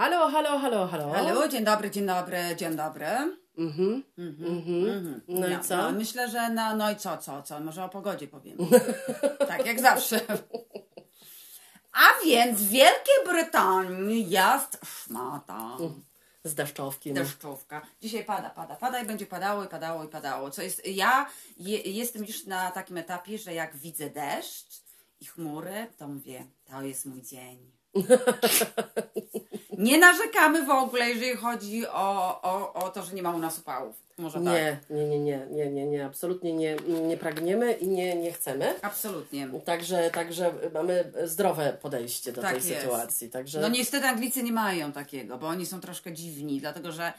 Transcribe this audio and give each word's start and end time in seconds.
Halo, 0.00 0.30
halo, 0.30 0.58
halo, 0.58 0.86
halo. 0.86 1.12
Halo, 1.12 1.48
dzień 1.48 1.64
dobry, 1.64 1.90
dzień 1.90 2.06
dobry, 2.06 2.38
dzień 2.56 2.76
dobry. 2.76 3.06
Mhm. 3.58 4.04
Mhm. 4.18 5.20
No 5.28 5.48
i 5.48 5.50
No, 5.50 5.64
co? 5.64 5.76
No, 5.76 5.92
myślę, 5.92 6.28
że 6.28 6.50
no, 6.50 6.76
no 6.76 6.90
i 6.90 6.96
co, 6.96 7.18
co, 7.18 7.42
co? 7.42 7.60
Może 7.60 7.84
o 7.84 7.88
pogodzie 7.88 8.28
powiem. 8.28 8.58
tak 9.48 9.66
jak 9.66 9.80
zawsze. 9.80 10.20
A 11.92 12.24
więc 12.24 12.60
w 12.60 12.68
Wielkiej 12.68 13.24
Brytanii 13.26 14.30
jest 14.30 14.78
szmata. 14.84 15.76
Z 16.44 16.54
deszczowkiem. 16.54 17.14
Deszczówka. 17.14 17.82
Dzisiaj 18.00 18.24
pada, 18.24 18.50
pada, 18.50 18.76
pada 18.76 19.00
i 19.00 19.06
będzie 19.06 19.26
padało 19.26 19.64
i 19.64 19.68
padało 19.68 20.04
i 20.04 20.08
padało. 20.08 20.50
Co 20.50 20.62
jest, 20.62 20.86
ja 20.86 21.26
je, 21.56 21.78
jestem 21.78 22.24
już 22.24 22.46
na 22.46 22.70
takim 22.70 22.96
etapie, 22.96 23.38
że 23.38 23.54
jak 23.54 23.76
widzę 23.76 24.10
deszcz 24.10 24.82
i 25.20 25.26
chmury, 25.26 25.86
to 25.98 26.08
mówię, 26.08 26.44
to 26.64 26.82
jest 26.82 27.06
mój 27.06 27.22
dzień. 27.22 27.79
nie 29.78 29.98
narzekamy 29.98 30.66
w 30.66 30.70
ogóle, 30.70 31.08
jeżeli 31.10 31.36
chodzi 31.36 31.86
o, 31.86 32.42
o, 32.42 32.72
o 32.74 32.90
to, 32.90 33.02
że 33.02 33.14
nie 33.14 33.22
ma 33.22 33.30
u 33.30 33.38
nas 33.38 33.58
upałów. 33.58 33.96
Może 34.18 34.40
tak. 34.40 34.44
Nie, 34.44 34.78
nie, 34.90 35.06
nie, 35.08 35.18
nie, 35.18 35.46
nie, 35.50 35.70
nie, 35.70 35.86
nie, 35.86 36.06
absolutnie 36.06 36.52
nie, 36.52 36.76
nie 37.08 37.16
pragniemy 37.16 37.72
i 37.72 37.88
nie, 37.88 38.16
nie 38.16 38.32
chcemy. 38.32 38.74
Absolutnie. 38.82 39.48
Także, 39.64 40.10
także 40.10 40.52
mamy 40.74 41.12
zdrowe 41.24 41.78
podejście 41.82 42.32
do 42.32 42.42
Tak 42.42 42.58
tej 42.58 42.70
jest. 42.70 42.82
sytuacji. 42.82 43.30
Także 43.30 43.60
No 43.60 43.68
niestety 43.68 44.06
Anglicy 44.06 44.42
nie 44.42 44.52
mają 44.52 44.92
takiego, 44.92 45.38
bo 45.38 45.46
oni 45.46 45.66
są 45.66 45.80
troszkę 45.80 46.12
dziwni, 46.12 46.60
dlatego 46.60 46.92
że 46.92 47.12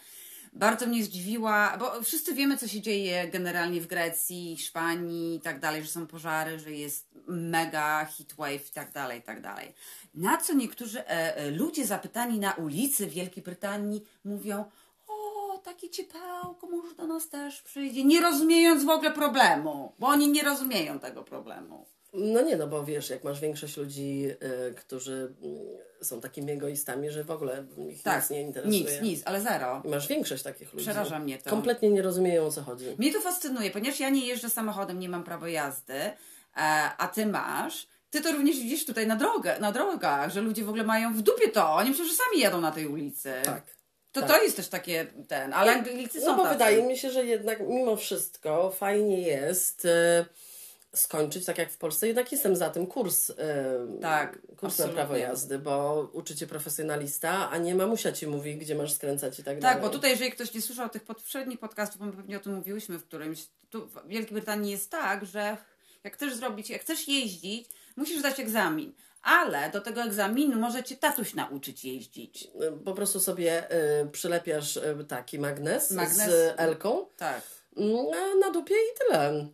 bardzo 0.54 0.88
mnie 0.88 1.04
zdziwiła, 1.04 1.78
bo 1.78 2.04
wszyscy 2.04 2.34
wiemy, 2.34 2.58
co 2.58 2.68
się 2.68 2.82
dzieje 2.82 3.28
generalnie 3.28 3.82
w 3.82 3.88
Grecji, 3.88 4.56
Hiszpanii 4.58 5.36
i 5.36 5.42
tak 5.42 5.60
dalej, 5.60 5.84
że 5.84 5.90
są 5.90 6.08
pożary, 6.08 6.60
że 6.60 6.72
jest 6.72 7.12
mega 7.28 8.06
heatwave 8.06 8.70
i 8.70 8.74
tak 8.74 8.92
dalej, 8.92 9.20
i 9.20 9.24
tak 9.24 9.42
dalej. 9.42 9.74
Na 10.14 10.38
co 10.38 10.54
niektórzy 10.54 11.00
e, 11.00 11.36
e, 11.36 11.52
ludzie 11.52 11.86
zapytani 11.86 12.40
na 12.40 12.54
ulicy 12.54 13.08
Wielkiej 13.08 13.44
Brytanii 13.44 14.04
mówią, 14.26 14.66
o, 15.08 15.58
takie 15.58 15.90
ciepełko, 15.90 16.68
może 16.72 16.96
do 16.96 17.08
nas 17.08 17.30
też 17.30 17.62
przyjdzie, 17.62 18.04
nie 18.04 18.22
rozumiejąc 18.22 18.84
w 18.84 18.90
ogóle 18.90 19.12
problemu, 19.12 19.94
bo 20.00 20.08
oni 20.08 20.28
nie 20.28 20.44
rozumieją 20.44 21.00
tego 21.00 21.24
problemu. 21.24 21.86
No 22.14 22.42
nie, 22.42 22.58
no 22.58 22.68
bo 22.68 22.84
wiesz, 22.86 23.10
jak 23.10 23.24
masz 23.24 23.40
większość 23.40 23.78
ludzi, 23.78 24.28
y, 24.70 24.74
którzy 24.74 25.34
y, 26.02 26.06
są 26.06 26.22
takimi 26.22 26.52
egoistami, 26.52 27.10
że 27.12 27.24
w 27.24 27.32
ogóle 27.32 27.66
ich 27.90 28.04
Tak, 28.04 28.22
nic 28.22 28.30
nie 28.30 28.42
interesuje. 28.42 28.80
nic, 28.80 29.02
nic, 29.02 29.22
ale 29.26 29.42
zero. 29.42 29.82
I 29.86 29.88
Masz 29.88 30.08
większość 30.08 30.44
takich 30.44 30.74
ludzi. 30.74 30.86
Przeraża 30.86 31.20
mnie 31.20 31.38
to. 31.38 31.50
Kompletnie 31.50 31.90
nie 31.90 32.02
rozumieją 32.02 32.46
o 32.46 32.52
co 32.52 32.62
chodzi. 32.62 32.86
Mnie 32.98 33.14
to 33.14 33.22
fascynuje, 33.22 33.72
ponieważ 33.72 34.00
ja 34.00 34.10
nie 34.10 34.26
jeżdżę 34.28 34.50
samochodem, 34.50 35.00
nie 35.00 35.10
mam 35.10 35.24
prawa 35.24 35.50
jazdy, 35.50 35.94
e, 35.94 36.14
a 36.98 37.08
ty 37.08 37.26
masz. 37.26 37.88
Ty 38.10 38.22
to 38.22 38.32
również 38.32 38.56
widzisz 38.60 38.86
tutaj 38.86 39.08
na, 39.08 39.16
drogę, 39.16 39.60
na 39.60 39.72
drogach, 39.72 40.32
że 40.32 40.42
ludzie 40.42 40.64
w 40.64 40.70
ogóle 40.70 40.84
mają 40.84 41.14
w 41.14 41.22
dupie 41.22 41.48
to. 41.48 41.74
Oni 41.74 41.90
myślą, 41.90 42.06
że 42.06 42.14
sami 42.14 42.40
jadą 42.42 42.62
na 42.62 42.72
tej 42.72 42.88
ulicy. 42.88 43.34
Tak. 43.46 43.62
To 44.12 44.22
tak. 44.22 44.30
to 44.30 44.44
jest 44.44 44.56
też 44.56 44.68
takie 44.68 45.08
ten, 45.28 45.54
ale 45.54 45.72
Anglicy 45.72 46.22
są 46.22 46.26
No 46.28 46.36
bo 46.38 46.44
tacy. 46.44 46.54
wydaje 46.56 46.84
mi 46.84 46.98
się, 46.98 47.12
że 47.12 47.26
jednak 47.26 47.60
mimo 47.60 47.96
wszystko 47.96 48.72
fajnie 48.72 49.22
jest 49.22 49.86
e, 49.86 50.26
skończyć, 50.96 51.46
tak 51.46 51.58
jak 51.58 51.72
w 51.72 51.78
Polsce, 51.78 52.08
jednak 52.08 52.32
jestem 52.32 52.56
za 52.56 52.70
tym 52.70 52.88
kurs, 52.88 53.30
e, 53.30 53.36
Tak, 54.02 54.40
kurs 54.58 54.80
na 54.80 54.88
prawo 54.88 55.18
jazdy, 55.18 55.60
bo 55.60 56.02
uczy 56.14 56.36
cię 56.36 56.48
profesjonalista, 56.48 57.50
a 57.50 57.58
nie 57.58 57.76
mamusia 57.76 58.12
ci 58.12 58.28
mówi, 58.28 58.58
gdzie 58.58 58.76
masz 58.76 58.94
skręcać 58.94 59.40
i 59.40 59.44
tak, 59.44 59.54
Tak, 59.54 59.62
dalej. 59.62 59.82
bo 59.82 59.90
tutaj, 59.90 60.12
jeżeli 60.12 60.32
ktoś 60.32 60.54
nie 60.54 60.62
słyszał 60.62 60.90
tych 60.90 61.04
poprzednich 61.04 61.60
podcastów, 61.60 62.00
bo 62.00 62.06
my 62.06 62.14
pewnie 62.14 62.38
o 62.38 62.40
tym 62.40 62.56
mówiłyśmy 62.56 62.98
w 63.00 63.04
którymś, 63.06 63.46
tu 63.70 63.88
w 63.88 64.08
Wielkiej 64.08 64.34
Brytanii 64.34 64.72
jest 64.72 64.90
tak, 64.92 65.26
że 65.26 65.58
jak 66.04 66.14
chcesz 66.14 66.36
zrobić, 66.36 66.70
jak 66.70 66.82
chcesz 66.82 67.08
jeździć, 67.08 67.70
musisz 67.96 68.20
zdać 68.20 68.40
egzamin. 68.40 68.94
Ale 69.24 69.70
do 69.70 69.82
tego 69.82 70.02
egzaminu 70.02 70.60
może 70.60 70.84
cię 70.84 70.96
tatuś 70.96 71.34
nauczyć 71.34 71.86
jeździć. 71.86 72.48
Po 72.86 72.94
prostu 72.94 73.20
sobie 73.20 73.70
e, 73.70 74.06
przylepiasz 74.06 74.78
e, 74.78 75.04
taki 75.08 75.40
magnes, 75.40 75.92
Magnes. 75.92 76.18
z 76.30 76.54
Elką 76.58 77.06
Tak. 77.18 77.42
mm, 77.78 77.96
a 78.14 78.36
na 78.46 78.52
dupie 78.52 78.74
i 78.76 78.98
tyle. 79.00 79.48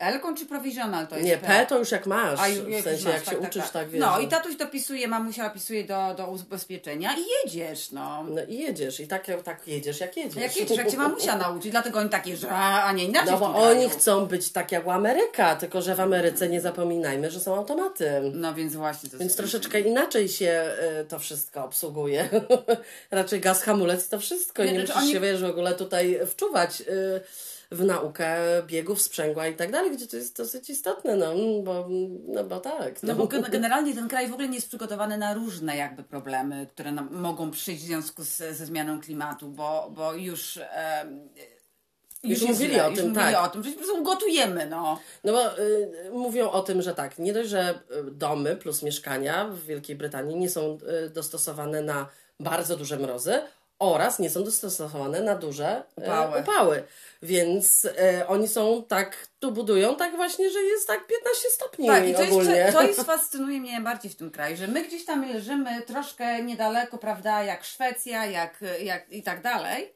Elką 0.00 0.34
czy 0.34 0.46
provisional 0.46 1.06
to 1.06 1.16
jest? 1.16 1.28
Nie, 1.28 1.38
P 1.38 1.66
to 1.68 1.78
już 1.78 1.90
jak 1.90 2.06
masz, 2.06 2.40
A, 2.40 2.44
w 2.80 2.84
sensie 2.84 3.04
masz, 3.04 3.14
jak 3.14 3.24
się 3.24 3.38
uczysz, 3.38 3.70
tak, 3.70 3.88
wiesz. 3.88 4.00
No 4.00 4.16
że- 4.16 4.22
i 4.22 4.28
tatuś 4.28 4.56
dopisuje, 4.56 5.08
mamusia 5.08 5.46
opisuje 5.46 5.84
do, 5.84 6.14
do 6.16 6.26
ubezpieczenia 6.26 7.10
i 7.18 7.20
jedziesz, 7.44 7.90
no. 7.92 8.24
No 8.24 8.40
i 8.48 8.58
jedziesz 8.58 9.00
i 9.00 9.06
tak, 9.08 9.26
tak 9.44 9.68
jedziesz 9.68 10.00
jak 10.00 10.16
jedziesz. 10.16 10.42
Jak 10.42 10.56
jedziesz, 10.56 10.76
jak 10.78 10.90
cię 10.90 10.96
mamusia 10.96 11.36
nauczy, 11.36 11.70
dlatego 11.70 11.98
oni 11.98 12.08
takie, 12.10 12.36
że 12.36 12.50
a 12.50 12.92
nie 12.92 13.04
inaczej 13.04 13.32
No 13.32 13.38
bo 13.38 13.54
oni 13.54 13.88
chcą 13.90 14.26
być 14.26 14.52
tak 14.52 14.72
jak 14.72 14.86
u 14.86 14.90
Ameryka, 14.90 15.56
tylko 15.56 15.82
że 15.82 15.94
w 15.94 16.00
Ameryce 16.00 16.48
nie 16.48 16.60
zapominajmy, 16.60 17.30
że 17.30 17.40
są 17.40 17.56
automaty. 17.56 18.10
No 18.34 18.54
więc 18.54 18.74
właśnie 18.74 19.10
to 19.10 19.18
Więc 19.18 19.36
troszeczkę 19.36 19.80
inaczej 19.80 20.28
się 20.28 20.64
y, 21.00 21.04
to 21.04 21.18
wszystko 21.18 21.64
obsługuje. 21.64 22.28
Raczej 23.10 23.40
gaz, 23.40 23.62
hamulec 23.62 24.08
to 24.08 24.18
wszystko. 24.18 24.62
I 24.62 24.66
Nie, 24.66 24.72
nie 24.72 24.78
znaczy 24.78 24.92
musisz 24.92 25.02
oni- 25.04 25.12
się, 25.12 25.20
wiesz, 25.20 25.42
w 25.42 25.50
ogóle 25.50 25.74
tutaj 25.74 26.20
wczuwać 26.26 26.80
y, 26.80 27.20
w 27.72 27.84
naukę 27.84 28.36
biegów, 28.66 29.02
sprzęgła 29.02 29.46
i 29.46 29.56
tak 29.56 29.72
dalej, 29.72 29.90
gdzie 29.96 30.06
to 30.06 30.16
jest 30.16 30.36
dosyć 30.36 30.70
istotne, 30.70 31.16
no 31.16 31.34
bo, 31.62 31.88
no 32.28 32.44
bo 32.44 32.60
tak. 32.60 33.02
No 33.02 33.14
bo 33.14 33.26
gen- 33.26 33.50
generalnie 33.50 33.94
ten 33.94 34.08
kraj 34.08 34.28
w 34.28 34.32
ogóle 34.32 34.48
nie 34.48 34.54
jest 34.54 34.68
przygotowany 34.68 35.18
na 35.18 35.34
różne 35.34 35.76
jakby 35.76 36.02
problemy, 36.02 36.66
które 36.70 36.92
nam 36.92 37.08
mogą 37.12 37.50
przyjść 37.50 37.82
w 37.82 37.86
związku 37.86 38.22
z, 38.24 38.36
ze 38.36 38.66
zmianą 38.66 39.00
klimatu, 39.00 39.48
bo, 39.48 39.90
bo 39.94 40.14
już... 40.14 40.58
em, 40.72 41.28
Już 42.22 42.42
jest 42.42 42.52
mówili 42.52 42.74
źle, 42.74 42.86
o 42.86 42.90
już 42.90 42.98
tym, 42.98 43.08
mówili 43.08 43.32
tak. 43.32 43.44
o 43.44 43.48
tym, 43.48 43.62
że 43.62 43.70
po 43.70 43.76
prostu 43.76 44.00
ugotujemy, 44.00 44.66
no. 44.66 44.98
No 45.24 45.32
bo 45.32 45.58
y, 45.58 45.90
mówią 46.12 46.50
o 46.50 46.62
tym, 46.62 46.82
że 46.82 46.94
tak, 46.94 47.18
nie 47.18 47.32
dość, 47.32 47.48
że 47.50 47.80
y, 48.08 48.10
domy 48.10 48.56
plus 48.56 48.82
mieszkania 48.82 49.44
w 49.48 49.60
Wielkiej 49.60 49.96
Brytanii 49.96 50.36
nie 50.36 50.50
są 50.50 50.78
y, 51.06 51.10
dostosowane 51.10 51.82
na 51.82 52.08
bardzo 52.40 52.76
duże 52.76 52.98
mrozy 52.98 53.40
oraz 53.80 54.18
nie 54.18 54.30
są 54.30 54.44
dostosowane 54.44 55.20
na 55.20 55.34
duże 55.34 55.82
y, 55.98 56.02
Upały. 56.02 56.40
upały. 56.40 56.82
Więc 57.22 57.84
y, 57.84 58.26
oni 58.26 58.48
są 58.48 58.84
tak, 58.88 59.26
tu 59.38 59.52
budują 59.52 59.96
tak 59.96 60.16
właśnie, 60.16 60.50
że 60.50 60.62
jest 60.62 60.86
tak 60.86 61.06
15 61.06 61.48
stopni 61.50 61.86
Tak, 61.86 62.08
i 62.08 62.14
to 62.14 62.20
jest, 62.20 62.32
ogólnie. 62.32 62.70
to 62.72 62.82
jest 62.82 63.02
fascynuje 63.16 63.60
mnie 63.60 63.72
najbardziej 63.72 64.10
w 64.10 64.16
tym 64.16 64.30
kraju, 64.30 64.56
że 64.56 64.66
my 64.68 64.84
gdzieś 64.84 65.04
tam 65.04 65.32
leżymy 65.32 65.82
troszkę 65.82 66.42
niedaleko, 66.42 66.98
prawda, 66.98 67.42
jak 67.42 67.64
Szwecja, 67.64 68.26
jak, 68.26 68.64
jak 68.82 69.12
i 69.12 69.22
tak 69.22 69.42
dalej. 69.42 69.94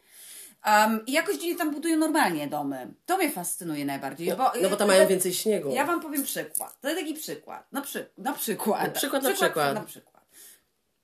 Um, 0.67 1.07
I 1.07 1.13
jakoś 1.13 1.37
dziwnie 1.37 1.57
tam 1.59 1.75
budują 1.75 1.97
normalnie 1.97 2.47
domy. 2.49 2.95
To 3.07 3.17
mnie 3.17 3.31
fascynuje 3.31 3.85
najbardziej. 3.85 4.29
no, 4.29 4.37
bo, 4.37 4.53
no 4.63 4.69
bo 4.69 4.77
tam 4.77 4.89
mają 4.89 5.07
więcej 5.07 5.35
śniegu. 5.35 5.71
Ja 5.75 5.85
Wam 5.85 6.01
powiem 6.01 6.23
przykład. 6.23 6.81
To 6.81 6.89
jest 6.89 7.01
taki 7.01 7.15
przykład. 7.15 7.73
Na, 7.73 7.81
przy, 7.81 8.11
na 8.19 8.33
przykład. 8.33 8.95
Przykład 8.95 9.23
na 9.23 9.33
przykład. 9.33 9.75
Na 9.75 9.81
przykład. 9.81 10.14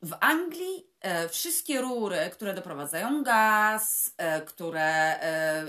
W 0.03 0.17
Anglii 0.21 0.87
e, 1.01 1.29
wszystkie 1.29 1.81
rury, 1.81 2.17
które 2.33 2.55
doprowadzają 2.55 3.23
gaz, 3.23 4.15
e, 4.17 4.41
które, 4.41 5.21
e, 5.23 5.67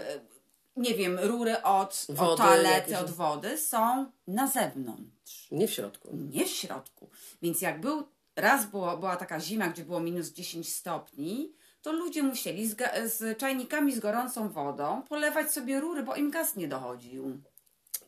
nie 0.75 0.93
wiem, 0.93 1.19
rury 1.19 1.63
od, 1.63 2.07
od 2.17 2.37
toalety, 2.37 2.91
jakieś. 2.91 2.93
od 3.09 3.11
wody 3.11 3.57
są 3.57 4.11
na 4.27 4.47
zewnątrz, 4.47 5.47
Nie 5.51 5.67
w 5.67 5.71
środku. 5.71 6.09
nie 6.13 6.45
w 6.45 6.49
środku. 6.49 7.09
Więc 7.41 7.61
jak 7.61 7.81
był, 7.81 8.07
raz 8.35 8.65
było, 8.65 8.97
była 8.97 9.15
taka 9.15 9.39
zima, 9.39 9.67
gdzie 9.67 9.83
było 9.83 9.99
minus 9.99 10.29
10 10.29 10.75
stopni, 10.75 11.53
to 11.81 11.91
ludzie 11.91 12.23
musieli 12.23 12.67
z, 12.67 12.77
z 13.13 13.37
czajnikami 13.37 13.95
z 13.95 13.99
gorącą 13.99 14.49
wodą 14.49 15.01
polewać 15.09 15.51
sobie 15.51 15.79
rury, 15.79 16.03
bo 16.03 16.15
im 16.15 16.31
gaz 16.31 16.55
nie 16.55 16.67
dochodził. 16.67 17.41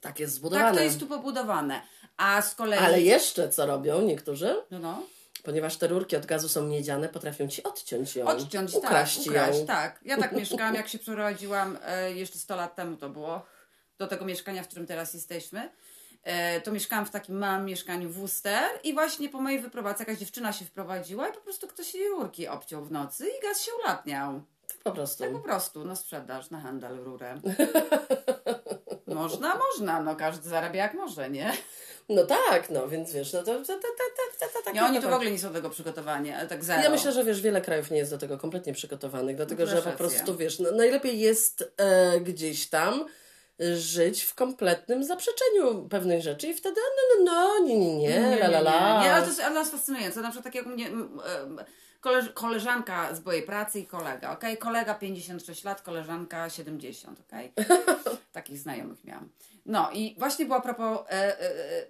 Tak 0.01 0.19
jest 0.19 0.33
zbudowane. 0.33 0.65
Tak 0.67 0.77
to 0.77 0.83
jest 0.83 0.99
tu 0.99 1.07
pobudowane. 1.07 1.81
A 2.17 2.41
z 2.41 2.55
kolei... 2.55 2.79
Ale 2.79 3.01
jeszcze 3.01 3.49
co 3.49 3.65
robią 3.65 4.01
niektórzy? 4.01 4.55
No, 4.71 4.79
no. 4.79 5.03
Ponieważ 5.43 5.77
te 5.77 5.87
rurki 5.87 6.15
od 6.15 6.25
gazu 6.25 6.49
są 6.49 6.67
miedziane, 6.67 7.09
potrafią 7.09 7.47
ci 7.47 7.63
odciąć 7.63 8.15
ją. 8.15 8.25
Odciąć, 8.25 8.73
ukraść 8.73 9.17
tak, 9.17 9.25
ją. 9.25 9.31
ukraść, 9.31 9.59
tak. 9.67 9.99
Ja 10.05 10.17
tak 10.17 10.31
mieszkałam, 10.39 10.75
jak 10.75 10.87
się 10.87 10.99
przeprowadziłam, 10.99 11.77
e, 11.85 12.13
jeszcze 12.13 12.39
100 12.39 12.55
lat 12.55 12.75
temu 12.75 12.97
to 12.97 13.09
było, 13.09 13.45
do 13.97 14.07
tego 14.07 14.25
mieszkania, 14.25 14.63
w 14.63 14.67
którym 14.67 14.87
teraz 14.87 15.13
jesteśmy. 15.13 15.69
E, 16.23 16.61
to 16.61 16.71
mieszkałam 16.71 17.05
w 17.05 17.09
takim 17.09 17.37
małym 17.37 17.65
mieszkaniu 17.65 18.09
w 18.09 18.17
Worcester 18.17 18.63
i 18.83 18.93
właśnie 18.93 19.29
po 19.29 19.41
mojej 19.41 19.59
wyprowadzce 19.59 20.03
jakaś 20.03 20.17
dziewczyna 20.17 20.53
się 20.53 20.65
wprowadziła 20.65 21.27
i 21.27 21.33
po 21.33 21.41
prostu 21.41 21.67
ktoś 21.67 21.95
jej 21.95 22.09
rurki 22.09 22.47
obciął 22.47 22.85
w 22.85 22.91
nocy 22.91 23.27
i 23.27 23.41
gaz 23.41 23.61
się 23.61 23.71
ulatniał. 23.83 24.41
Po 24.83 24.91
prostu. 24.91 25.23
Tak 25.23 25.33
po 25.33 25.39
prostu, 25.39 25.85
na 25.85 25.95
sprzedaż, 25.95 26.49
na 26.49 26.59
handel 26.59 27.03
rurę. 27.03 27.35
Można, 29.07 29.55
można, 29.55 30.01
no 30.01 30.15
każdy 30.15 30.49
zarabia 30.49 30.83
jak 30.83 30.93
może, 30.93 31.29
nie? 31.29 31.53
No 32.09 32.25
tak, 32.25 32.69
no 32.69 32.87
więc 32.87 33.13
wiesz, 33.13 33.33
no 33.33 33.43
to, 33.43 33.65
to, 33.65 33.73
to 33.73 33.87
tak 34.65 34.73
Nie, 34.73 34.83
oni 34.83 34.95
to 34.95 35.01
tu 35.01 35.09
w 35.09 35.13
ogóle 35.13 35.31
nie 35.31 35.39
są 35.39 35.47
do 35.47 35.53
tego 35.53 35.69
przygotowani, 35.69 36.31
ale 36.31 36.47
tak 36.47 36.63
zero. 36.63 36.83
Ja 36.83 36.89
myślę, 36.89 37.11
że 37.11 37.23
wiesz, 37.23 37.41
wiele 37.41 37.61
krajów 37.61 37.91
nie 37.91 37.97
jest 37.97 38.11
do 38.11 38.17
tego 38.17 38.37
kompletnie 38.37 38.73
przygotowanych, 38.73 39.35
dlatego 39.35 39.65
No, 39.65 39.71
że 39.71 39.81
po 39.81 39.91
prostu 39.91 40.37
wiesz, 40.37 40.59
no, 40.59 40.71
najlepiej 40.71 41.19
jest 41.19 41.73
e, 41.77 42.19
gdzieś 42.19 42.69
tam 42.69 43.05
żyć 43.75 44.23
w 44.23 44.35
kompletnym 44.35 45.03
zaprzeczeniu 45.03 45.87
pewnych 45.89 46.21
rzeczy 46.21 46.47
i 46.47 46.53
wtedy 46.53 46.81
no, 46.81 47.25
no, 47.25 47.31
no, 47.31 47.65
nie, 47.65 47.77
nie, 47.77 47.97
nie, 47.97 48.35
la, 48.35 48.47
la, 48.47 48.59
la. 48.59 49.03
Nie, 49.03 49.13
ale 49.13 49.21
to 49.21 49.27
jest 49.27 49.39
ale 49.39 49.55
nas 49.55 49.71
fascynujące. 49.71 50.21
Na 50.21 50.29
przykład 50.29 50.43
tak 50.43 50.55
jak 50.55 50.65
u 50.65 50.69
mnie 50.69 50.87
em, 50.87 51.59
koleż, 52.01 52.29
koleżanka 52.29 53.15
z 53.15 53.25
mojej 53.25 53.43
pracy 53.43 53.79
i 53.79 53.85
kolega, 53.85 54.31
okej? 54.31 54.57
Kolega 54.57 54.95
56 54.95 55.63
lat, 55.63 55.81
koleżanka 55.81 56.49
70, 56.49 57.19
okej? 57.19 57.53
Takich 58.31 58.59
znajomych 58.59 59.03
miałam. 59.03 59.29
No 59.65 59.89
i 59.93 60.15
właśnie 60.19 60.45
była 60.45 60.61
propos 60.61 60.99
e, 61.09 61.11
e, 61.11 61.41
e, 61.41 61.85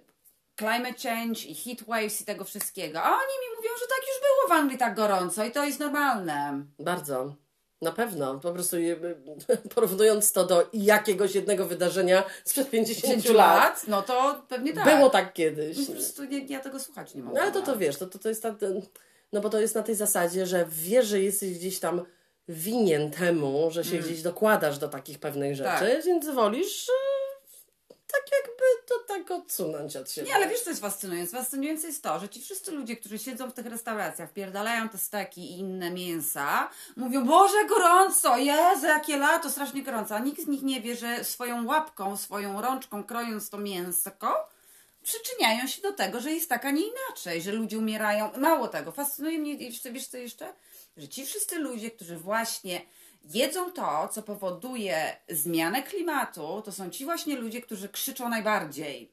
climate 0.58 0.94
change 1.02 1.40
i 1.48 1.54
heat 1.54 1.82
waves 1.88 2.20
i 2.20 2.24
tego 2.24 2.44
wszystkiego. 2.44 3.02
A 3.02 3.08
oni 3.08 3.34
mi 3.42 3.56
mówią, 3.56 3.70
że 3.80 3.86
tak 3.86 3.98
już 4.08 4.20
było 4.20 4.48
w 4.48 4.60
Anglii 4.60 4.78
tak 4.78 4.94
gorąco 4.94 5.44
i 5.44 5.50
to 5.50 5.64
jest 5.64 5.80
normalne. 5.80 6.64
Bardzo. 6.78 7.34
Na 7.82 7.92
pewno. 7.92 8.40
Po 8.40 8.52
prostu 8.52 8.76
porównując 9.74 10.32
to 10.32 10.44
do 10.44 10.68
jakiegoś 10.72 11.34
jednego 11.34 11.66
wydarzenia 11.66 12.24
sprzed 12.44 12.70
50 12.70 13.06
10 13.06 13.24
lat. 13.28 13.36
lat, 13.56 13.82
no 13.88 14.02
to 14.02 14.42
pewnie 14.48 14.72
tak. 14.72 14.96
Było 14.96 15.10
tak 15.10 15.32
kiedyś. 15.32 15.86
Po 15.86 15.92
prostu 15.92 16.24
nie, 16.24 16.38
ja 16.46 16.60
tego 16.60 16.80
słuchać 16.80 17.14
nie 17.14 17.22
mogę. 17.22 17.36
No 17.36 17.42
ale 17.42 17.52
to 17.52 17.62
to 17.62 17.76
wiesz, 17.76 17.96
to, 17.96 18.06
to, 18.06 18.18
to 18.18 18.28
jest 18.28 18.42
ta, 18.42 18.54
no 19.32 19.40
bo 19.40 19.50
to 19.50 19.60
jest 19.60 19.74
na 19.74 19.82
tej 19.82 19.94
zasadzie, 19.94 20.46
że 20.46 20.66
wiesz, 20.68 21.06
że 21.06 21.20
jesteś 21.20 21.58
gdzieś 21.58 21.80
tam 21.80 22.02
winien 22.48 23.10
temu, 23.10 23.70
że 23.70 23.84
się 23.84 23.98
gdzieś 23.98 24.22
dokładasz 24.22 24.78
do 24.78 24.88
takich 24.88 25.18
pewnych 25.18 25.54
rzeczy, 25.56 25.70
Mm. 25.70 25.96
Tak. 25.96 26.04
więc 26.04 26.28
wolisz 26.30 26.88
e, 26.88 26.92
tak 28.14 28.38
jakby 28.38 28.64
to 28.86 28.94
tak 29.14 29.30
odsunąć 29.30 29.96
od 29.96 30.10
siebie. 30.10 30.28
Nie, 30.28 30.34
ale 30.34 30.48
wiesz, 30.48 30.60
co 30.60 30.70
jest 30.70 30.82
fascynujące? 30.82 31.36
Fascynujące 31.36 31.86
jest 31.86 32.02
to, 32.02 32.20
że 32.20 32.28
ci 32.28 32.40
wszyscy 32.40 32.72
ludzie, 32.72 32.96
którzy 32.96 33.18
siedzą 33.18 33.50
w 33.50 33.54
tych 33.54 33.66
restauracjach, 33.66 34.32
pierdalają 34.32 34.88
te 34.88 34.98
steki 34.98 35.40
i 35.40 35.58
inne 35.58 35.90
mięsa, 35.90 36.70
mówią, 36.96 37.24
Boże, 37.24 37.64
gorąco, 37.68 38.36
Jezu, 38.36 38.86
jakie 38.86 39.16
lato, 39.16 39.50
strasznie 39.50 39.82
gorąco. 39.82 40.14
A 40.14 40.18
nikt 40.18 40.42
z 40.42 40.46
nich 40.46 40.62
nie 40.62 40.80
wie, 40.80 40.96
że 40.96 41.24
swoją 41.24 41.66
łapką, 41.66 42.16
swoją 42.16 42.60
rączką, 42.60 43.04
krojąc 43.04 43.50
to 43.50 43.58
mięsko, 43.58 44.48
przyczyniają 45.04 45.66
się 45.66 45.82
do 45.82 45.92
tego, 45.92 46.20
że 46.20 46.32
jest 46.32 46.48
tak, 46.48 46.64
a 46.64 46.70
nie 46.70 46.82
inaczej, 46.86 47.42
że 47.42 47.52
ludzie 47.52 47.78
umierają. 47.78 48.30
Mało 48.36 48.68
tego, 48.68 48.92
fascynuje 48.92 49.38
mnie, 49.38 49.54
jeszcze, 49.54 49.92
wiesz 49.92 50.06
co 50.06 50.16
jeszcze? 50.16 50.52
Że 50.96 51.08
ci 51.08 51.26
wszyscy 51.26 51.58
ludzie, 51.58 51.90
którzy 51.90 52.16
właśnie 52.16 52.80
jedzą 53.24 53.72
to, 53.72 54.08
co 54.08 54.22
powoduje 54.22 55.16
zmianę 55.28 55.82
klimatu, 55.82 56.62
to 56.64 56.72
są 56.72 56.90
ci 56.90 57.04
właśnie 57.04 57.36
ludzie, 57.36 57.62
którzy 57.62 57.88
krzyczą 57.88 58.28
najbardziej. 58.28 59.12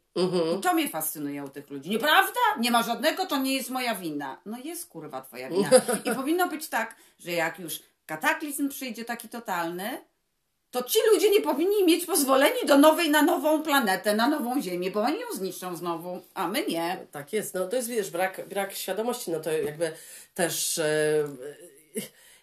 I 0.58 0.62
to 0.62 0.74
mnie 0.74 0.90
fascynuje 0.90 1.44
u 1.44 1.50
tych 1.50 1.70
ludzi. 1.70 1.90
Nieprawda? 1.90 2.40
Nie 2.60 2.72
ma 2.72 2.84
żadnego, 2.84 3.26
to 3.26 3.38
nie 3.38 3.54
jest 3.56 3.70
moja 3.70 3.96
wina. 3.96 4.42
No 4.46 4.58
jest 4.64 4.90
kurwa 4.90 5.22
twoja 5.22 5.50
wina. 5.50 5.70
I 6.06 6.16
powinno 6.16 6.48
być 6.48 6.68
tak, 6.68 6.96
że 7.20 7.32
jak 7.32 7.60
już 7.60 7.80
kataklizm 8.06 8.70
przyjdzie 8.70 9.06
taki 9.06 9.30
totalny, 9.30 10.02
to 10.72 10.84
ci 10.84 11.00
ludzie 11.14 11.30
nie 11.30 11.42
powinni 11.42 11.86
mieć 11.86 12.06
pozwoleni 12.06 12.66
do 12.68 12.78
nowej, 12.78 13.10
na 13.10 13.22
nową 13.22 13.64
planetę, 13.64 14.16
na 14.16 14.28
nową 14.28 14.62
Ziemię, 14.62 14.92
bo 14.92 15.02
oni 15.02 15.20
ją 15.20 15.28
zniszczą 15.34 15.76
znowu, 15.76 16.22
a 16.34 16.48
my 16.48 16.66
nie. 16.68 17.06
Tak 17.12 17.34
jest, 17.34 17.54
no 17.54 17.68
to 17.68 17.76
jest 17.76 17.88
wiesz, 17.88 18.12
brak, 18.12 18.48
brak 18.48 18.74
świadomości, 18.74 19.32
no 19.32 19.40
to 19.40 19.52
jakby 19.52 19.92
też. 20.36 20.78
E, 20.78 21.28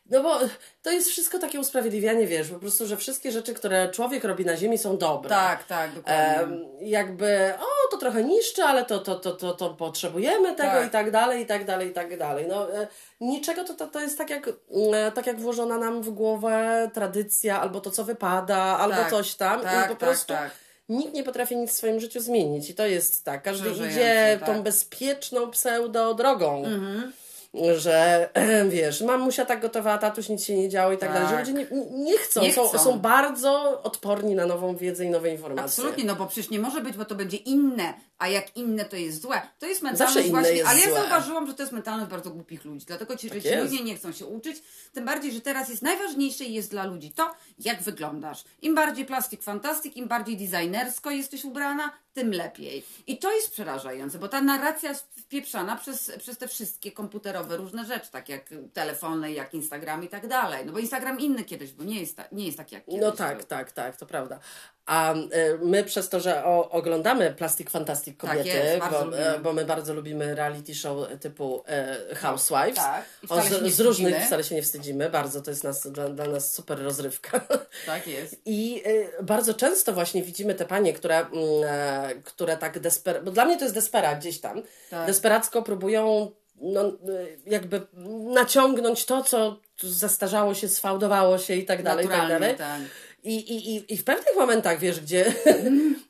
no 0.08 0.22
bo 0.22 0.38
to 0.82 0.90
jest 0.90 1.08
wszystko 1.10 1.38
takie 1.38 1.60
usprawiedliwianie, 1.60 2.26
wiesz, 2.26 2.48
po 2.48 2.58
prostu, 2.58 2.86
że 2.86 2.96
wszystkie 2.96 3.32
rzeczy, 3.32 3.54
które 3.54 3.88
człowiek 3.88 4.24
robi 4.24 4.44
na 4.44 4.56
ziemi 4.56 4.78
są 4.78 4.98
dobre. 4.98 5.30
Tak, 5.30 5.64
tak, 5.64 5.94
dokładnie. 5.94 6.24
Em, 6.24 6.64
jakby, 6.80 7.52
o, 7.60 7.90
to 7.90 7.96
trochę 7.96 8.24
niszczy, 8.24 8.62
ale 8.62 8.84
to, 8.84 8.98
to, 8.98 9.14
to, 9.14 9.32
to, 9.32 9.52
to 9.52 9.70
potrzebujemy 9.70 10.54
tego 10.54 10.72
Tak. 10.72 10.86
i 10.88 10.90
tak 10.90 11.10
dalej, 11.10 11.42
i 11.42 11.46
tak 11.46 11.64
dalej, 11.64 11.88
i 11.88 11.92
tak 11.92 12.18
dalej. 12.18 12.46
No, 12.48 12.74
e, 12.74 12.86
niczego 13.20 13.64
to, 13.64 13.74
to, 13.74 13.86
to 13.86 14.00
jest 14.00 14.18
tak 14.18 14.30
jak, 14.30 14.48
e, 14.92 15.12
tak 15.12 15.26
jak 15.26 15.40
włożona 15.40 15.78
nam 15.78 16.02
w 16.02 16.10
głowę 16.10 16.90
tradycja, 16.94 17.60
albo 17.60 17.80
to, 17.80 17.90
co 17.90 18.04
wypada, 18.04 18.56
albo 18.56 18.96
Tak, 18.96 19.10
coś 19.10 19.34
tam. 19.34 19.60
tak, 19.60 19.72
I 19.72 19.82
po 19.82 19.88
tak, 19.88 19.98
prostu 19.98 20.32
tak. 20.32 20.50
nikt 20.88 21.14
nie 21.14 21.24
potrafi 21.24 21.56
nic 21.56 21.70
w 21.70 21.74
swoim 21.74 22.00
życiu 22.00 22.20
zmienić. 22.20 22.70
I 22.70 22.74
to 22.74 22.86
jest 22.86 23.24
tak, 23.24 23.42
każdy 23.42 23.64
Przeżyjący, 23.64 23.96
idzie 23.96 24.40
tą 24.46 24.62
bezpieczną 24.62 25.50
pseudo 25.50 26.14
drogą. 26.14 26.64
Mhm. 26.64 27.12
Że 27.76 28.28
wiesz, 28.68 29.00
mamusia 29.00 29.44
tak 29.44 29.60
gotowała, 29.60 29.98
tatuś 29.98 30.28
nic 30.28 30.44
się 30.44 30.56
nie 30.56 30.68
działo 30.68 30.92
i 30.92 30.98
tak, 30.98 31.12
dalej, 31.12 31.28
że 31.28 31.34
Tak. 31.36 31.46
ludzie 31.48 31.52
nie, 31.52 31.66
nie 32.04 32.18
chcą, 32.18 32.40
Nie 32.42 32.52
są, 32.52 32.68
chcą. 32.68 32.78
są 32.78 32.98
bardzo 32.98 33.82
odporni 33.82 34.34
na 34.34 34.46
nową 34.46 34.76
wiedzę 34.76 35.04
i 35.04 35.08
nowe 35.10 35.30
informacje. 35.30 35.64
Absolutnie, 35.64 36.04
no 36.04 36.16
bo 36.16 36.26
przecież 36.26 36.50
nie 36.50 36.58
może 36.58 36.80
być, 36.80 36.96
bo 36.96 37.04
to 37.04 37.14
będzie 37.14 37.36
inne, 37.36 37.94
a 38.18 38.28
jak 38.28 38.56
inne 38.56 38.84
to 38.84 38.96
jest 38.96 39.22
złe. 39.22 39.40
To 39.58 39.66
jest 39.66 39.82
mentalność 39.82 40.14
Zawsze 40.14 40.28
inne 40.28 40.40
właśnie, 40.40 40.56
jest 40.56 40.68
ale 40.70 40.78
ja 40.80 40.84
złe. 40.90 40.94
zauważyłam, 40.94 41.46
że 41.46 41.54
to 41.54 41.62
jest 41.62 41.72
mentalność 41.72 42.10
bardzo 42.10 42.30
głupich 42.30 42.64
ludzi, 42.64 42.86
dlatego 42.86 43.16
ci, 43.16 43.30
Tak 43.30 43.42
ci 43.42 43.54
ludzie 43.54 43.84
nie 43.84 43.94
chcą 43.96 44.12
się 44.12 44.26
uczyć, 44.26 44.62
tym 44.92 45.04
bardziej, 45.04 45.32
że 45.32 45.40
teraz 45.40 45.68
jest 45.68 45.82
najważniejsze 45.82 46.44
i 46.44 46.54
jest 46.54 46.70
dla 46.70 46.84
ludzi 46.84 47.10
to, 47.12 47.30
jak 47.58 47.82
wyglądasz. 47.82 48.44
Im 48.62 48.74
bardziej 48.74 49.04
plastik 49.06 49.42
fantastik, 49.42 49.96
im 49.96 50.08
bardziej 50.08 50.36
designersko 50.36 51.10
jesteś 51.10 51.44
ubrana, 51.44 51.90
tym 52.18 52.32
lepiej. 52.32 52.84
I 53.06 53.18
to 53.18 53.32
jest 53.32 53.50
przerażające, 53.50 54.18
bo 54.18 54.28
ta 54.28 54.40
narracja 54.40 54.88
jest 54.88 55.06
wpieprzana 55.20 55.76
przez, 55.76 56.12
przez 56.18 56.38
te 56.38 56.48
wszystkie 56.48 56.92
komputerowe 56.92 57.56
różne 57.56 57.84
rzeczy, 57.84 58.10
tak 58.10 58.28
jak 58.28 58.54
telefony, 58.72 59.32
jak 59.32 59.54
Instagram 59.54 60.04
i 60.04 60.08
tak 60.08 60.28
dalej. 60.28 60.66
No 60.66 60.72
bo 60.72 60.78
Instagram 60.78 61.20
inny 61.20 61.44
kiedyś, 61.44 61.72
bo 61.72 61.84
nie 61.84 62.00
jest, 62.00 62.16
ta, 62.16 62.24
nie 62.32 62.46
jest 62.46 62.58
taki 62.58 62.74
jak 62.74 62.84
kiedyś. 62.84 63.00
No 63.00 63.12
tak, 63.12 63.44
tak, 63.44 63.72
tak, 63.72 63.96
to 63.96 64.06
prawda. 64.06 64.40
A 64.88 65.14
e, 65.14 65.16
my 65.62 65.84
przez 65.84 66.08
to, 66.08 66.20
że 66.20 66.44
o, 66.44 66.70
oglądamy 66.70 67.34
Plastic 67.34 67.70
Fantastic 67.70 68.20
Tak 68.20 68.30
kobiety, 68.30 68.48
jest, 68.48 68.78
bardzo 68.78 69.04
bo, 69.06 69.18
e, 69.18 69.38
bo 69.38 69.52
my 69.52 69.64
bardzo 69.64 69.94
lubimy 69.94 70.34
reality 70.34 70.74
show 70.74 71.08
typu 71.20 71.64
e, 71.66 72.14
Housewives. 72.14 72.74
Tak, 72.74 73.04
o, 73.28 73.42
z, 73.42 73.74
z 73.74 73.80
różnych 73.80 74.12
wstydzimy. 74.12 74.26
wcale 74.26 74.44
się 74.44 74.54
nie 74.54 74.62
wstydzimy, 74.62 75.10
bardzo 75.10 75.42
to 75.42 75.50
jest 75.50 75.64
nas, 75.64 75.86
dla, 75.86 76.08
dla 76.08 76.26
nas 76.26 76.54
super 76.54 76.82
rozrywka. 76.82 77.40
Tak 77.86 78.06
jest. 78.06 78.40
I 78.44 78.82
y, 78.86 79.22
bardzo 79.22 79.54
często 79.54 79.92
właśnie 79.92 80.22
widzimy 80.22 80.54
te 80.54 80.64
panie, 80.64 80.92
które, 80.92 81.18
mm, 81.18 81.34
e, 81.64 82.14
które 82.24 82.56
tak 82.56 82.78
desper... 82.78 83.24
Bo 83.24 83.30
dla 83.30 83.44
mnie 83.44 83.56
to 83.56 83.64
jest 83.64 83.74
despera 83.74 84.14
gdzieś 84.14 84.40
tam. 84.40 84.62
Tak. 84.90 85.06
Desperacko 85.06 85.62
próbują 85.62 86.30
no, 86.60 86.88
y, 86.88 87.38
jakby 87.46 87.86
naciągnąć 88.34 89.04
to, 89.04 89.22
co 89.22 89.60
zestarzało 89.82 90.54
się, 90.54 90.68
sfałdowało 90.68 91.38
się 91.38 91.54
i 91.54 91.64
tak 91.64 91.82
dalej, 91.82 92.06
i 92.06 92.08
tak 92.08 92.28
dalej. 92.28 92.56
tak. 92.56 92.80
I, 93.28 93.34
i, 93.34 93.76
i, 93.76 93.94
I 93.94 93.96
w 93.96 94.04
pewnych 94.04 94.36
momentach, 94.36 94.78
wiesz, 94.78 95.00
gdzie... 95.00 95.24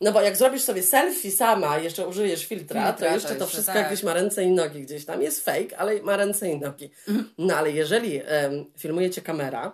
No 0.01 0.13
bo 0.13 0.23
jak 0.23 0.37
zrobisz 0.37 0.63
sobie 0.63 0.83
selfie 0.83 1.31
sama, 1.31 1.79
jeszcze 1.79 2.09
użyjesz 2.09 2.47
filtra, 2.47 2.87
Filtra, 2.87 3.09
to 3.09 3.15
jeszcze 3.15 3.29
to, 3.29 3.35
jeszcze 3.35 3.47
wszystko 3.47 3.73
tak. 3.73 3.83
jakbyś 3.83 4.03
ma 4.03 4.13
ręce 4.15 4.45
i 4.45 4.51
nogi 4.51 4.83
gdzieś 4.83 5.05
tam. 5.05 5.23
Jest 5.23 5.45
fake, 5.45 5.79
ale 5.79 6.03
ma 6.03 6.17
ręce 6.17 6.49
i 6.49 6.61
nogi. 6.61 6.91
Mhm. 7.09 7.31
No 7.39 7.57
ale 7.57 7.71
jeżeli 7.71 8.21
em, 8.25 8.65
filmuje 8.77 9.11
cię 9.11 9.23
kamera 9.23 9.73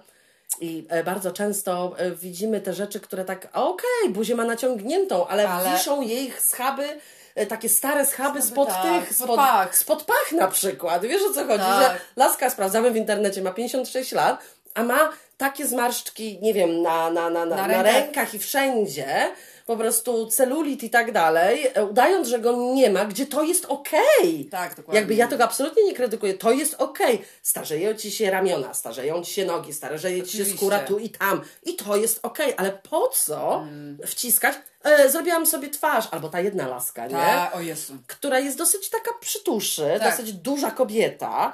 i 0.60 0.86
e, 0.88 1.04
bardzo 1.04 1.32
często 1.32 1.94
e, 1.98 2.10
widzimy 2.10 2.60
te 2.60 2.72
rzeczy, 2.72 3.00
które 3.00 3.24
tak, 3.24 3.48
okej, 3.52 4.10
buzię 4.10 4.34
ma 4.34 4.44
naciągniętą, 4.44 5.26
ale, 5.26 5.48
Ale- 5.48 5.76
wiszą 5.76 6.00
jej 6.00 6.32
schaby, 6.38 6.88
e, 7.34 7.46
takie 7.46 7.68
stare 7.68 8.06
schaby 8.06 8.42
spod 8.42 8.68
tak, 8.68 8.82
tych, 8.82 9.14
spod 9.14 9.26
spod, 9.26 9.36
pach. 9.36 9.76
spod 9.76 10.02
pach 10.02 10.32
na 10.32 10.48
przykład. 10.48 11.02
Wiesz 11.02 11.22
o 11.30 11.34
co 11.34 11.44
chodzi? 11.46 11.64
Tak. 11.64 11.82
Że 11.92 12.00
laska, 12.16 12.50
sprawdzamy 12.50 12.90
w 12.90 12.96
internecie, 12.96 13.42
ma 13.42 13.50
56 13.50 14.12
lat, 14.12 14.38
a 14.74 14.82
ma 14.82 15.12
takie 15.36 15.66
zmarszczki, 15.66 16.38
nie 16.42 16.54
wiem, 16.54 16.82
na, 16.82 17.10
na, 17.10 17.30
na, 17.30 17.46
na, 17.46 17.56
Na 17.56 17.66
na, 17.66 17.82
rękach. 17.82 18.34
i 18.34 18.38
wszędzie, 18.38 19.30
po 19.66 19.76
prostu 19.76 20.26
celulit 20.26 20.82
i 20.82 20.90
tak 20.90 21.12
dalej, 21.12 21.66
e, 21.74 21.84
udając, 21.84 22.28
że 22.28 22.38
go 22.38 22.52
nie 22.74 22.90
ma, 22.90 23.04
gdzie 23.04 23.26
to 23.26 23.42
jest 23.42 23.64
okej. 23.64 24.48
Tak, 24.50 24.74
dokładnie. 24.74 25.00
Jakby 25.00 25.14
ja 25.14 25.28
tego 25.28 25.44
absolutnie 25.44 25.84
nie 25.84 25.94
krytykuję, 25.94 26.34
to 26.34 26.52
jest 26.52 26.74
okej. 26.74 27.24
Starzeją 27.42 27.94
ci 27.94 28.10
się 28.10 28.30
ramiona, 28.30 28.74
starzeją 28.74 29.22
ci 29.22 29.32
się 29.34 29.44
nogi, 29.44 29.72
starzeje 29.72 30.22
ci 30.22 30.36
się 30.38 30.44
skóra 30.44 30.78
tu 30.78 30.98
i 30.98 31.10
tam. 31.10 31.42
I 31.62 31.76
to 31.76 31.96
jest 31.96 32.20
okej, 32.22 32.54
ale 32.56 32.70
po 32.72 33.08
co 33.08 33.66
wciskać? 34.06 34.54
E, 34.84 35.10
zrobiłam 35.10 35.46
sobie 35.46 35.70
twarz, 35.70 36.08
albo 36.10 36.28
ta 36.28 36.40
jedna 36.40 36.68
laska, 36.68 37.06
nie? 37.06 37.14
Tak, 37.14 37.56
o 37.56 37.60
Jezu. 37.60 37.94
która 38.06 38.38
jest 38.38 38.58
dosyć 38.58 38.90
taka 38.90 39.10
przytuszy, 39.20 39.86
Tak. 39.98 40.10
dosyć 40.10 40.32
duża 40.32 40.70
kobieta. 40.70 41.52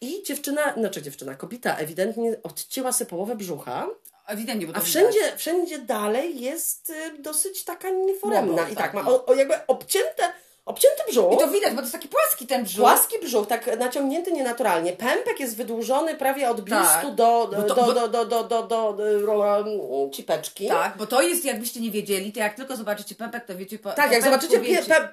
I 0.00 0.22
dziewczyna, 0.22 0.74
znaczy 0.74 1.02
dziewczyna, 1.02 1.34
kobieta 1.34 1.76
ewidentnie 1.76 2.36
odcięła 2.42 2.92
sobie 2.92 3.10
połowę 3.10 3.36
brzucha, 3.36 3.88
Ewidentnie, 4.26 4.66
bo 4.66 4.72
to 4.72 4.78
a 4.78 4.82
widać. 4.82 4.90
wszędzie, 4.94 5.36
wszędzie 5.36 5.78
dalej 5.78 6.40
jest 6.40 6.90
y, 6.90 7.18
dosyć 7.18 7.64
taka 7.64 7.90
nieforemna. 7.90 8.68
I 8.68 8.76
tak, 8.76 8.94
ma 8.94 9.00
taki. 9.00 9.12
o, 9.12 9.26
o 9.26 9.34
jakby 9.34 9.54
obcięte, 9.66 10.32
obcięty 10.68 11.02
brzuch. 11.10 11.32
I 11.34 11.38
to 11.38 11.48
widać, 11.48 11.70
bo 11.70 11.76
to 11.76 11.82
jest 11.82 11.92
taki 11.92 12.08
płaski 12.08 12.46
ten 12.46 12.64
brzuch. 12.64 12.80
Płaski 12.84 13.18
brzuch, 13.22 13.46
tak 13.46 13.78
naciągnięty 13.78 14.32
nienaturalnie. 14.32 14.92
Pępek 14.92 15.40
jest 15.40 15.56
wydłużony 15.56 16.14
prawie 16.14 16.50
od 16.50 16.60
biustu 16.60 16.84
Tak. 17.02 17.14
do, 17.14 17.50
to- 17.50 17.74
do, 17.74 17.74
do, 17.74 18.08
do, 18.08 18.08
do, 18.08 18.24
do, 18.24 18.62
do, 18.62 18.62
do, 18.62 18.92
do 18.92 20.10
cipeczki. 20.12 20.68
Tak, 20.68 20.96
bo 20.96 21.06
to 21.06 21.22
jest, 21.22 21.44
jakbyście 21.44 21.80
nie 21.80 21.90
wiedzieli, 21.90 22.32
to 22.32 22.40
jak 22.40 22.54
tylko 22.54 22.76
zobaczycie 22.76 23.14
pępek, 23.14 23.44
to 23.44 23.56
wiecie... 23.56 23.78
Po, 23.78 23.92
Tak, 23.92 24.12
jak 24.12 24.24
zobaczycie 24.24 24.60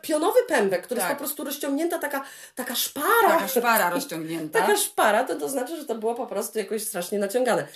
pionowy 0.01 0.39
pępek, 0.47 0.81
który 0.83 0.99
Tak. 1.01 1.09
jest 1.09 1.19
po 1.19 1.23
prostu 1.25 1.43
rozciągnięta 1.43 1.99
taka, 1.99 2.23
taka 2.55 2.75
szpara. 2.75 3.05
Taka 3.27 3.47
szpara 3.47 3.89
rozciągnięta. 3.89 4.59
Taka 4.61 4.77
szpara, 4.77 5.23
to, 5.23 5.35
to 5.35 5.49
znaczy, 5.49 5.77
że 5.77 5.85
to 5.85 5.95
było 5.95 6.15
po 6.15 6.27
prostu 6.27 6.59
jakoś 6.59 6.83
strasznie 6.83 7.19
naciągane. 7.19 7.67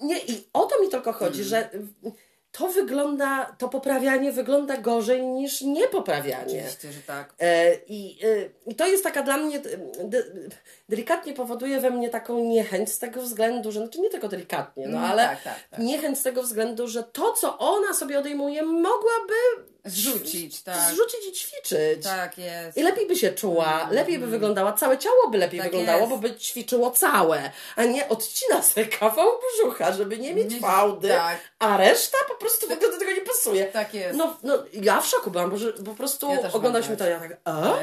Nie, 0.00 0.18
i 0.18 0.44
o 0.52 0.66
to 0.66 0.80
mi 0.80 0.88
tylko 0.88 1.12
chodzi, 1.12 1.38
Mm. 1.40 1.48
że 1.48 1.68
to 2.58 2.68
wygląda, 2.68 3.54
to 3.58 3.68
poprawianie 3.68 4.32
wygląda 4.32 4.76
gorzej 4.76 5.22
niż 5.22 5.60
niepoprawianie. 5.62 6.62
Oczywiście, 6.62 6.92
że 6.92 7.00
tak. 7.06 7.34
E, 7.40 7.74
I, 7.74 8.18
e, 8.24 8.70
I 8.70 8.74
to 8.74 8.86
jest 8.86 9.04
taka 9.04 9.22
dla 9.22 9.36
mnie, 9.36 9.60
de, 10.04 10.22
delikatnie 10.88 11.34
powoduje 11.34 11.80
we 11.80 11.90
mnie 11.90 12.10
taką 12.10 12.44
niechęć 12.44 12.92
z 12.92 12.98
tego 12.98 13.22
względu, 13.22 13.72
że, 13.72 13.80
znaczy 13.80 14.00
nie 14.00 14.10
tylko 14.10 14.28
delikatnie, 14.28 14.88
no 14.88 14.98
Mm, 14.98 15.10
ale 15.10 15.22
tak, 15.22 15.42
tak, 15.42 15.54
tak. 15.70 15.80
niechęć 15.80 16.18
z 16.18 16.22
tego 16.22 16.42
względu, 16.42 16.88
że 16.88 17.02
to, 17.02 17.32
co 17.32 17.58
ona 17.58 17.94
sobie 17.94 18.18
odejmuje, 18.18 18.62
mogłaby 18.62 19.34
Zrzucić, 19.90 20.62
tak. 20.62 20.90
zrzucić 20.92 21.26
i 21.28 21.32
ćwiczyć. 21.32 22.02
Tak 22.04 22.38
jest. 22.38 22.76
I 22.78 22.82
lepiej 22.82 23.06
by 23.06 23.16
się 23.16 23.32
czuła, 23.32 23.88
lepiej 23.90 24.18
by 24.18 24.26
wyglądała, 24.26 24.72
całe 24.72 24.98
ciało 24.98 25.28
by 25.30 25.38
lepiej 25.38 25.60
Tak 25.60 25.68
wyglądało, 25.70 25.98
jest. 26.00 26.10
bo 26.10 26.18
by 26.18 26.36
ćwiczyło 26.36 26.90
całe, 26.90 27.50
a 27.76 27.84
nie 27.84 28.08
odcina 28.08 28.62
sobie 28.62 28.86
kawał 28.86 29.28
brzucha, 29.56 29.92
żeby 29.92 30.18
nie 30.18 30.34
mieć 30.34 30.54
Nie- 30.54 30.60
fałdy, 30.60 31.08
tak. 31.08 31.38
a 31.58 31.76
reszta 31.76 32.18
po 32.28 32.34
prostu 32.34 32.68
w 32.68 32.72
ogóle 32.72 32.90
do 32.90 32.98
tego 32.98 33.12
nie 33.12 33.20
pasuje. 33.20 33.64
Tak 33.66 33.94
jest. 33.94 34.18
No, 34.18 34.36
no 34.42 34.58
ja 34.72 35.00
w 35.00 35.06
szoku 35.06 35.30
byłam, 35.30 35.50
bo, 35.50 35.56
że, 35.56 35.72
po 35.72 35.94
prostu 35.94 36.30
Ja 36.30 36.52
oglądałyśmy 36.52 36.96
to, 36.96 37.04
tak. 37.04 37.12
ja 37.12 37.20
tak, 37.20 37.36
a? 37.44 37.74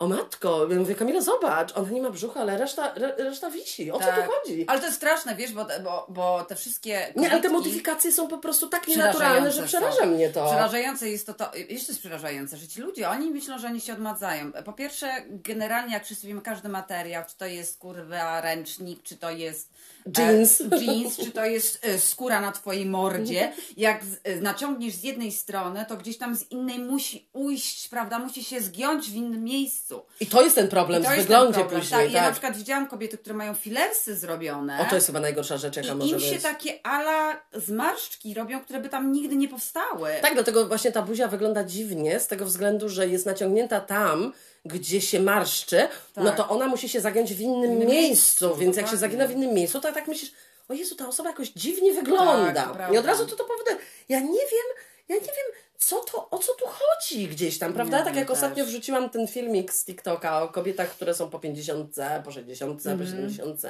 O 0.00 0.08
matko, 0.08 0.66
ja 0.70 0.78
mówię, 0.78 0.94
Kamila, 0.94 1.20
zobacz, 1.20 1.76
ona 1.76 1.90
nie 1.90 2.02
ma 2.02 2.10
brzucha, 2.10 2.40
ale 2.40 2.58
reszta, 2.58 2.94
re, 2.94 3.14
reszta 3.18 3.50
wisi. 3.50 3.90
O 3.90 3.98
co 3.98 4.04
tu 4.04 4.10
Tak. 4.10 4.28
chodzi? 4.30 4.64
Ale 4.68 4.80
to 4.80 4.86
jest 4.86 4.96
straszne, 4.96 5.34
wiesz, 5.34 5.52
bo, 5.52 5.66
bo, 5.84 6.06
bo 6.08 6.44
te 6.44 6.56
wszystkie. 6.56 7.12
Nie, 7.16 7.30
ale 7.30 7.40
te 7.40 7.48
modyfikacje 7.48 8.12
są 8.12 8.28
po 8.28 8.38
prostu 8.38 8.68
tak 8.68 8.88
nienaturalne, 8.88 9.52
że 9.52 9.62
przeraża 9.62 10.06
mnie 10.06 10.28
to. 10.30 10.46
Przerażające 10.46 11.08
jest 11.08 11.26
to, 11.26 11.34
to, 11.34 11.46
to 11.46 11.56
jest 11.56 11.98
przerażające, 11.98 12.56
że 12.56 12.68
ci 12.68 12.80
ludzie, 12.80 13.08
oni 13.08 13.30
myślą, 13.30 13.58
że 13.58 13.66
oni 13.66 13.80
się 13.80 13.92
odmadzają. 13.92 14.52
Po 14.52 14.72
pierwsze, 14.72 15.10
generalnie 15.28 15.94
jak 15.94 16.04
wszyscy 16.04 16.26
wiemy, 16.26 16.40
każdy 16.40 16.68
materiał, 16.68 17.24
czy 17.28 17.36
to 17.36 17.46
jest 17.46 17.78
kurwa 17.78 18.40
ręcznik, 18.40 19.02
czy 19.02 19.16
to 19.16 19.30
jest 19.30 19.70
Jeans. 20.18 20.60
e, 20.60 20.84
jeans 20.84 21.16
czy 21.16 21.30
to 21.30 21.44
jest 21.44 21.78
e, 21.86 21.98
skóra 21.98 22.40
na 22.40 22.52
twojej 22.52 22.86
mordzie, 22.86 23.52
jak 23.76 24.04
z, 24.04 24.20
e, 24.24 24.36
naciągniesz 24.40 24.94
z 24.94 25.02
jednej 25.02 25.32
strony, 25.32 25.84
to 25.88 25.96
gdzieś 25.96 26.18
tam 26.18 26.36
z 26.36 26.50
innej 26.50 26.78
musi 26.78 27.28
ujść, 27.32 27.88
prawda, 27.88 28.18
musi 28.18 28.44
się 28.44 28.60
zgiąć 28.60 29.10
w 29.10 29.14
innym 29.14 29.44
miejscu. 29.44 30.02
I 30.20 30.26
to 30.26 30.42
jest 30.42 30.54
ten 30.56 30.68
problem 30.68 31.02
jest 31.02 31.16
wyglądzie 31.16 31.60
problem. 31.60 31.80
później. 31.80 32.00
Tak, 32.04 32.12
ja 32.12 32.20
na 32.20 32.24
Tak. 32.26 32.32
przykład 32.34 32.56
widziałam 32.56 32.88
kobiety, 32.88 33.18
które 33.18 33.34
mają 33.34 33.54
filersy 33.54 34.16
zrobione. 34.16 34.78
O, 34.80 34.84
to 34.84 34.94
jest 34.94 35.06
chyba 35.06 35.20
najgorsza 35.20 35.56
rzecz, 35.56 35.76
jaka 35.76 35.92
I 35.92 35.94
może 35.94 36.14
im 36.14 36.20
się 36.20 36.32
być. 36.32 36.42
takie 36.42 36.86
ala 36.86 37.40
zmarszczki 37.54 38.34
robią, 38.34 38.60
które 38.60 38.80
by 38.80 38.88
tam 38.88 39.12
nigdy 39.12 39.36
nie 39.36 39.48
powstały. 39.48 40.10
Tak, 40.22 40.34
dlatego 40.34 40.66
właśnie 40.66 40.92
ta 40.92 41.02
buzia 41.02 41.28
wygląda 41.28 41.64
dziwnie, 41.64 42.20
z 42.20 42.26
tego 42.26 42.44
względu, 42.44 42.88
że 42.88 43.08
jest 43.08 43.26
naciągnięta 43.26 43.80
tam, 43.80 44.32
gdzie 44.64 45.00
się 45.00 45.20
marszczy, 45.20 45.88
no 46.16 46.24
Tak. 46.24 46.36
to 46.36 46.48
ona 46.48 46.66
musi 46.68 46.88
się 46.88 47.00
zagiąć 47.00 47.34
w 47.34 47.40
innym 47.40 47.72
innym 47.72 47.88
miejscu, 47.88 48.44
miejscu, 48.46 48.56
więc 48.60 48.76
jak 48.76 48.88
się 48.88 48.96
zagina 48.96 49.26
w 49.26 49.30
innym 49.32 49.54
miejscu, 49.54 49.80
to 49.80 49.92
tak 49.92 50.08
myślisz, 50.08 50.32
o 50.68 50.74
Jezu, 50.74 50.94
ta 50.96 51.08
osoba 51.08 51.28
jakoś 51.30 51.48
dziwnie 51.48 51.92
wygląda. 51.92 52.62
Tak. 52.74 52.92
I 52.94 52.98
od 52.98 53.06
razu 53.06 53.26
to 53.26 53.36
to 53.36 53.44
powoduje. 53.44 53.76
Ja 54.08 54.20
nie 54.20 54.26
wiem, 54.26 54.66
ja 55.08 55.14
nie 55.16 55.20
wiem, 55.20 55.46
co 55.78 55.96
to, 55.96 56.30
o 56.30 56.38
co 56.38 56.54
tu 56.54 56.64
chodzi 56.66 57.28
gdzieś 57.28 57.58
tam, 57.58 57.72
prawda? 57.72 57.98
Nie 57.98 58.04
tak 58.04 58.16
jak 58.16 58.30
ostatnio 58.30 58.64
też. 58.64 58.72
wrzuciłam 58.72 59.10
ten 59.10 59.28
filmik 59.28 59.72
z 59.72 59.84
TikToka 59.84 60.42
o 60.42 60.48
kobietach, 60.48 60.90
które 60.90 61.14
są 61.14 61.30
po 61.30 61.38
50, 61.38 61.94
po 62.24 62.30
60, 62.32 62.80
Mhm. 62.86 62.98
po 62.98 63.04
70 63.04 63.62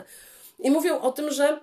i 0.58 0.70
mówią 0.70 1.00
o 1.00 1.12
tym, 1.12 1.30
że 1.30 1.60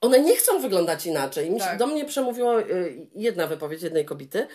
one 0.00 0.20
nie 0.20 0.36
chcą 0.36 0.60
wyglądać 0.60 1.06
inaczej. 1.06 1.56
Tak. 1.58 1.78
Do 1.78 1.86
mnie 1.86 2.04
przemówiła 2.04 2.60
y, 2.60 3.06
jedna 3.14 3.46
wypowiedź 3.46 3.82
jednej 3.82 4.04
kobiety, 4.04 4.46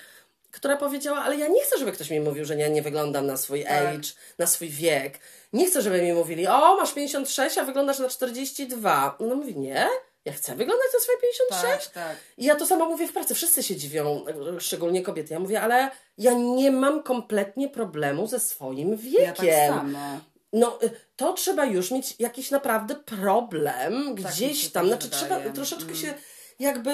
która 0.57 0.77
powiedziała, 0.77 1.19
ale 1.19 1.37
ja 1.37 1.47
nie 1.47 1.63
chcę, 1.63 1.77
żeby 1.77 1.91
ktoś 1.91 2.09
mi 2.09 2.19
mówił, 2.19 2.45
że 2.45 2.55
ja 2.55 2.67
nie 2.67 2.81
wyglądam 2.81 3.25
na 3.27 3.37
swój 3.37 3.63
Tak. 3.63 3.71
age, 3.71 4.09
na 4.37 4.47
swój 4.47 4.69
wiek. 4.69 5.19
Nie 5.53 5.65
chcę, 5.67 5.81
żeby 5.81 6.01
mi 6.01 6.13
mówili, 6.13 6.47
o, 6.47 6.75
masz 6.77 6.93
56, 6.93 7.57
a 7.57 7.63
wyglądasz 7.63 7.99
na 7.99 8.09
42. 8.09 9.15
Ona 9.19 9.35
mówi, 9.35 9.57
nie, 9.57 9.87
ja 10.25 10.33
chcę 10.33 10.55
wyglądać 10.55 10.87
na 10.93 10.99
swoje 10.99 11.17
56. 11.17 11.85
Tak, 11.85 11.93
tak. 11.93 12.17
I 12.37 12.45
ja 12.45 12.55
to 12.55 12.65
samo 12.65 12.85
mówię 12.85 13.07
w 13.07 13.13
pracy. 13.13 13.35
Wszyscy 13.35 13.63
się 13.63 13.75
dziwią, 13.75 14.25
szczególnie 14.59 15.01
kobiety. 15.03 15.33
Ja 15.33 15.39
mówię, 15.39 15.61
ale 15.61 15.89
ja 16.17 16.33
nie 16.33 16.71
mam 16.71 17.03
kompletnie 17.03 17.69
problemu 17.69 18.27
ze 18.27 18.39
swoim 18.39 18.97
wiekiem. 18.97 19.23
Ja 19.25 19.33
tak 19.33 19.67
samo. 19.77 20.19
No, 20.53 20.79
y, 20.83 20.89
to 21.15 21.33
trzeba 21.33 21.65
już 21.65 21.91
mieć 21.91 22.15
jakiś 22.19 22.51
naprawdę 22.51 22.95
problem 22.95 24.15
Tak 24.23 24.33
gdzieś 24.33 24.69
tam. 24.69 24.87
Znaczy, 24.87 25.07
wydaje. 25.07 25.23
trzeba 25.41 25.53
troszeczkę 25.53 25.85
Mm. 25.91 25.97
się 25.97 26.13
jakby 26.59 26.91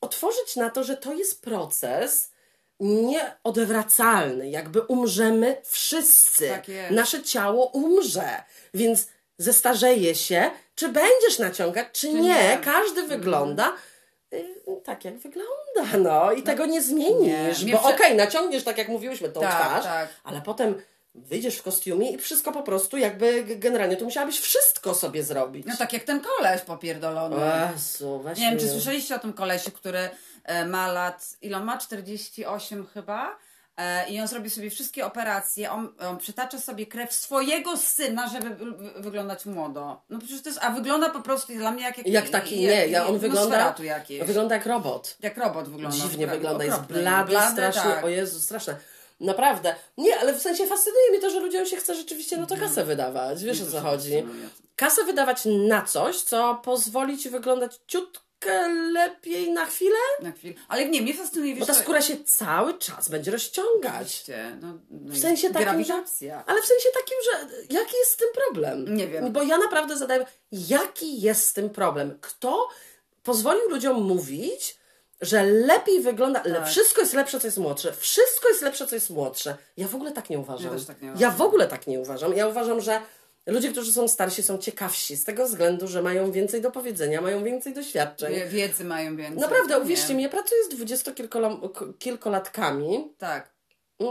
otworzyć 0.00 0.56
na 0.56 0.70
to, 0.70 0.84
że 0.84 0.96
to 0.96 1.12
jest 1.12 1.42
proces 1.42 2.30
nieodwracalny. 2.80 4.50
Jakby 4.50 4.80
umrzemy 4.80 5.56
wszyscy. 5.64 6.48
Tak. 6.48 6.64
Nasze 6.90 7.22
ciało 7.22 7.66
umrze. 7.66 8.42
Więc 8.74 9.08
zestarzeje 9.38 10.14
się, 10.14 10.50
czy 10.74 10.88
będziesz 10.88 11.38
naciągać, 11.38 11.86
czy, 11.92 12.12
nie. 12.12 12.20
nie. 12.20 12.58
Każdy 12.64 13.02
wygląda 13.02 13.72
y, 14.32 14.44
tak, 14.84 15.04
jak 15.04 15.18
wygląda, 15.18 15.98
no. 15.98 16.32
I 16.32 16.42
tego 16.42 16.66
nie 16.66 16.82
zmienisz. 16.82 17.62
Nie. 17.62 17.72
Bo 17.72 17.82
okej, 17.82 17.96
prze- 17.96 18.14
naciągniesz 18.14 18.64
tak, 18.64 18.78
jak 18.78 18.88
mówiłyśmy, 18.88 19.28
tą 19.28 19.40
Tak, 19.40 19.50
twarz, 19.50 19.84
tak. 19.84 20.08
ale 20.24 20.40
potem 20.40 20.74
wyjdziesz 21.14 21.56
w 21.56 21.62
kostiumie 21.62 22.10
i 22.10 22.18
wszystko 22.18 22.52
po 22.52 22.62
prostu 22.62 22.96
jakby 22.96 23.44
generalnie 23.44 23.96
to 23.96 24.04
musiałabyś 24.04 24.40
wszystko 24.40 24.94
sobie 24.94 25.22
zrobić. 25.22 25.66
No 25.66 25.76
tak 25.78 25.92
jak 25.92 26.04
ten 26.04 26.20
koleś 26.20 26.60
popierdolony. 26.60 27.36
Jezu, 27.72 28.24
Nie 28.26 28.50
wiem, 28.50 28.58
czy 28.58 28.68
słyszeliście 28.68 29.16
o 29.16 29.18
tym 29.18 29.32
kolesiu, 29.32 29.70
który 29.70 30.08
ma 30.66 30.92
lat, 30.92 31.36
ile 31.42 31.56
on 31.56 31.64
ma? 31.64 31.78
48 31.78 32.86
chyba. 32.94 33.38
E, 33.76 34.08
I 34.10 34.20
on 34.20 34.28
zrobi 34.28 34.50
sobie 34.50 34.70
wszystkie 34.70 35.06
operacje, 35.06 35.70
on, 35.72 35.92
on 36.08 36.18
przytacza 36.18 36.58
sobie 36.58 36.86
krew 36.86 37.12
swojego 37.12 37.76
syna, 37.76 38.28
żeby 38.28 38.50
wy- 38.50 38.72
wy- 38.72 39.02
wyglądać 39.02 39.46
młodo. 39.46 40.02
No 40.10 40.18
przecież 40.18 40.42
to 40.42 40.48
jest, 40.48 40.58
a 40.62 40.70
wygląda 40.70 41.10
po 41.10 41.20
prostu 41.20 41.52
dla 41.52 41.70
mnie 41.70 41.82
jak... 41.82 41.98
jak 41.98 42.06
Jak 42.06 42.28
taki, 42.28 42.60
nie, 42.60 42.86
ja, 42.86 43.06
on 43.06 43.18
wygląda, 43.18 43.74
jakieś. 43.82 44.22
wygląda 44.26 44.54
jak 44.54 44.66
robot. 44.66 45.16
Jak 45.20 45.36
robot 45.36 45.68
wygląda. 45.68 45.96
Dziwnie 45.96 46.26
wygląda, 46.26 46.64
jest 46.64 46.76
okropny. 46.76 47.02
blady, 47.02 47.36
strasznie, 47.52 47.82
tak. 47.82 48.04
o 48.04 48.08
Jezu, 48.08 48.40
straszne. 48.40 48.76
Naprawdę. 49.20 49.74
Nie, 49.98 50.18
ale 50.20 50.32
w 50.34 50.40
sensie 50.42 50.66
fascynuje 50.66 51.10
mnie 51.10 51.20
to, 51.20 51.30
że 51.30 51.40
ludziom 51.40 51.66
się 51.66 51.76
chce 51.76 51.94
rzeczywiście 51.94 52.36
no 52.36 52.46
to 52.46 52.54
Mhm. 52.54 52.70
kasę 52.70 52.84
wydawać. 52.84 53.44
Wiesz 53.44 53.60
o 53.62 53.66
co 53.66 53.80
chodzi. 53.80 54.24
Kasę 54.76 55.04
wydawać 55.04 55.40
na 55.68 55.82
coś, 55.82 56.22
co 56.22 56.60
pozwoli 56.64 57.18
ci 57.18 57.30
wyglądać 57.30 57.80
ciutkę 57.86 58.20
lepiej 58.92 59.52
na 59.52 59.66
chwilę, 59.66 59.96
Na 60.22 60.32
chwilę. 60.32 60.54
Ale 60.68 60.88
nie, 60.88 61.02
mnie 61.02 61.14
fascynuje, 61.14 61.56
bo 61.56 61.66
ta 61.66 61.74
co- 61.74 61.80
skóra 61.80 62.02
się 62.02 62.24
cały 62.24 62.78
czas 62.78 63.08
będzie 63.08 63.30
rozciągać. 63.30 63.94
Oczywiście, 63.96 64.56
No, 64.60 64.78
no 64.90 65.12
W 65.14 65.18
sensie 65.18 65.50
takim, 65.50 65.84
że, 65.84 65.94
ale 66.46 66.62
w 66.62 66.66
sensie 66.66 66.88
takim, 66.94 67.16
że 67.24 67.56
jaki 67.78 67.96
jest 67.96 68.12
z 68.12 68.16
tym 68.16 68.28
problem? 68.44 68.96
Nie 68.96 69.08
wiem. 69.08 69.32
Bo 69.32 69.42
ja 69.42 69.58
naprawdę 69.58 69.96
zadaję, 69.96 70.26
jaki 70.52 71.20
jest 71.20 71.46
z 71.48 71.52
tym 71.52 71.70
problem? 71.70 72.18
Kto 72.20 72.68
pozwolił 73.22 73.68
ludziom 73.68 74.02
mówić, 74.02 74.76
że 75.20 75.44
lepiej 75.44 76.00
wygląda, 76.00 76.40
Tak. 76.40 76.66
wszystko 76.68 77.00
jest 77.00 77.12
lepsze, 77.14 77.40
co 77.40 77.46
jest 77.46 77.58
młodsze, 77.58 77.92
wszystko 77.92 78.48
jest 78.48 78.62
lepsze, 78.62 78.86
co 78.86 78.94
jest 78.94 79.10
młodsze. 79.10 79.56
Ja 79.76 79.88
w 79.88 79.94
ogóle 79.94 80.12
tak 80.12 80.30
nie 80.30 80.38
uważam. 80.38 80.78
Ja 80.78 80.84
tak 80.86 81.02
nie 81.02 81.08
Ja 81.08 81.14
uważam. 81.14 81.36
w 81.36 81.40
ogóle 81.42 81.66
tak 81.66 81.86
nie 81.86 82.00
uważam. 82.00 82.36
Ja 82.36 82.46
uważam, 82.48 82.80
że 82.80 83.00
ludzie, 83.50 83.72
którzy 83.72 83.92
są 83.92 84.08
starsi, 84.08 84.42
są 84.42 84.58
ciekawsi 84.58 85.16
z 85.16 85.24
tego 85.24 85.46
względu, 85.46 85.88
że 85.88 86.02
mają 86.02 86.32
więcej 86.32 86.60
do 86.60 86.70
powiedzenia, 86.70 87.20
mają 87.20 87.44
więcej 87.44 87.74
doświadczeń. 87.74 88.34
Wie- 88.34 88.46
Wiedzy 88.46 88.84
mają 88.84 89.16
więcej. 89.16 89.38
Naprawdę, 89.40 89.74
Nie. 89.74 89.80
uwierzcie 89.80 90.14
mi, 90.14 90.22
ja 90.22 90.28
pracuję 90.28 90.64
z 90.64 90.68
dwudziestokilkolatkami, 90.68 93.14
Tak. 93.18 93.50
Mm, 94.00 94.10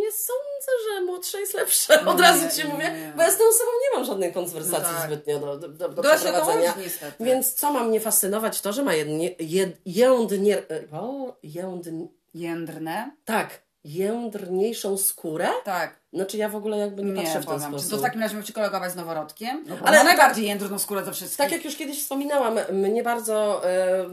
Nie 0.00 0.12
sądzę, 0.12 0.72
że 0.84 1.00
młodsze 1.04 1.40
jest 1.40 1.54
lepsze. 1.54 2.04
Od 2.04 2.16
Nie, 2.16 2.22
razu 2.22 2.56
ci 2.60 2.66
nie, 2.68 2.74
mówię, 2.74 2.90
nie. 2.90 3.12
bo 3.16 3.22
ja 3.22 3.30
z 3.30 3.38
tą 3.38 3.44
osobą 3.48 3.70
nie 3.82 3.96
mam 3.98 4.06
żadnej 4.06 4.32
konwersacji 4.32 4.88
No 4.92 4.98
tak. 4.98 5.06
zbytnio 5.06 5.38
do, 5.38 5.58
do, 5.58 5.68
do, 5.68 5.88
do 5.88 6.02
przeprowadzenia. 6.02 6.72
tego 6.72 6.84
niestety. 6.84 7.24
Więc 7.24 7.54
co 7.54 7.72
ma 7.72 7.84
mnie 7.84 8.00
fascynować? 8.00 8.60
To, 8.60 8.72
że 8.72 8.82
ma 8.82 8.94
jednie, 8.94 9.34
jed, 9.40 9.76
jędnie, 9.86 10.62
o, 10.92 11.36
jędn, 11.42 12.04
Jędrne? 12.34 13.10
tak, 13.24 13.62
jędrniejszą 13.84 14.98
skórę. 14.98 15.48
Tak. 15.64 16.01
Znaczy 16.12 16.36
ja 16.36 16.48
w 16.48 16.56
ogóle 16.56 16.78
jakby 16.78 17.02
nie, 17.02 17.12
Nie, 17.12 17.22
patrzę 17.22 17.30
w 17.30 17.34
ten 17.34 17.44
powiem. 17.44 17.60
Czy 17.60 17.68
sposób. 17.68 17.90
to 17.90 17.96
w 17.98 18.02
takim 18.02 18.20
razie 18.20 18.42
ci 18.44 18.52
kolegować 18.52 18.92
z 18.92 18.96
noworodkiem? 18.96 19.64
No, 19.68 19.76
Ale- 19.84 19.88
ale 20.00 20.04
najbardziej 20.04 20.46
jędrną 20.46 20.78
skórę 20.78 21.04
ze 21.04 21.12
wszystkich. 21.12 21.38
Tak 21.38 21.52
jak 21.52 21.64
już 21.64 21.76
kiedyś 21.76 22.02
wspominałam, 22.02 22.58
mnie 22.72 23.02
bardzo 23.02 23.62
e, 23.70 24.04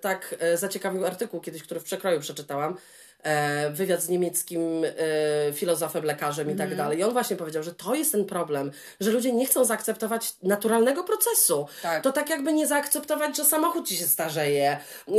tak 0.00 0.34
e, 0.38 0.56
zaciekawił 0.56 1.06
artykuł 1.06 1.40
kiedyś, 1.40 1.62
który 1.62 1.80
w 1.80 1.84
przekroju 1.84 2.20
przeczytałam. 2.20 2.76
E, 3.22 3.70
wywiad 3.70 4.02
z 4.02 4.08
niemieckim 4.08 4.84
e, 4.84 5.52
filozofem, 5.52 6.04
lekarzem 6.04 6.46
i 6.50 6.52
tak 6.54 6.60
Mhm. 6.60 6.76
dalej. 6.78 6.98
I 6.98 7.02
on 7.02 7.12
właśnie 7.12 7.36
powiedział, 7.36 7.62
że 7.62 7.74
to 7.74 7.94
jest 7.94 8.12
ten 8.12 8.24
problem, 8.24 8.70
że 9.00 9.10
ludzie 9.10 9.32
nie 9.32 9.46
chcą 9.46 9.64
zaakceptować 9.64 10.32
naturalnego 10.42 11.04
procesu. 11.04 11.66
Tak. 11.82 12.02
To 12.02 12.12
tak 12.12 12.30
jakby 12.30 12.52
nie 12.52 12.66
zaakceptować, 12.66 13.36
że 13.36 13.44
samochód 13.44 13.88
ci 13.88 13.96
się 13.96 14.06
starzeje, 14.06 14.78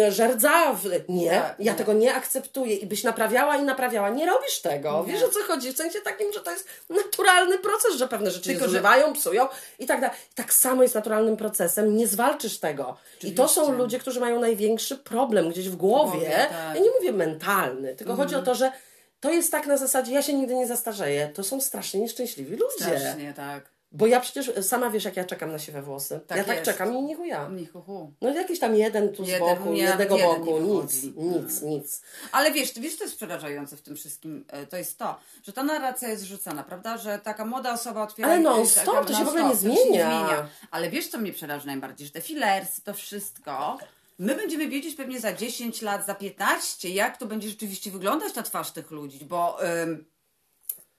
że 0.10 0.28
rdza. 0.28 0.74
W... 0.74 0.90
Nie, 1.10 1.30
Tak, 1.32 1.56
ja 1.60 1.72
nie. 1.72 1.78
tego 1.78 1.94
nie 1.94 2.14
akceptuję 2.16 2.76
i 2.76 2.86
byś 2.86 3.04
naprawiała 3.04 3.56
i 3.58 3.64
naprawiała. 3.64 4.10
Nie 4.10 4.26
robisz 4.26 4.60
tego. 4.62 5.04
Nie. 5.08 5.14
Wiesz 5.14 5.24
o 5.24 5.30
co 5.30 5.40
chodzi? 5.44 5.74
W 5.74 5.78
sensie 5.78 6.00
takim, 6.02 6.34
że 6.34 6.40
to 6.40 6.52
jest 6.52 6.68
naturalny 6.90 7.58
proces, 7.58 7.96
że 7.96 8.08
pewne 8.08 8.32
rzeczy 8.32 8.44
Tylko, 8.50 8.60
się 8.60 8.66
że- 8.66 8.70
zużywają, 8.72 9.14
psują 9.14 9.48
i 9.80 9.86
tak 9.86 10.02
dalej. 10.02 10.16
Tak 10.36 10.54
samo 10.54 10.84
jest 10.84 10.96
naturalnym 10.96 11.38
procesem, 11.38 11.96
nie 11.98 12.08
zwalczysz 12.08 12.60
tego. 12.60 12.98
I 13.24 13.32
to 13.32 13.48
są 13.48 13.62
Oczywiście. 13.62 13.84
ludzie, 13.84 14.00
którzy 14.00 14.20
mają 14.20 14.40
największy 14.40 14.98
problem 14.98 15.50
gdzieś 15.50 15.70
w 15.70 15.76
głowie. 15.76 15.90
głowie, 16.12 16.30
tak. 16.50 16.76
Ja 16.76 16.82
nie 16.82 16.90
mówię 16.92 17.12
mentalny, 17.12 17.89
tylko 17.96 18.16
chodzi 18.16 18.36
o 18.36 18.42
to, 18.42 18.56
że 18.56 18.72
to 19.20 19.32
jest 19.32 19.52
tak 19.52 19.68
na 19.68 19.78
zasadzie, 19.78 20.14
ja 20.14 20.22
się 20.22 20.34
nigdy 20.34 20.56
nie 20.56 20.68
zastarzeję. 20.68 21.28
To 21.28 21.44
są 21.44 21.62
strasznie 21.62 22.00
nieszczęśliwi 22.00 22.52
ludzie. 22.56 22.98
Strasznie, 22.98 23.34
tak. 23.34 23.70
Bo 23.92 24.08
ja 24.08 24.20
przecież 24.20 24.52
sama 24.62 24.90
wiesz, 24.90 25.04
jak 25.06 25.18
ja 25.18 25.24
czekam 25.26 25.52
na 25.52 25.60
siwe 25.60 25.82
włosy. 25.82 26.20
Tak 26.28 26.38
ja 26.38 26.44
tak 26.44 26.56
jest. 26.56 26.72
czekam 26.72 26.98
i 26.98 27.02
nie 27.02 27.16
chuja. 27.16 27.50
Nie, 27.50 27.68
hu. 27.68 28.14
No 28.22 28.30
jakiś 28.34 28.60
tam 28.60 28.76
jeden 28.76 29.10
tu 29.14 29.26
z 29.26 29.40
boku, 29.40 29.74
nie, 29.74 29.82
jednego 29.82 30.18
jeden 30.18 30.30
boku, 30.36 30.52
nie 30.52 30.60
nic, 30.60 30.96
wychodzi. 30.96 31.14
nic, 31.18 31.62
nic. 31.62 32.02
Ale 32.32 32.52
wiesz, 32.52 32.74
wiesz, 32.74 32.96
co 32.96 33.04
jest 33.04 33.16
przerażające 33.16 33.78
w 33.78 33.82
tym 33.82 33.96
wszystkim? 33.96 34.46
E, 34.48 34.68
To 34.68 34.78
jest 34.78 34.98
to, 34.98 35.20
że 35.44 35.54
ta 35.54 35.64
narracja 35.64 36.10
jest 36.10 36.24
rzucana, 36.24 36.64
prawda? 36.64 36.98
Że 36.98 37.20
taka 37.20 37.46
młoda 37.46 37.74
osoba 37.74 38.04
otwiera... 38.04 38.30
Ale 38.30 38.40
non-stop, 38.40 38.86
taka 38.86 39.06
to 39.06 39.14
się 39.14 39.26
w 39.26 39.28
ogóle 39.28 39.44
nie 39.44 39.50
to 39.50 39.56
się 39.56 39.62
zmienia. 39.62 40.48
Ale 40.72 40.90
wiesz, 40.90 41.08
co 41.08 41.18
mnie 41.18 41.34
przeraża 41.34 41.66
najbardziej? 41.66 42.08
Że 42.08 42.14
te 42.14 42.22
filersy, 42.22 42.82
to 42.84 42.94
wszystko 42.94 43.78
my 44.20 44.36
będziemy 44.36 44.68
wiedzieć 44.68 44.96
pewnie 44.96 45.20
za 45.20 45.34
10 45.34 45.82
lat, 45.82 46.06
za 46.06 46.16
15, 46.16 46.90
jak 46.90 47.18
to 47.18 47.26
będzie 47.26 47.50
rzeczywiście 47.50 47.92
wyglądać 47.92 48.34
ta 48.34 48.44
twarz 48.44 48.72
tych 48.72 48.92
ludzi, 48.92 49.26
bo 49.26 49.58
ym, 49.84 50.06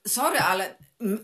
sorry, 0.06 0.38
ale 0.38 0.74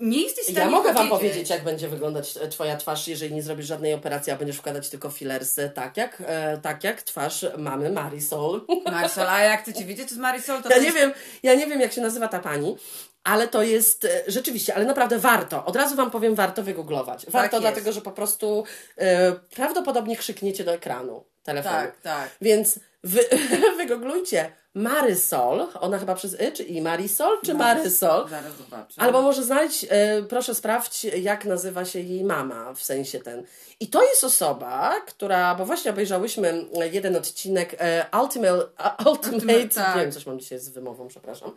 nie 0.00 0.22
jesteś 0.22 0.44
w 0.44 0.50
stanie 0.50 0.66
Ja 0.66 0.70
mogę 0.70 0.92
Wam 0.92 1.08
powiedzieć. 1.08 1.30
powiedzieć, 1.30 1.50
jak 1.50 1.64
będzie 1.64 1.88
wyglądać 1.88 2.36
e, 2.36 2.48
Twoja 2.48 2.76
twarz, 2.76 3.08
jeżeli 3.08 3.34
nie 3.34 3.42
zrobisz 3.42 3.66
żadnej 3.66 3.94
operacji, 3.94 4.32
a 4.32 4.36
będziesz 4.36 4.56
wkładać 4.56 4.88
tylko 4.88 5.10
filersy, 5.10 5.70
tak 5.74 5.96
jak, 5.96 6.22
e, 6.26 6.58
tak 6.58 6.84
jak 6.84 7.02
twarz 7.02 7.46
mamy 7.58 7.90
Marisol. 7.90 8.66
Marisol, 8.92 9.28
a 9.28 9.40
jak 9.42 9.62
chcecie 9.62 9.84
wiedzieć, 9.84 10.08
co 10.08 10.14
jest 10.14 10.22
Marisol, 10.22 10.62
to 10.62 10.68
Ja 10.68 10.74
to 10.74 10.80
nie 10.80 10.86
jest... 10.86 10.98
wiem, 10.98 11.12
ja 11.42 11.54
nie 11.54 11.66
wiem, 11.66 11.80
jak 11.80 11.92
się 11.92 12.00
nazywa 12.00 12.28
ta 12.28 12.38
pani, 12.38 12.76
ale 13.24 13.48
to 13.48 13.62
jest 13.62 14.04
e, 14.04 14.22
rzeczywiście, 14.26 14.74
ale 14.74 14.84
naprawdę 14.84 15.18
warto. 15.18 15.64
Od 15.64 15.76
razu 15.76 15.96
Wam 15.96 16.10
powiem, 16.10 16.34
warto 16.34 16.62
wygooglować. 16.62 17.26
Warto, 17.28 17.56
jest. 17.56 17.62
dlatego 17.62 17.92
że 17.92 18.00
po 18.00 18.12
prostu 18.12 18.64
e, 18.98 19.32
prawdopodobnie 19.32 20.16
krzykniecie 20.16 20.64
do 20.64 20.72
ekranu 20.72 21.24
telefonu. 21.46 21.74
Tak, 21.76 22.00
tak. 22.00 22.30
Więc 22.40 22.78
wy, 23.04 23.20
wygooglujcie 23.78 24.52
Marysol, 24.74 25.66
ona 25.80 25.98
chyba 25.98 26.14
przez 26.14 26.34
y, 26.34 26.52
czy 26.52 26.62
i 26.62 26.82
Marisol, 26.82 27.38
czy 27.44 27.54
Marysol. 27.54 28.28
Zaraz 28.28 28.56
zobaczę. 28.56 29.00
Albo 29.00 29.22
może 29.22 29.44
znaleźć, 29.44 29.86
e, 29.90 30.22
proszę 30.28 30.54
sprawdź, 30.54 31.04
jak 31.04 31.44
nazywa 31.44 31.84
się 31.84 32.00
jej 32.00 32.24
mama, 32.24 32.74
w 32.74 32.82
sensie 32.82 33.18
ten. 33.20 33.42
I 33.80 33.88
to 33.88 34.02
jest 34.02 34.24
osoba, 34.24 34.94
która, 35.06 35.54
bo 35.54 35.66
właśnie 35.66 35.90
obejrzałyśmy 35.90 36.66
jeden 36.92 37.16
odcinek 37.16 37.76
e, 37.78 38.06
Ultimate, 38.22 38.66
a- 38.76 39.04
Ultimate, 39.10 39.68
tak. 39.68 39.96
nie 39.96 40.02
wiem, 40.02 40.12
coś 40.12 40.26
mam 40.26 40.38
dzisiaj 40.38 40.58
z 40.58 40.68
wymową, 40.68 41.08
przepraszam. 41.08 41.56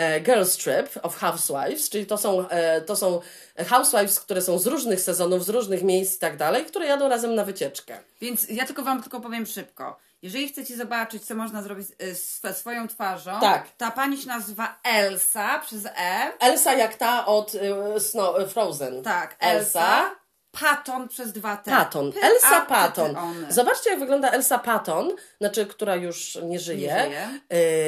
E, 0.00 0.20
Girls 0.20 0.56
Trip 0.56 0.88
of 1.02 1.16
Housewives, 1.16 1.88
czyli 1.90 2.06
to 2.06 2.18
są, 2.18 2.48
e, 2.48 2.80
to 2.80 2.96
są 2.96 3.20
housewives, 3.68 4.20
które 4.20 4.42
są 4.42 4.58
z 4.58 4.66
różnych 4.66 5.00
sezonów, 5.00 5.44
z 5.44 5.48
różnych 5.48 5.82
miejsc 5.82 6.16
i 6.16 6.18
tak 6.18 6.36
dalej, 6.36 6.64
które 6.64 6.86
jadą 6.86 7.08
razem 7.08 7.34
na 7.34 7.44
wycieczkę. 7.44 7.98
Więc 8.20 8.48
ja 8.48 8.66
tylko 8.66 8.82
Wam 8.82 9.02
tylko 9.02 9.20
powiem 9.20 9.46
szybko. 9.46 9.98
Jeżeli 10.22 10.48
chcecie 10.48 10.76
zobaczyć, 10.76 11.26
co 11.26 11.34
można 11.34 11.62
zrobić 11.62 11.88
y, 12.02 12.14
z 12.14 12.42
swoją 12.56 12.88
twarzą, 12.88 13.40
Tak. 13.40 13.68
ta 13.76 13.90
pani 13.90 14.18
się 14.18 14.28
nazywa 14.28 14.78
Elsa 14.84 15.58
przez 15.58 15.86
E. 15.86 16.32
Elsa 16.40 16.72
jak 16.74 16.94
ta 16.94 17.26
od 17.26 17.54
e, 17.54 18.00
Snow, 18.00 18.38
e, 18.38 18.46
Frozen. 18.46 19.02
Tak, 19.02 19.36
Elsa. 19.40 19.80
Elsa. 19.80 20.10
Patton 20.52 21.08
przez 21.08 21.32
dwa 21.32 21.56
T. 21.56 21.70
Patton. 21.70 22.12
Elsa 22.22 22.60
Patton. 22.60 23.16
Zobaczcie, 23.48 23.90
jak 23.90 23.98
wygląda 24.00 24.30
Elsa 24.30 24.58
Patton, 24.58 25.12
znaczy, 25.40 25.66
która 25.66 25.96
już 25.96 26.38
nie 26.42 26.58
żyje. 26.58 26.86
Nie 26.88 27.04
żyje. 27.04 27.28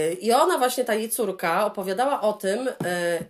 Yy, 0.08 0.12
I 0.12 0.32
ona 0.32 0.58
właśnie, 0.58 0.84
ta 0.84 0.94
jej 0.94 1.10
córka, 1.10 1.66
opowiadała 1.66 2.20
o 2.20 2.32
tym, 2.32 2.64
yy, 2.64 2.72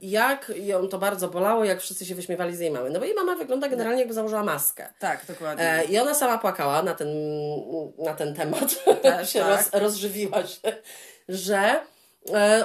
jak 0.03 0.53
ją 0.57 0.89
to 0.89 0.99
bardzo 0.99 1.29
bolało, 1.29 1.65
jak 1.65 1.81
wszyscy 1.81 2.07
się 2.07 2.15
wyśmiewali 2.15 2.57
z 2.57 2.61
jej 2.61 2.71
mamy. 2.71 2.91
No 2.91 2.99
bo 2.99 3.05
jej 3.05 3.15
mama 3.15 3.35
wygląda 3.35 3.69
generalnie 3.69 3.99
jakby 3.99 4.15
założyła 4.15 4.43
maskę. 4.43 4.89
Tak, 4.99 5.27
dokładnie. 5.27 5.65
E, 5.65 5.85
I 5.85 5.99
ona 5.99 6.15
sama 6.15 6.39
płakała 6.39 6.83
na 6.83 6.95
ten, 6.95 7.09
na 7.99 8.15
ten 8.15 8.35
temat, 8.35 8.85
Też, 9.03 9.31
się 9.33 9.41
tak. 9.41 9.49
roz, 9.49 9.83
rozżywiła 9.83 10.47
się, 10.47 10.73
że 11.29 11.81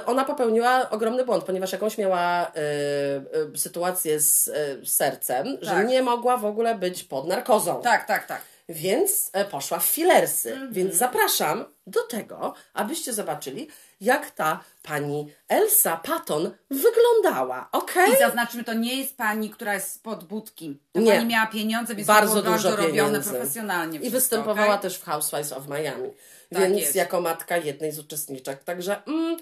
ona 0.06 0.26
popełniła 0.26 0.90
ogromny 0.90 1.26
błąd, 1.26 1.44
ponieważ 1.44 1.72
jakąś 1.72 1.98
miała 1.98 2.48
e, 2.48 2.52
e, 2.56 3.58
sytuację 3.58 4.20
z 4.20 4.48
e, 4.48 4.86
sercem, 4.86 5.58
że 5.62 5.72
Tak. 5.72 5.88
nie 5.88 6.02
mogła 6.04 6.38
w 6.38 6.46
ogóle 6.46 6.76
być 6.76 7.04
pod 7.04 7.28
narkozą. 7.28 7.82
Tak, 7.82 8.08
tak, 8.08 8.26
tak. 8.28 8.42
Więc 8.70 9.30
e, 9.34 9.46
poszła 9.46 9.80
w 9.80 9.86
filersy. 9.86 10.52
Mhm. 10.54 10.74
Więc 10.74 10.96
zapraszam 10.96 11.66
do 11.88 12.02
tego, 12.04 12.54
abyście 12.74 13.14
zobaczyli, 13.14 13.68
jak 14.02 14.32
ta 14.32 14.60
pani 14.84 15.34
Elsa 15.48 15.98
Patton 15.98 16.52
wyglądała. 16.72 17.70
Okej? 17.72 18.14
I 18.14 18.18
zaznaczmy, 18.18 18.64
to 18.64 18.74
nie 18.74 18.96
jest 18.96 19.18
pani, 19.18 19.50
która 19.50 19.74
jest 19.74 19.92
spod 19.92 20.24
budki. 20.24 20.80
Ta 20.92 21.00
Nie. 21.00 21.12
pani 21.14 21.26
miała 21.26 21.48
pieniądze, 21.48 21.96
więc 21.96 22.08
Bardzo 22.08 22.36
to 22.36 22.42
było 22.42 22.56
dużo 22.56 22.70
bardzo 22.70 22.84
robione 22.88 23.08
pieniędzy. 23.10 23.30
profesjonalnie. 23.32 23.98
I 23.98 24.00
wszystko, 24.02 24.18
występowała 24.18 24.68
okej? 24.68 24.82
też 24.82 24.98
w 24.98 25.04
Housewives 25.06 25.52
of 25.54 25.68
Miami. 25.68 26.10
Tak 26.54 26.62
więc 26.64 26.78
jest. 26.82 26.96
jako 26.96 27.22
matka 27.22 27.58
jednej 27.58 27.92
z 27.92 28.00
uczestniczek. 28.00 28.64
Także 28.64 29.02
mm, 29.08 29.38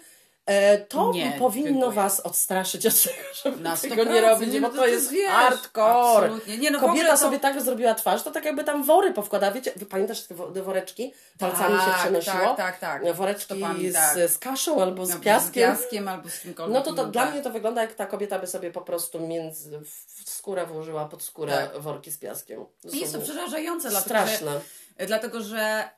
e, 0.46 0.78
to 0.78 1.12
Nie, 1.14 1.36
powinno 1.40 1.70
dziękuję. 1.72 1.92
Was 1.92 2.20
odstraszyć 2.20 2.86
od 2.86 3.02
tego, 3.04 3.16
żeby 3.44 3.64
Na 3.64 3.78
tego 3.78 3.96
100%, 4.04 4.14
nie 4.14 4.22
robić, 4.22 4.54
nie, 4.54 4.62
bo 4.62 4.68
no 4.68 4.74
to, 4.74 4.80
to 4.80 4.88
jest 4.88 5.12
wiesz, 5.12 5.30
hardcore. 5.32 6.26
absolutnie. 6.26 6.58
Nie, 6.58 6.72
no 6.72 6.80
Kobieta 6.80 7.12
to- 7.12 7.18
sobie 7.18 7.40
tak 7.40 7.62
zrobiła 7.62 7.96
twarz, 7.96 8.24
to 8.24 8.32
tak 8.32 8.46
jakby 8.46 8.64
tam 8.64 8.84
wory 8.84 9.14
powkładała. 9.14 9.54
Wiecie, 9.54 9.72
wy 9.76 9.86
pamiętasz 9.86 10.22
te 10.24 10.36
wo- 10.36 10.48
te 10.52 10.62
woreczki? 10.62 11.14
Palcami 11.40 11.80
się 11.80 11.86
Tak, 11.86 12.00
przynosiło? 12.02 12.38
tak, 12.56 12.58
tak, 12.58 12.80
tak. 12.80 13.14
Woreczki 13.16 13.44
Stopami, 13.58 13.90
z, 13.90 13.94
tak. 13.94 14.18
z 14.30 14.38
kaszą 14.38 14.82
albo 14.82 15.06
z 15.06 15.12
Albo 15.12 15.24
piaskiem. 15.24 15.76
Z 15.76 15.80
piaskiem 15.80 16.08
albo 16.08 16.30
z 16.30 16.42
czymkolwiek. 16.42 16.74
No 16.76 16.82
to, 16.82 16.94
to 16.94 17.06
dla 17.06 17.24
tak. 17.24 17.34
mnie 17.34 17.42
to 17.44 17.50
wygląda 17.50 17.82
jak 17.82 17.94
ta 17.94 18.06
kobieta 18.06 18.40
by 18.40 18.48
sobie 18.48 18.72
po 18.72 18.82
prostu 18.82 19.20
między, 19.20 19.80
w 20.26 20.30
skórę 20.30 20.66
włożyła 20.66 21.06
pod 21.06 21.24
skórę 21.24 21.70
Tak. 21.74 21.82
worki 21.82 22.12
z 22.12 22.18
piaskiem. 22.18 22.66
Jest 22.84 23.14
to 23.14 23.20
przerażające, 23.20 23.90
dlatego 23.90 24.10
straszne. 24.10 24.52
że, 24.52 24.62
dlatego, 24.98 25.42
że 25.42 25.90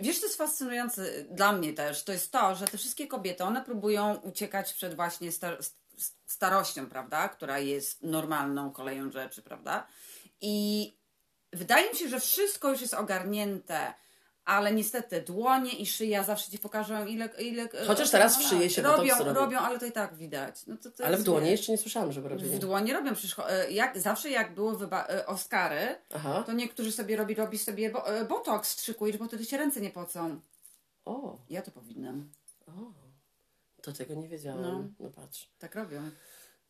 wiesz, 0.00 0.18
co 0.18 0.26
jest 0.26 0.38
fascynujące 0.38 1.24
dla 1.24 1.52
mnie 1.52 1.72
też, 1.72 2.04
to 2.04 2.12
jest 2.12 2.32
to, 2.32 2.54
że 2.54 2.66
te 2.66 2.78
wszystkie 2.78 3.06
kobiety, 3.06 3.44
one 3.44 3.64
próbują 3.64 4.14
uciekać 4.14 4.72
przed 4.72 4.94
właśnie 4.94 5.32
star- 5.32 5.64
st- 5.64 5.78
starością, 6.26 6.86
prawda, 6.86 7.28
która 7.28 7.58
jest 7.58 8.02
normalną 8.02 8.70
koleją 8.70 9.10
rzeczy, 9.10 9.42
prawda? 9.42 9.86
I 10.40 10.96
wydaje 11.52 11.90
mi 11.90 11.96
się, 11.96 12.08
że 12.08 12.20
wszystko 12.20 12.70
już 12.70 12.80
jest 12.80 12.94
ogarnięte. 12.94 13.94
Ale 14.44 14.72
niestety 14.74 15.20
dłonie 15.22 15.72
i 15.72 15.86
szyja 15.86 16.22
zawsze 16.24 16.50
ci 16.50 16.58
pokażą 16.58 17.06
ile... 17.06 17.28
ile 17.38 17.68
Chociaż 17.86 18.10
teraz 18.10 18.38
w 18.38 18.42
szyję 18.42 18.70
się 18.70 18.82
robią, 18.82 18.96
botoks 18.96 19.18
robi. 19.20 19.34
robią, 19.40 19.58
ale 19.58 19.78
to 19.78 19.86
i 19.86 19.92
tak 19.92 20.14
widać. 20.14 20.66
No 20.66 20.76
to, 20.76 20.90
to 20.90 21.04
Ale 21.06 21.16
w 21.16 21.22
dłonie 21.22 21.50
jeszcze 21.50 21.72
nie 21.72 21.78
słyszałam, 21.78 22.12
żeby 22.12 22.28
w 22.28 22.32
robili. 22.32 22.58
dłonie 22.58 22.92
robią 22.92 23.14
przecież, 23.14 23.36
e, 23.48 23.70
jak, 23.70 23.98
zawsze 23.98 24.30
jak 24.30 24.54
były 24.54 24.76
wyba- 24.76 25.06
e, 25.08 25.26
Oscary, 25.26 25.96
Aha. 26.14 26.42
to 26.46 26.52
niektórzy 26.52 26.92
sobie 26.92 27.16
robi, 27.16 27.34
robi 27.34 27.58
sobie 27.58 27.90
bo, 27.90 28.08
e, 28.16 28.24
botoks 28.24 28.68
strzykujesz, 28.70 29.16
bo 29.16 29.24
wtedy 29.24 29.44
się 29.44 29.56
ręce 29.56 29.80
nie 29.80 29.90
pocą. 29.90 30.40
O, 31.04 31.38
Ja 31.50 31.62
to 31.62 31.70
powinnam. 31.70 32.30
to 33.82 33.92
tego 33.92 34.14
nie 34.14 34.28
wiedziałam. 34.28 34.62
No. 34.62 34.84
No, 35.00 35.10
patrz. 35.10 35.48
Tak 35.58 35.74
robią. 35.74 36.10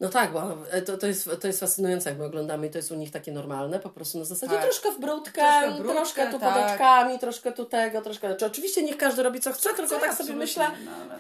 No 0.05 0.11
tak, 0.11 0.33
bo 0.33 0.57
e, 0.71 0.83
to, 0.83 0.99
to, 0.99 1.07
jest, 1.07 1.31
to 1.40 1.47
jest 1.47 1.61
fascynujące, 1.61 2.11
jak 2.11 2.19
my 2.19 2.25
oglądamy 2.25 2.67
i 2.67 2.71
to 2.71 2.79
jest 2.79 2.93
u 2.93 2.95
nich 2.95 3.11
takie 3.11 3.33
normalne, 3.33 3.79
po 3.81 3.90
prostu 3.90 4.19
na 4.19 4.25
zasadzie 4.25 4.53
Tak. 4.55 4.62
troszkę 4.64 4.90
w 4.93 5.01
brudkę, 5.01 5.33
Troszkę 5.33 5.83
troszkę, 5.83 5.93
brudkę, 5.95 6.27
tu 6.33 6.38
tak. 6.38 6.55
pod 6.55 6.71
oczkami, 6.73 7.19
troszkę 7.19 7.53
tu 7.53 7.64
tego, 7.64 8.03
troszkę... 8.03 8.29
Znaczy, 8.29 8.47
oczywiście 8.47 8.83
niech 8.83 8.97
każdy 8.97 9.23
robi 9.23 9.40
co 9.40 9.53
chce, 9.53 9.75
tylko 9.75 10.01
tak 10.01 10.14
sobie 10.14 10.33
myślę, 10.33 10.71
No, 10.85 10.90
ale... 11.05 11.14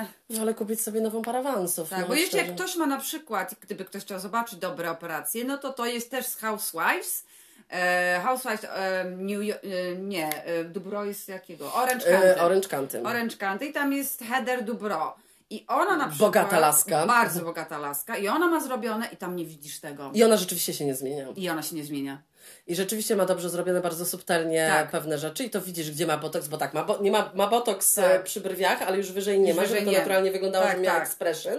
Eee. 0.00 0.06
no 0.30 0.40
ale 0.42 0.54
kupić 0.54 0.80
sobie 0.80 1.00
nową 1.00 1.22
parę 1.22 1.38
awansów. 1.38 1.88
Tak, 1.90 2.00
no, 2.00 2.06
bo 2.06 2.14
jeszcze 2.14 2.36
jak 2.36 2.46
szczerze. 2.46 2.64
ktoś 2.64 2.76
ma 2.76 2.86
na 2.86 2.98
przykład, 2.98 3.54
gdyby 3.60 3.84
ktoś 3.84 4.02
chciał 4.02 4.18
zobaczyć 4.20 4.58
dobre 4.58 4.90
operacje, 4.90 5.44
no 5.44 5.58
to 5.58 5.72
to 5.72 5.86
jest 5.86 6.10
też 6.10 6.26
z 6.26 6.36
Housewives. 6.36 7.24
E, 7.70 8.20
Housewives, 8.24 8.64
e, 8.74 9.04
New 9.04 9.42
York, 9.44 9.62
nie, 9.98 10.30
Dubro 10.64 11.04
jest 11.04 11.28
jakiego? 11.28 11.74
Orange 11.74 12.04
County. 12.06 12.40
Orange 12.40 12.68
County. 12.68 13.02
Orange 13.02 13.36
County 13.36 13.66
i 13.66 13.72
tam 13.72 13.92
jest 13.92 14.22
Heather 14.30 14.64
Dubro. 14.64 15.16
I 15.50 15.64
ona 15.68 15.96
na 15.96 16.08
przykład... 16.08 16.28
Bogata 16.28 16.58
laska. 16.58 17.06
Bardzo 17.06 17.40
bogata 17.44 17.78
laska. 17.78 18.16
I 18.16 18.28
ona 18.28 18.48
ma 18.48 18.60
zrobione 18.60 19.08
i 19.12 19.16
tam 19.16 19.36
nie 19.36 19.44
widzisz 19.44 19.80
tego. 19.80 20.10
I 20.14 20.24
ona 20.24 20.36
rzeczywiście 20.36 20.72
się 20.74 20.84
nie 20.86 20.94
zmienia. 20.94 21.26
I 21.36 21.48
ona 21.48 21.62
się 21.62 21.76
nie 21.76 21.84
zmienia. 21.84 22.22
I 22.66 22.74
rzeczywiście 22.76 23.16
ma 23.16 23.24
dobrze 23.26 23.50
zrobione, 23.50 23.80
bardzo 23.80 24.06
subtelnie 24.06 24.66
Tak. 24.72 24.90
pewne 24.90 25.18
rzeczy 25.18 25.44
i 25.44 25.50
to 25.50 25.60
widzisz, 25.60 25.90
gdzie 25.90 26.06
ma 26.06 26.16
botoks, 26.18 26.48
bo 26.48 26.56
tak, 26.58 26.74
ma, 26.74 26.84
bo, 26.84 26.98
nie 27.02 27.10
ma, 27.10 27.30
ma 27.34 27.46
botoks 27.46 27.94
Tak. 27.94 28.04
e, 28.20 28.24
przy 28.24 28.40
brwiach, 28.40 28.82
ale 28.82 28.96
już 28.96 29.12
wyżej 29.12 29.40
nie 29.40 29.48
Już 29.48 29.56
ma, 29.56 29.62
wyżej 29.62 29.78
żeby 29.78 29.86
to 29.86 29.92
nie. 29.92 29.98
naturalnie 29.98 30.30
wyglądało, 30.32 30.64
Tak, 30.64 30.72
żeby 30.72 30.84
miała 30.84 30.98
tak. 30.98 31.08
expression. 31.08 31.56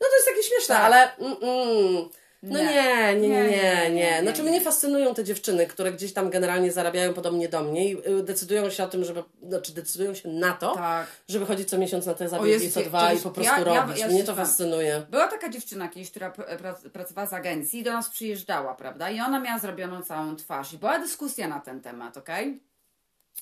No 0.00 0.06
to 0.08 0.14
jest 0.16 0.26
takie 0.26 0.42
śmieszne, 0.42 0.74
Tak. 0.74 0.84
ale 0.84 1.16
mm, 1.16 1.36
mm, 1.42 2.08
no 2.42 2.58
Nie. 2.58 2.64
nie, 2.64 3.28
nie, 3.28 3.28
nie, 3.50 3.90
nie, 3.90 4.18
Znaczy 4.22 4.42
nie, 4.42 4.48
mnie 4.48 4.58
nie. 4.58 4.64
fascynują 4.64 5.14
te 5.14 5.24
dziewczyny, 5.24 5.66
które 5.66 5.92
gdzieś 5.92 6.12
tam 6.12 6.30
generalnie 6.30 6.72
zarabiają 6.72 7.14
podobnie 7.14 7.48
do 7.48 7.62
mnie 7.62 7.88
i 7.90 8.08
y, 8.18 8.22
decydują 8.22 8.70
się 8.70 8.84
o 8.84 8.88
tym, 8.88 9.04
żeby, 9.04 9.22
znaczy 9.48 9.74
decydują 9.74 10.14
się 10.14 10.28
na 10.28 10.52
to, 10.52 10.74
Tak. 10.74 11.06
żeby 11.28 11.46
chodzić 11.46 11.68
co 11.68 11.78
miesiąc 11.78 12.06
na 12.06 12.14
te 12.14 12.28
zabiegi, 12.28 12.70
co 12.70 12.80
dwa 12.82 13.12
i 13.12 13.18
po 13.18 13.30
prostu 13.30 13.64
robić. 13.64 14.04
mnie 14.04 14.24
to 14.24 14.34
fascynuje. 14.34 15.02
Była 15.10 15.28
taka 15.28 15.48
dziewczyna 15.48 15.88
kiedyś, 15.88 16.10
która 16.10 16.30
pr- 16.30 16.56
prac- 16.58 16.88
pracowała 16.90 17.26
z 17.26 17.32
agencji 17.32 17.80
i 17.80 17.82
do 17.82 17.92
nas 17.92 18.08
przyjeżdżała, 18.10 18.74
prawda? 18.74 19.10
I 19.10 19.20
ona 19.20 19.40
miała 19.40 19.58
zrobioną 19.58 20.02
całą 20.02 20.36
twarz. 20.36 20.72
I 20.72 20.78
była 20.78 20.98
dyskusja 20.98 21.48
na 21.48 21.60
ten 21.60 21.80
temat, 21.80 22.16
okej? 22.16 22.60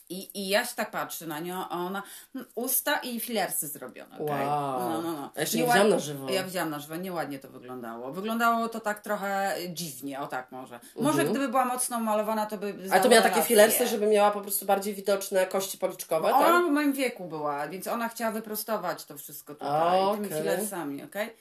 I, 0.09 0.41
I 0.41 0.49
ja 0.49 0.65
się 0.67 0.75
tak 0.77 0.91
patrzę 0.91 1.27
na 1.27 1.41
nią, 1.41 1.65
a 1.69 1.79
ona 1.79 2.03
mm, 2.35 2.47
usta 2.55 2.97
i 2.99 3.21
filersy 3.21 3.69
zrobione? 3.69 4.17
Wow. 4.19 4.81
No, 4.81 5.03
no, 5.03 5.13
no. 5.13 5.31
A 5.37 5.41
jeszcze 5.41 5.59
nie 5.59 5.65
widziałam 5.65 5.89
na 5.89 5.99
żywo. 5.99 6.31
Ja 6.31 6.45
widziałam 6.45 6.71
na 6.71 6.79
żywo, 6.79 6.97
nieładnie 6.97 7.39
to 7.39 7.49
wyglądało. 7.49 8.13
Wyglądało 8.13 8.69
to 8.69 8.81
tak 8.81 9.01
trochę 9.01 9.57
dziwnie, 9.69 10.21
o 10.21 10.27
tak 10.27 10.53
może. 10.53 10.81
Może 10.97 11.09
Mhm. 11.19 11.31
gdyby 11.31 11.49
była 11.49 11.65
mocno 11.65 12.01
malowana, 12.01 12.47
to 12.47 12.59
by 12.59 12.75
Ale 12.91 13.01
to 13.01 13.09
miała 13.09 13.23
takie 13.23 13.43
filersy, 13.43 13.87
żeby 13.87 14.07
miała 14.07 14.31
po 14.31 14.41
prostu 14.41 14.67
bardziej 14.67 14.95
widoczne 14.95 15.47
kości 15.47 15.79
policzkowe, 15.79 16.29
tak? 16.29 16.37
Ona 16.37 16.69
w 16.69 16.71
moim 16.71 16.93
wieku 16.93 17.25
była, 17.25 17.69
więc 17.69 17.87
ona 17.87 18.09
chciała 18.09 18.31
wyprostować 18.31 19.05
to 19.05 19.19
wszystko 19.19 19.55
tutaj, 19.55 20.01
A, 20.03 20.15
tymi 20.15 20.27
okej. 20.27 20.39
filersami, 20.39 21.03
okej? 21.05 21.37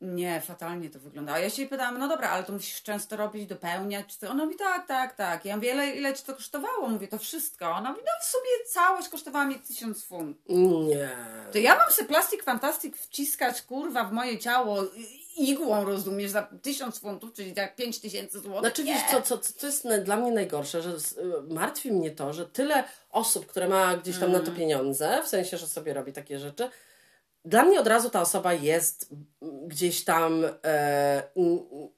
Nie, 0.00 0.40
fatalnie 0.40 0.90
to 0.90 0.98
wygląda. 0.98 1.32
A 1.32 1.38
ja 1.38 1.50
się 1.50 1.62
jej 1.62 1.68
pytałam, 1.68 1.98
no 1.98 2.08
dobra, 2.08 2.30
ale 2.30 2.44
to 2.44 2.52
musisz 2.52 2.82
często 2.82 3.16
robić, 3.16 3.46
dopełniać, 3.46 4.06
czy 4.06 4.18
to? 4.18 4.30
Ona 4.30 4.44
mówi, 4.44 4.56
tak, 4.56 4.86
tak, 4.86 5.14
tak. 5.16 5.44
Ja 5.44 5.56
mówię, 5.56 5.72
ile, 5.72 5.90
ile 5.90 6.14
ci 6.14 6.24
to 6.24 6.34
kosztowało? 6.34 6.88
Mówię, 6.88 7.08
to 7.08 7.18
wszystko. 7.18 7.70
Ona 7.70 7.90
mówi, 7.90 8.02
no 8.04 8.12
w 8.20 8.24
sumie 8.24 8.64
całość 8.66 9.08
kosztowała 9.08 9.44
mi 9.44 9.54
tysiąc 9.54 10.04
funtów. 10.04 10.44
Nie. 10.88 11.10
To 11.52 11.58
ja 11.58 11.76
mam 11.78 11.90
sobie 11.90 12.08
plastik 12.08 12.42
fantastik 12.42 12.96
wciskać, 12.96 13.62
kurwa, 13.62 14.04
w 14.04 14.12
moje 14.12 14.38
ciało 14.38 14.76
igłą, 15.36 15.84
rozumiesz, 15.84 16.30
za 16.30 16.42
tysiąc 16.62 16.98
funtów, 16.98 17.32
czyli 17.32 17.52
tak 17.52 17.76
pięć 17.76 18.00
tysięcy 18.00 18.40
złotych. 18.40 18.60
Znaczy, 18.60 18.84
wiesz, 18.84 19.02
co, 19.10 19.22
co, 19.22 19.38
co 19.38 19.66
jest 19.66 19.84
na, 19.84 19.98
dla 19.98 20.16
mnie 20.16 20.30
najgorsze, 20.32 20.82
że 20.82 20.90
y, 20.90 21.54
martwi 21.54 21.92
mnie 21.92 22.10
to, 22.10 22.32
że 22.32 22.46
tyle 22.46 22.84
osób, 23.10 23.46
które 23.46 23.68
ma 23.68 23.96
gdzieś 23.96 24.18
tam 24.18 24.32
na 24.32 24.38
Mm. 24.38 24.50
to 24.50 24.58
pieniądze, 24.58 25.22
w 25.24 25.28
sensie, 25.28 25.58
że 25.58 25.66
sobie 25.66 25.94
robi 25.94 26.12
takie 26.12 26.38
rzeczy, 26.38 26.70
dla 27.44 27.62
mnie 27.64 27.80
od 27.80 27.86
razu 27.86 28.10
ta 28.10 28.20
osoba 28.20 28.54
jest 28.54 29.10
gdzieś 29.66 30.04
tam, 30.04 30.44
e, 30.64 31.22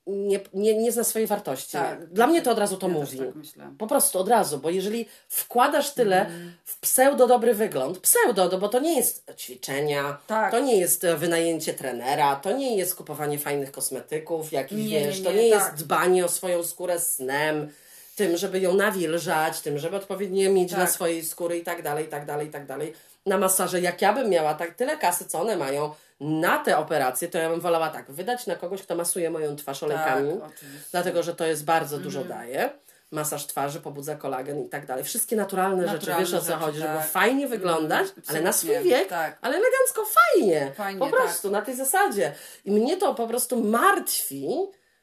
nie, 0.06 0.40
nie, 0.54 0.74
nie 0.74 0.92
zna 0.92 1.04
swojej 1.04 1.28
wartości. 1.28 1.72
Tak. 1.72 2.06
dla 2.12 2.26
mnie 2.26 2.42
to 2.42 2.50
od 2.50 2.58
razu 2.58 2.76
to 2.76 2.88
Ja 2.88 2.92
mówi. 2.94 3.18
tak 3.18 3.34
myślę. 3.34 3.74
Po 3.78 3.86
prostu 3.86 4.18
od 4.18 4.28
razu, 4.28 4.58
bo 4.58 4.70
jeżeli 4.70 5.06
wkładasz 5.28 5.90
tyle 5.94 6.20
Mhm. 6.20 6.52
w 6.64 6.80
pseudo 6.80 7.26
dobry 7.26 7.54
wygląd, 7.54 7.98
pseudo, 7.98 8.48
no 8.52 8.58
bo 8.58 8.68
to 8.68 8.80
nie 8.80 8.96
jest 8.96 9.30
ćwiczenia, 9.36 10.18
Tak. 10.26 10.50
to 10.50 10.60
nie 10.60 10.76
jest 10.80 11.04
e, 11.04 11.16
wynajęcie 11.16 11.74
trenera, 11.74 12.36
to 12.36 12.52
nie 12.52 12.76
jest 12.76 12.94
kupowanie 12.94 13.38
fajnych 13.38 13.72
kosmetyków, 13.72 14.52
jakichś, 14.52 14.82
Nie, 14.82 14.88
nie, 15.00 15.06
wiesz, 15.06 15.22
to 15.22 15.32
nie, 15.32 15.44
nie 15.44 15.50
tak. 15.56 15.72
jest 15.72 15.84
dbanie 15.84 16.24
o 16.24 16.28
swoją 16.28 16.62
skórę 16.62 17.00
snem, 17.00 17.72
tym, 18.16 18.36
żeby 18.36 18.60
ją 18.60 18.74
nawilżać, 18.74 19.60
tym, 19.60 19.78
żeby 19.78 19.96
odpowiednio 19.96 20.50
mieć 20.52 20.70
dla 20.70 20.78
Tak. 20.84 20.90
swojej 20.90 21.24
skóry 21.24 21.58
i 21.58 21.62
tak 21.64 21.82
dalej, 21.82 22.04
i 22.04 22.08
tak 22.08 22.26
dalej, 22.26 22.46
i 22.46 22.50
tak 22.50 22.66
dalej. 22.66 22.92
Na 23.26 23.38
masaże, 23.38 23.80
jak 23.80 24.02
ja 24.02 24.12
bym 24.12 24.28
miała 24.30 24.54
tak 24.54 24.74
tyle 24.74 24.96
kasy, 24.96 25.24
co 25.24 25.40
one 25.40 25.56
mają 25.56 25.94
na 26.20 26.58
te 26.58 26.78
operacje, 26.78 27.28
to 27.28 27.38
ja 27.38 27.48
bym 27.50 27.60
wolała 27.60 27.88
tak, 27.90 28.10
wydać 28.10 28.46
na 28.46 28.56
kogoś, 28.56 28.82
kto 28.82 28.94
masuje 28.96 29.30
moją 29.30 29.56
twarz 29.56 29.82
olejkami, 29.82 30.32
Tak. 30.32 30.42
Mhm. 30.42 30.70
dlatego, 30.90 31.22
że 31.22 31.34
to 31.34 31.46
jest 31.46 31.64
bardzo 31.64 31.98
dużo 31.98 32.24
daje. 32.24 32.70
Masaż 33.12 33.46
twarzy, 33.46 33.80
pobudza 33.80 34.16
kolagen 34.16 34.64
i 34.64 34.68
tak 34.68 34.86
dalej. 34.86 35.04
Wszystkie 35.04 35.36
naturalne, 35.36 35.82
rzeczy, 35.82 35.94
Naturalne 35.94 36.24
wiesz 36.24 36.34
o 36.34 36.38
co 36.40 36.44
rzeczy, 36.46 36.58
chodzi, 36.58 36.78
żeby 36.78 36.94
tak. 36.94 37.06
fajnie 37.10 37.48
wyglądać, 37.48 38.00
Mm, 38.08 38.22
ale 38.28 38.40
na 38.40 38.52
swój 38.52 38.78
wiek, 38.78 39.08
tak. 39.08 39.38
ale 39.40 39.56
elegancko, 39.56 40.04
fajnie. 40.04 40.72
Fajnie, 40.76 40.98
po 41.00 41.06
tak. 41.06 41.14
prostu, 41.14 41.50
na 41.50 41.62
tej 41.62 41.76
zasadzie. 41.76 42.32
I 42.64 42.70
mnie 42.70 42.96
to 42.96 43.14
po 43.14 43.26
prostu 43.26 43.64
martwi, 43.64 44.48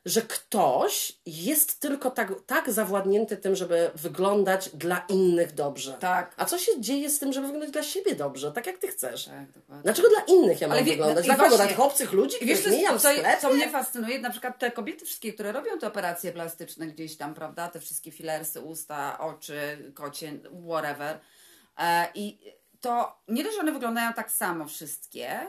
że 0.07 0.21
ktoś 0.21 1.13
jest 1.25 1.79
tylko 1.79 2.11
tak, 2.11 2.33
tak 2.45 2.71
zawładnięty 2.71 3.37
tym, 3.37 3.55
żeby 3.55 3.91
wyglądać 3.95 4.69
dla 4.69 5.05
innych 5.09 5.53
dobrze. 5.53 5.93
Tak. 5.99 6.33
A 6.37 6.45
co 6.45 6.57
się 6.57 6.81
dzieje 6.81 7.09
z 7.09 7.19
tym, 7.19 7.33
żeby 7.33 7.47
wyglądać 7.47 7.71
dla 7.71 7.83
siebie 7.83 8.15
dobrze, 8.15 8.51
tak 8.51 8.67
jak 8.67 8.77
ty 8.77 8.87
chcesz? 8.87 9.25
Tak, 9.25 9.51
dokładnie. 9.51 9.83
Dlaczego 9.83 10.09
dla 10.09 10.35
innych 10.35 10.61
ja 10.61 10.67
mam 10.67 10.77
Ale 10.77 10.85
wie- 10.85 10.91
wyglądać? 10.91 11.27
no 11.27 11.35
Dla 11.35 11.43
kogo? 11.43 11.55
Dla 11.57 11.67
tych 11.67 11.79
obcych 11.79 12.11
ludzi, 12.13 12.37
wiesz, 12.41 12.63
co, 12.63 12.69
mijam 12.69 12.99
co, 12.99 13.09
co 13.41 13.53
mnie 13.53 13.69
fascynuje? 13.69 14.19
Na 14.19 14.29
przykład 14.29 14.59
te 14.59 14.71
kobiety 14.71 15.05
wszystkie, 15.05 15.33
które 15.33 15.51
robią 15.51 15.79
te 15.79 15.87
operacje 15.87 16.31
plastyczne 16.31 16.87
gdzieś 16.87 17.17
tam, 17.17 17.33
prawda? 17.33 17.67
Te 17.67 17.79
wszystkie 17.79 18.11
filersy, 18.11 18.61
usta, 18.61 19.19
oczy, 19.19 19.91
kocie, 19.95 20.39
whatever. 20.69 21.19
E, 21.79 22.07
I 22.15 22.39
to 22.81 23.21
nie 23.27 23.43
dość, 23.43 23.55
że 23.55 23.61
one 23.61 23.71
wyglądają 23.71 24.13
tak 24.13 24.31
samo 24.31 24.65
wszystkie, 24.67 25.39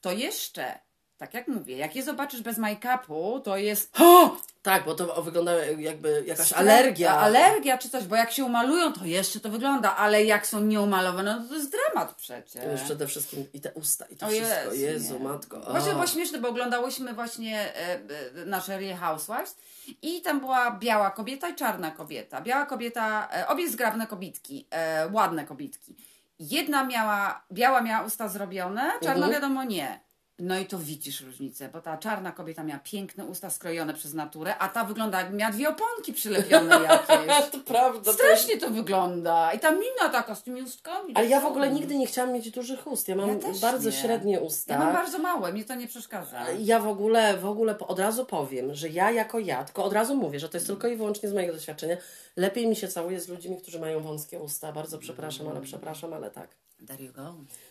to 0.00 0.12
jeszcze, 0.12 0.78
tak 1.18 1.34
jak 1.34 1.48
mówię, 1.48 1.76
jak 1.76 1.96
je 1.96 2.02
zobaczysz 2.02 2.42
bez 2.42 2.58
make-upu, 2.58 3.40
to 3.42 3.56
jest 3.56 4.00
o, 4.00 4.36
Tak, 4.62 4.84
bo 4.84 4.94
to 4.94 5.22
wygląda 5.22 5.52
jakby 5.64 6.24
jakaś 6.26 6.52
alergia. 6.52 7.16
Alergia 7.18 7.78
czy 7.78 7.90
coś, 7.90 8.04
bo 8.04 8.16
jak 8.16 8.32
się 8.32 8.44
umalują, 8.44 8.92
to 8.92 9.04
jeszcze 9.04 9.40
to 9.40 9.48
wygląda, 9.50 9.96
ale 9.96 10.24
jak 10.24 10.46
są 10.46 10.60
nieumalowane, 10.60 11.36
no 11.42 11.48
to 11.48 11.54
jest 11.54 11.70
dramat 11.72 12.14
przecież. 12.14 12.62
To 12.64 12.70
już 12.70 12.80
przede 12.80 13.06
wszystkim 13.06 13.46
i 13.52 13.60
te 13.60 13.72
usta, 13.72 14.04
i 14.10 14.16
to 14.16 14.26
O 14.26 14.28
wszystko. 14.28 14.72
Jezu, 14.72 14.76
Jezu, 14.84 15.18
nie. 15.18 15.24
matko. 15.24 15.60
Właśnie 15.70 15.90
A. 15.90 15.94
było 15.94 16.06
śmieszne, 16.06 16.38
bo 16.38 16.48
oglądałyśmy 16.48 17.14
właśnie 17.14 17.58
e, 17.60 17.94
e, 17.94 18.00
nasze 18.46 18.78
Real 18.78 18.98
Housewives 18.98 19.56
i 20.02 20.20
tam 20.22 20.40
była 20.40 20.70
biała 20.70 21.10
kobieta 21.10 21.48
i 21.48 21.54
czarna 21.54 21.90
kobieta. 21.90 22.40
Biała 22.40 22.66
kobieta, 22.66 23.28
e, 23.32 23.48
obie 23.48 23.68
zgrabne 23.70 24.06
kobitki, 24.06 24.66
e, 24.70 25.08
ładne 25.12 25.44
kobitki. 25.46 25.96
Jedna 26.38 26.84
miała, 26.84 27.42
biała 27.52 27.80
miała 27.80 28.06
usta 28.06 28.28
zrobione, 28.28 28.82
czarna 29.00 29.26
Mhm. 29.26 29.32
wiadomo 29.32 29.64
nie. 29.64 30.05
No 30.38 30.58
i 30.58 30.66
to 30.66 30.78
widzisz 30.78 31.20
różnicę, 31.20 31.68
bo 31.68 31.80
ta 31.80 31.98
czarna 31.98 32.32
kobieta 32.32 32.62
miała 32.62 32.80
piękne 32.84 33.24
usta 33.24 33.50
skrojone 33.50 33.94
przez 33.94 34.14
naturę, 34.14 34.58
a 34.58 34.68
ta 34.68 34.84
wygląda 34.84 35.20
jakby 35.20 35.36
miała 35.36 35.52
dwie 35.52 35.68
oponki 35.68 36.12
przylepione 36.12 36.80
jakieś. 36.90 37.50
to 37.50 37.58
prawda. 37.58 38.12
Strasznie 38.12 38.56
to 38.58 38.70
wygląda. 38.70 39.52
I 39.52 39.58
ta 39.58 39.70
mina 39.70 40.08
taka 40.12 40.34
z 40.34 40.42
tymi 40.42 40.62
ustkami. 40.62 41.14
Ale 41.16 41.26
ja 41.26 41.40
w 41.40 41.44
ogóle 41.46 41.70
nigdy 41.70 41.96
nie 41.96 42.06
chciałam 42.06 42.32
mieć 42.32 42.50
dużych 42.50 42.86
ust. 42.86 43.08
Ja 43.08 43.16
mam 43.16 43.28
Ja 43.28 43.36
bardzo 43.60 43.90
nie. 43.90 43.96
średnie 43.96 44.40
usta. 44.40 44.74
Ja 44.74 44.80
mam 44.80 44.92
bardzo 44.92 45.18
małe, 45.18 45.52
mnie 45.52 45.64
to 45.64 45.74
nie 45.74 45.86
przeszkadza. 45.86 46.44
Ja 46.58 46.80
w 46.80 46.88
ogóle, 46.88 47.36
w 47.36 47.46
ogóle 47.46 47.78
od 47.78 47.98
razu 47.98 48.24
powiem, 48.24 48.74
że 48.74 48.88
ja 48.88 49.10
jako 49.10 49.38
ja, 49.38 49.64
tylko 49.64 49.84
od 49.84 49.92
razu 49.92 50.14
mówię, 50.16 50.40
że 50.40 50.48
to 50.48 50.56
jest 50.56 50.66
tylko 50.66 50.88
i 50.88 50.96
wyłącznie 50.96 51.28
z 51.28 51.32
mojego 51.32 51.52
doświadczenia, 51.52 51.96
lepiej 52.36 52.66
mi 52.66 52.76
się 52.76 52.88
całuje 52.88 53.20
z 53.20 53.28
ludźmi, 53.28 53.56
którzy 53.56 53.80
mają 53.80 54.00
wąskie 54.02 54.40
usta. 54.40 54.72
Bardzo 54.72 54.98
przepraszam, 54.98 55.48
ale 55.48 55.60
przepraszam, 55.60 56.12
ale 56.12 56.30
tak. 56.30 56.48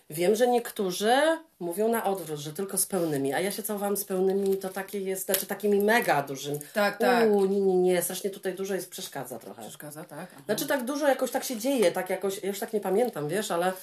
Wiem, 0.09 0.35
że 0.35 0.47
niektórzy 0.47 1.13
mówią 1.59 1.87
na 1.87 2.03
odwrót, 2.03 2.39
że 2.39 2.53
tylko 2.53 2.77
z 2.77 2.85
pełnymi, 2.85 3.33
a 3.33 3.39
ja 3.39 3.51
się 3.51 3.63
całowałam 3.63 3.97
z 3.97 4.05
pełnymi, 4.05 4.57
to 4.57 4.69
takie 4.69 4.99
jest, 4.99 5.25
znaczy 5.25 5.45
takimi 5.45 5.81
mega 5.81 6.21
dużymi. 6.21 6.59
Tak, 6.73 6.97
tak. 6.97 7.29
Uuu, 7.29 7.45
nie, 7.45 7.61
nie, 7.61 7.75
nie, 7.75 8.01
strasznie 8.01 8.29
tutaj 8.29 8.53
dużo 8.53 8.75
jest, 8.75 8.89
przeszkadza 8.89 9.39
trochę. 9.39 9.61
Przeszkadza, 9.61 10.03
tak? 10.03 10.29
Aha. 10.33 10.41
Znaczy 10.45 10.67
tak 10.67 10.85
dużo 10.85 11.07
jakoś 11.07 11.31
tak 11.31 11.43
się 11.43 11.57
dzieje, 11.57 11.91
tak 11.91 12.09
jakoś, 12.09 12.43
ja 12.43 12.49
już 12.49 12.59
tak 12.59 12.73
nie 12.73 12.79
pamiętam, 12.81 13.27
wiesz, 13.27 13.51
ale, 13.51 13.73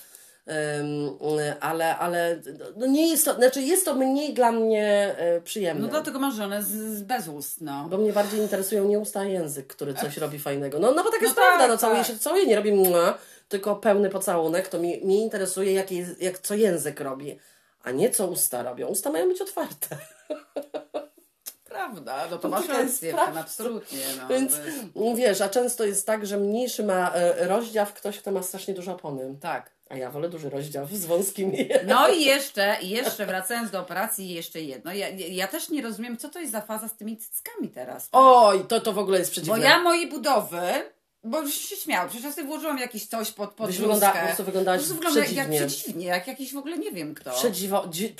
ym, 0.80 1.18
ale, 1.60 1.98
ale 1.98 2.40
no 2.76 2.86
nie 2.86 3.08
jest 3.10 3.24
to, 3.24 3.34
znaczy 3.34 3.62
jest 3.62 3.84
to 3.84 3.94
mniej 3.94 4.34
dla 4.34 4.52
mnie 4.52 5.16
y, 5.38 5.42
przyjemne. 5.42 5.82
No 5.82 5.88
dlatego 5.88 6.18
masz 6.18 6.34
żonę 6.34 6.62
z, 6.62 6.68
z 6.68 7.02
bez 7.02 7.28
ust, 7.28 7.60
no. 7.60 7.86
Bo 7.88 7.98
mnie 7.98 8.12
bardziej 8.12 8.40
interesują 8.40 8.84
nie 8.84 8.98
usta, 8.98 9.20
a 9.20 9.24
język, 9.24 9.66
który 9.66 9.94
coś 9.94 10.16
robi 10.16 10.38
fajnego. 10.38 10.78
No, 10.78 10.92
no 10.92 11.04
bo 11.04 11.10
tak 11.10 11.22
jest 11.22 11.36
No 11.36 11.42
prawda, 11.42 11.58
tak, 11.58 11.68
no 11.68 11.78
całuje 11.78 11.98
tak. 11.98 12.06
się, 12.06 12.18
całuje, 12.18 12.46
nie 12.46 12.56
robi 12.56 12.72
mua, 12.72 13.18
tylko 13.52 13.76
pełny 13.76 14.10
pocałunek, 14.10 14.68
to 14.68 14.78
mnie, 14.78 14.96
mnie 15.00 15.18
interesuje, 15.22 15.72
jest- 15.90 16.22
jak, 16.22 16.38
co 16.38 16.54
język 16.54 17.00
robi, 17.00 17.38
a 17.82 17.90
nie 17.90 18.10
co 18.10 18.26
usta 18.26 18.62
robią. 18.62 18.86
Usta 18.86 19.10
mają 19.10 19.28
być 19.28 19.40
otwarte. 19.40 19.96
Prawda, 21.64 22.26
no 22.30 22.38
to 22.38 22.48
No 22.48 22.56
masz 22.58 22.68
rację, 22.68 23.14
absolutnie, 23.20 23.98
no. 24.18 24.28
Więc 24.28 24.52
jest- 24.56 25.16
wiesz, 25.16 25.40
a 25.40 25.48
często 25.48 25.84
jest 25.84 26.06
tak, 26.06 26.26
że 26.26 26.36
mniejszy 26.36 26.84
ma 26.84 27.12
e, 27.14 27.48
rozdział 27.48 27.86
ktoś, 27.86 28.18
kto 28.18 28.32
ma 28.32 28.42
strasznie 28.42 28.74
duże 28.74 28.92
opony. 28.92 29.34
Tak. 29.40 29.70
A 29.90 29.96
ja 29.96 30.10
wolę 30.10 30.28
duży 30.28 30.50
rozdział 30.50 30.86
z 30.92 31.06
wąskimi. 31.06 31.68
No 31.86 32.08
i 32.08 32.24
jeszcze, 32.24 32.76
jeszcze 32.82 33.26
wracając 33.26 33.70
do 33.70 33.80
operacji, 33.80 34.28
jeszcze 34.34 34.60
jedno. 34.60 34.92
Ja, 34.92 35.08
ja 35.08 35.48
też 35.48 35.68
nie 35.68 35.82
rozumiem, 35.82 36.16
co 36.16 36.28
to 36.28 36.38
jest 36.40 36.52
za 36.52 36.60
faza 36.60 36.88
z 36.88 36.96
tymi 36.96 37.16
cyckami 37.16 37.68
teraz. 37.68 38.08
Oj, 38.12 38.64
to, 38.68 38.80
to 38.80 38.92
w 38.92 38.98
ogóle 38.98 39.18
jest 39.18 39.30
Bo 39.30 39.32
przeciwne. 39.32 39.64
ja 39.64 39.78
mojej 39.82 40.08
budowy, 40.08 40.62
bo 41.24 41.40
już 41.40 41.54
się 41.54 41.76
śmiał, 41.76 42.08
przecież 42.08 42.24
ja 42.24 42.32
sobie 42.32 42.46
włożyłam 42.46 42.78
jakiś 42.78 43.06
coś 43.06 43.30
pod, 43.32 43.50
pod 43.50 43.66
bluzkę. 43.66 43.82
wygląda- 43.82 44.12
po 44.12 44.18
prostu 44.26 44.44
wyglądałaś 44.44 44.80
Po 44.80 44.86
prostu 44.86 44.94
wygląda 44.94 45.20
jak 45.20 45.28
przedziwnie. 45.28 45.66
przedziwnie, 45.66 46.06
jak 46.06 46.26
jakiś 46.26 46.54
w 46.54 46.56
ogóle 46.58 46.78
nie 46.78 46.92
wiem 46.92 47.14
kto. 47.14 47.30
Przedziwo, 47.30 47.86
dzi. 47.90 48.14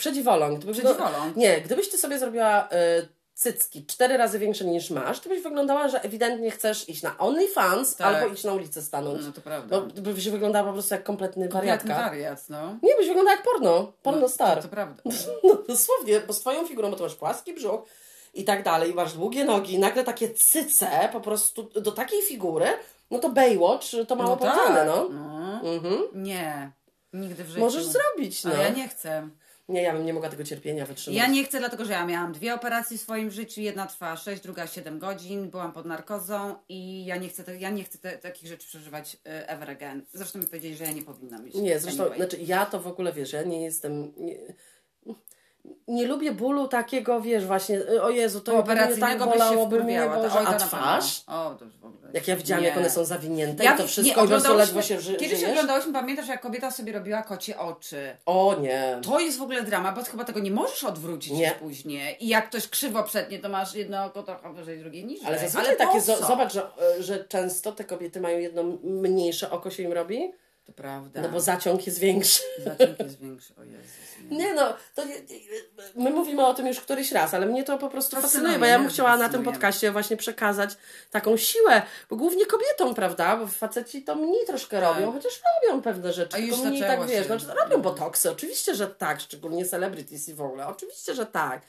Gdyby. 0.73 0.89
Nie, 1.37 1.61
gdybyś 1.61 1.89
ty 1.91 1.99
sobie 1.99 2.19
zrobiła 2.19 2.69
e, 2.71 3.07
cycki 3.35 3.87
cztery 3.87 4.17
razy 4.17 4.39
większe 4.39 4.65
niż 4.65 4.91
masz, 4.91 5.21
to 5.21 5.29
byś 5.29 5.43
wyglądała, 5.43 5.89
że 5.89 6.03
ewidentnie 6.03 6.51
chcesz 6.51 6.89
iść 6.89 7.03
na 7.03 7.19
OnlyFans 7.19 7.97
Tak. 7.97 8.07
albo 8.17 8.35
iść 8.35 8.45
na 8.45 8.53
ulicę 8.53 8.83
stanąć. 8.83 9.23
No 9.27 9.33
to 9.33 9.41
prawda. 9.41 9.81
Bo 9.81 9.87
byś 10.13 10.29
wyglądała 10.29 10.67
po 10.67 10.73
prostu 10.73 10.95
jak 10.95 11.05
kompletny 11.05 11.49
Kompletny 11.49 11.71
wariatka. 11.89 12.11
wariat, 12.11 12.49
no. 12.49 12.79
Nie, 12.83 12.95
byś 12.97 13.07
wyglądała 13.07 13.37
jak 13.37 13.43
porno. 13.45 13.93
Porno 14.03 14.21
no, 14.21 14.29
star. 14.29 14.57
To, 14.57 14.63
to 14.63 14.69
prawda. 14.69 15.03
No 15.45 15.55
dosłownie, 15.69 16.21
bo 16.21 16.33
z 16.33 16.41
twoją 16.41 16.67
figurą, 16.67 16.91
bo 16.91 16.97
ty 16.97 17.03
masz 17.03 17.15
płaski 17.15 17.55
brzuch 17.55 17.81
i 18.35 18.45
tak 18.45 18.63
dalej, 18.63 18.91
i 18.91 18.95
masz 18.95 19.13
długie 19.13 19.45
nogi, 19.45 19.75
i 19.75 19.79
nagle 19.79 20.05
takie 20.05 20.31
cyce 20.31 21.09
po 21.13 21.21
prostu 21.21 21.63
do 21.63 21.93
takiej 21.93 22.23
figury, 22.23 22.67
no 23.11 23.19
to 23.19 23.31
Baywatch 23.31 23.87
to 24.09 24.17
mało 24.17 24.31
No 24.31 24.37
powiedziane, 24.37 24.77
tak. 24.77 24.87
no. 24.87 25.09
No. 25.09 25.61
Mhm. 25.75 26.03
Nie. 26.15 26.71
Nigdy 27.13 27.45
w 27.45 27.49
życiu. 27.49 27.61
Możesz 27.61 27.85
zrobić, 27.85 28.45
no. 28.45 28.51
Ale 28.51 28.63
ja 28.63 28.69
nie 28.69 28.89
chcę. 28.89 29.29
Nie, 29.69 29.83
ja 29.83 29.93
bym 29.93 30.07
nie 30.07 30.15
mogła 30.15 30.29
tego 30.29 30.45
cierpienia 30.45 30.87
wytrzymać. 30.87 31.17
Ja 31.19 31.27
nie 31.27 31.45
chcę, 31.45 31.59
dlatego 31.59 31.85
że 31.85 31.93
ja 31.93 32.07
miałam 32.07 32.33
dwie 32.33 32.55
operacje 32.55 32.99
w 32.99 33.01
swoim 33.01 33.31
życiu. 33.31 33.61
Jedna 33.61 33.87
trwała 33.87 34.17
6, 34.17 34.43
druga 34.43 34.67
7 34.67 34.99
godzin. 34.99 35.51
Byłam 35.51 35.73
pod 35.73 35.87
narkozą 35.87 36.55
i 36.69 37.05
ja 37.05 37.17
nie 37.17 37.29
chcę, 37.29 37.45
te, 37.45 37.57
ja 37.57 37.71
nie 37.71 37.85
chcę 37.85 37.99
te, 37.99 38.19
takich 38.19 38.49
rzeczy 38.49 38.67
przeżywać 38.67 39.15
y, 39.15 39.19
ever 39.49 39.71
again. 39.71 40.07
Zresztą 40.13 40.39
mi 40.39 40.47
powiedzieli, 40.47 40.77
że 40.77 40.85
ja 40.85 40.93
nie 40.93 41.03
powinnam 41.03 41.45
mieć. 41.45 41.55
Nie, 41.55 41.79
zresztą, 41.79 42.03
anyway. 42.03 42.19
znaczy 42.19 42.39
ja 42.43 42.67
to 42.67 42.81
w 42.81 42.87
ogóle, 42.87 43.13
wiesz, 43.13 43.33
ja 43.33 43.43
nie 43.43 43.63
jestem... 43.63 44.13
Nie, 44.17 44.39
nie 45.89 46.07
lubię 46.07 46.33
bólu 46.33 46.69
takiego, 46.69 47.21
wiesz, 47.21 47.47
właśnie, 47.47 47.81
o 48.03 48.11
Jezu, 48.11 48.41
to 48.41 48.53
mnie 48.53 48.63
tak 48.63 48.71
Operacyjnego 48.73 49.25
się 49.25 49.31
bolałoby 49.31 49.85
mnie. 49.85 50.03
Boże, 50.15 50.39
a 50.47 50.55
twarz? 50.55 51.23
O, 51.27 51.55
to 51.59 51.65
już 51.65 51.77
w 51.77 51.85
ogóle. 51.85 52.11
Jak 52.13 52.29
ja 52.29 52.37
widziałam, 52.37 52.63
Nie. 52.63 52.69
jak 52.69 52.79
one 52.79 52.91
są 52.91 53.05
zawinięte 53.05 53.65
Ja, 53.65 53.75
i 53.75 53.79
to 53.79 53.87
wszystko, 53.87 54.21
nie, 54.27 54.37
i 54.37 54.57
ledwo 54.57 54.83
się 54.83 55.01
ży, 55.01 55.17
Kiedyś 55.17 55.39
żyjesz. 55.39 55.51
oglądałyśmy, 55.51 55.93
pamiętasz, 55.93 56.29
jak 56.29 56.41
kobieta 56.41 56.71
sobie 56.71 56.93
robiła 56.93 57.23
kocie 57.23 57.59
oczy. 57.59 58.17
O 58.27 58.57
nie. 58.61 58.99
To 59.05 59.21
jest 59.21 59.39
w 59.39 59.43
ogóle 59.43 59.63
drama, 59.63 59.93
bo 59.93 60.03
chyba 60.03 60.25
tego 60.25 60.41
nie 60.41 60.51
możesz 60.51 60.85
odwrócić 60.85 61.33
Nie. 61.33 61.51
później. 61.51 62.17
I 62.25 62.29
jak 62.29 62.49
ktoś 62.49 62.69
krzywo 62.69 63.03
przetnie, 63.03 63.39
to 63.39 63.49
masz 63.49 63.75
jedno 63.75 64.05
oko 64.05 64.23
trochę 64.23 64.53
wyżej, 64.53 64.79
drugie 64.79 65.05
niżej. 65.05 65.27
Ale 65.27 65.39
zazwyczaj 65.39 65.67
Ale 65.69 65.77
takie, 65.77 66.03
co? 66.03 66.13
zo- 66.13 66.27
zobacz, 66.27 66.53
że, 66.53 66.63
e, 66.99 67.03
że 67.03 67.25
często 67.25 67.73
te 67.73 67.85
kobiety 67.85 68.21
mają 68.21 68.39
jedno 68.39 68.63
mniejsze 68.83 69.51
oko 69.51 69.71
się 69.71 69.83
im 69.83 69.93
robi, 69.93 70.33
To 70.67 70.73
prawda. 70.73 71.21
no 71.23 71.29
bo 71.29 71.41
zaciąg 71.41 71.87
jest 71.87 71.99
większy. 71.99 72.43
Zaciąg 72.65 72.99
jest 72.99 73.21
większy, 73.21 73.55
o 73.61 73.65
Jezus. 73.65 73.87
Nie. 74.31 74.37
Nie 74.39 74.55
no, 74.55 74.77
to 74.95 75.05
nie, 75.05 75.15
my 75.95 76.11
mówimy 76.11 76.47
o 76.47 76.55
tym 76.55 76.67
już 76.67 76.81
któryś 76.81 77.13
raz, 77.13 77.35
ale 77.35 77.47
mnie 77.47 77.65
to 77.65 77.79
po 77.79 77.89
prostu 77.89 78.17
Fascynuje, 78.17 78.31
fascynuje, 78.33 78.59
bo 78.59 78.67
ja 78.67 78.79
bym 78.79 78.89
chciała 78.89 79.11
na 79.11 79.17
tym 79.17 79.23
Fascynuje. 79.25 79.53
podcaście 79.53 79.93
właśnie 79.93 80.17
przekazać 80.17 80.71
taką 81.11 81.37
siłę, 81.37 81.83
bo 82.11 82.17
głównie 82.17 82.47
kobietom, 82.47 82.95
prawda, 82.95 83.37
bo 83.37 83.47
faceci 83.47 84.03
to 84.03 84.15
mniej 84.15 84.47
troszkę 84.47 84.81
robią, 84.81 85.13
chociaż 85.13 85.41
robią 85.63 85.83
pewne 85.83 86.13
rzeczy, 86.13 86.31
Tak. 86.31 86.41
A 86.41 86.43
tylko 86.43 86.57
już 86.57 86.67
mniej 86.67 86.81
tak, 86.83 87.07
wiesz, 87.07 87.27
znaczy 87.27 87.47
robią 87.63 87.83
botoksy, 87.83 88.31
oczywiście, 88.31 88.75
że 88.75 88.87
tak, 88.87 89.21
szczególnie 89.21 89.65
celebrities 89.65 90.29
i 90.29 90.35
w 90.35 90.43
ogóle, 90.43 90.67
oczywiście, 90.67 91.15
że 91.15 91.27
tak. 91.27 91.63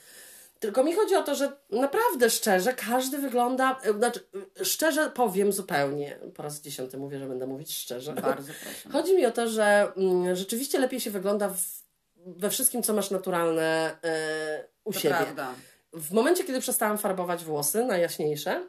Tylko 0.64 0.84
mi 0.84 0.94
chodzi 0.94 1.16
o 1.16 1.24
to, 1.24 1.36
że 1.36 1.52
naprawdę 1.70 2.30
szczerze 2.30 2.74
każdy 2.74 3.18
wygląda, 3.18 3.80
e, 3.84 3.94
znaczy 3.94 4.20
e, 4.62 4.66
szczerze 4.66 5.10
powiem 5.10 5.54
zupełnie, 5.54 6.20
po 6.36 6.44
raz 6.44 6.62
dziesiąty 6.62 6.98
mówię, 6.98 7.20
że 7.20 7.26
będę 7.28 7.48
mówić 7.48 7.78
szczerze. 7.78 8.14
Bardzo 8.14 8.54
proszę. 8.64 8.90
Chodzi 8.92 9.16
mi 9.16 9.26
o 9.26 9.32
to, 9.32 9.48
że 9.48 9.92
mm, 9.98 10.36
rzeczywiście 10.36 10.80
lepiej 10.80 11.00
się 11.00 11.12
wygląda 11.12 11.50
w, 11.50 11.58
we 12.16 12.50
wszystkim, 12.50 12.84
co 12.84 12.94
masz 12.94 13.12
naturalne 13.12 13.98
e, 14.04 14.68
u 14.84 14.94
To 14.94 15.00
siebie. 15.00 15.16
prawda. 15.16 15.54
W 15.94 16.12
momencie, 16.12 16.44
kiedy 16.44 16.60
przestałam 16.60 16.98
farbować 16.98 17.44
włosy 17.44 17.86
na 17.86 17.98
jaśniejsze, 17.98 18.68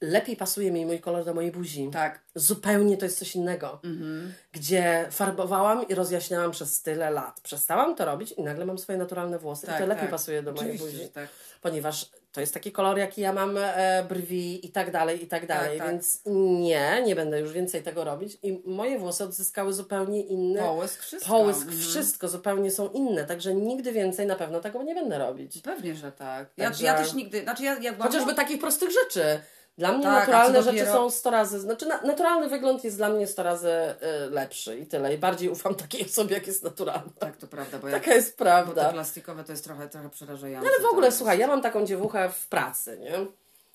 lepiej 0.00 0.36
pasuje 0.36 0.70
mi 0.72 0.86
mój 0.86 1.00
kolor 1.00 1.24
do 1.24 1.34
mojej 1.34 1.50
buzi. 1.52 1.88
Tak. 1.92 2.20
Zupełnie 2.34 2.96
to 2.96 3.04
jest 3.04 3.18
coś 3.18 3.36
innego. 3.36 3.80
Mhm. 3.84 4.32
Gdzie 4.52 5.06
farbowałam 5.10 5.88
i 5.88 5.94
rozjaśniałam 5.94 6.50
przez 6.50 6.82
tyle 6.82 7.10
lat. 7.10 7.40
Przestałam 7.42 7.94
to 7.96 8.04
robić 8.04 8.32
i 8.32 8.42
nagle 8.42 8.66
mam 8.66 8.78
swoje 8.78 8.98
naturalne 8.98 9.38
włosy. 9.38 9.66
I 9.66 9.70
Tak, 9.70 9.78
to 9.80 9.86
lepiej 9.86 10.02
tak. 10.02 10.10
pasuje 10.10 10.42
do 10.42 10.52
mojej 10.52 10.74
Oczywiście, 10.74 10.98
buzi. 10.98 11.10
tak. 11.10 11.28
Ponieważ 11.62 12.10
to 12.32 12.40
jest 12.40 12.54
taki 12.54 12.72
kolor, 12.72 12.98
jaki 12.98 13.20
ja 13.20 13.32
mam 13.32 13.56
e, 13.60 14.04
brwi 14.08 14.66
i 14.66 14.72
tak 14.72 14.90
dalej, 14.90 15.24
i 15.24 15.26
tak 15.26 15.46
dalej. 15.46 15.78
tak. 15.78 15.88
Więc 15.90 16.20
nie, 16.60 17.02
nie 17.06 17.16
będę 17.16 17.40
już 17.40 17.52
więcej 17.52 17.82
tego 17.82 18.04
robić. 18.04 18.38
I 18.42 18.62
moje 18.66 18.98
włosy 18.98 19.24
odzyskały 19.24 19.72
zupełnie 19.72 20.20
inny 20.22 20.58
Połysk, 20.60 21.02
wszystko. 21.02 21.30
połysk, 21.32 21.62
Mhm. 21.62 21.78
wszystko 21.80 22.28
zupełnie 22.28 22.70
są 22.70 22.88
inne. 22.90 23.24
Także 23.24 23.54
nigdy 23.54 23.92
więcej 23.92 24.26
na 24.26 24.36
pewno 24.36 24.60
tego 24.60 24.82
nie 24.82 24.94
będę 24.94 25.18
robić. 25.18 25.62
Pewnie, 25.62 25.94
że 25.94 26.12
tak. 26.12 26.48
Ja, 26.56 26.64
Także- 26.64 26.84
ja 26.84 26.94
też 26.94 27.14
nigdy, 27.14 27.42
znaczy 27.42 27.62
ja 27.64 27.78
jak 27.78 27.96
byłam- 27.96 28.12
Chociażby 28.12 28.34
takich 28.34 28.60
prostych 28.60 28.90
rzeczy. 28.90 29.40
Dla 29.78 29.92
mnie 29.92 30.02
Tak, 30.02 30.18
naturalne 30.28 30.58
co 30.58 30.62
rzeczy 30.64 30.76
dopiero- 30.84 30.92
są 30.92 31.10
100 31.10 31.30
razy, 31.30 31.60
znaczy 31.60 31.86
na, 31.86 32.00
naturalny 32.02 32.48
wygląd 32.48 32.84
jest 32.84 32.96
dla 32.96 33.08
mnie 33.08 33.26
100 33.26 33.42
razy 33.42 33.68
y, 33.68 34.30
lepszy 34.30 34.78
i 34.78 34.86
tyle. 34.86 35.14
I 35.14 35.18
bardziej 35.18 35.48
ufam 35.48 35.74
takiej 35.74 36.04
osobie, 36.06 36.34
jak 36.34 36.46
jest 36.46 36.62
naturalna. 36.64 37.10
Tak, 37.18 37.36
to 37.36 37.46
prawda, 37.46 37.78
bo, 37.78 37.88
jak, 37.88 38.02
Taka 38.02 38.14
jest 38.14 38.28
bo 38.30 38.32
te 38.38 38.44
prawda. 38.44 38.92
plastikowe 38.92 39.44
to 39.44 39.52
jest 39.52 39.64
trochę, 39.64 39.88
trochę 39.88 40.10
przerażające. 40.10 40.68
Ale 40.68 40.88
w 40.88 40.92
ogóle, 40.92 41.12
słuchaj, 41.12 41.38
ja 41.38 41.46
mam 41.46 41.62
taką 41.62 41.86
dziewuchę 41.86 42.30
w 42.30 42.46
pracy, 42.46 42.98
nie? 43.00 43.12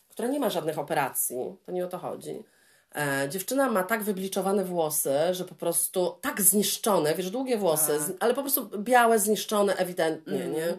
która 0.09 0.27
nie 0.27 0.39
ma 0.39 0.49
żadnych 0.49 0.79
operacji. 0.79 1.37
To 1.65 1.71
nie 1.71 1.85
o 1.85 1.87
to 1.87 1.97
chodzi. 1.97 2.43
E, 2.95 3.29
dziewczyna 3.29 3.69
ma 3.69 3.83
tak 3.83 4.03
wybliczowane 4.03 4.63
włosy, 4.65 5.13
że 5.31 5.45
po 5.45 5.55
prostu 5.55 6.15
tak 6.21 6.41
zniszczone, 6.41 7.15
wiesz, 7.15 7.29
długie 7.31 7.57
włosy, 7.57 7.87
Tak. 7.87 8.01
z, 8.01 8.11
ale 8.19 8.33
po 8.33 8.41
prostu 8.41 8.69
białe, 8.77 9.19
zniszczone 9.19 9.75
ewidentnie, 9.75 10.33
Mhm. 10.43 10.53
nie? 10.53 10.77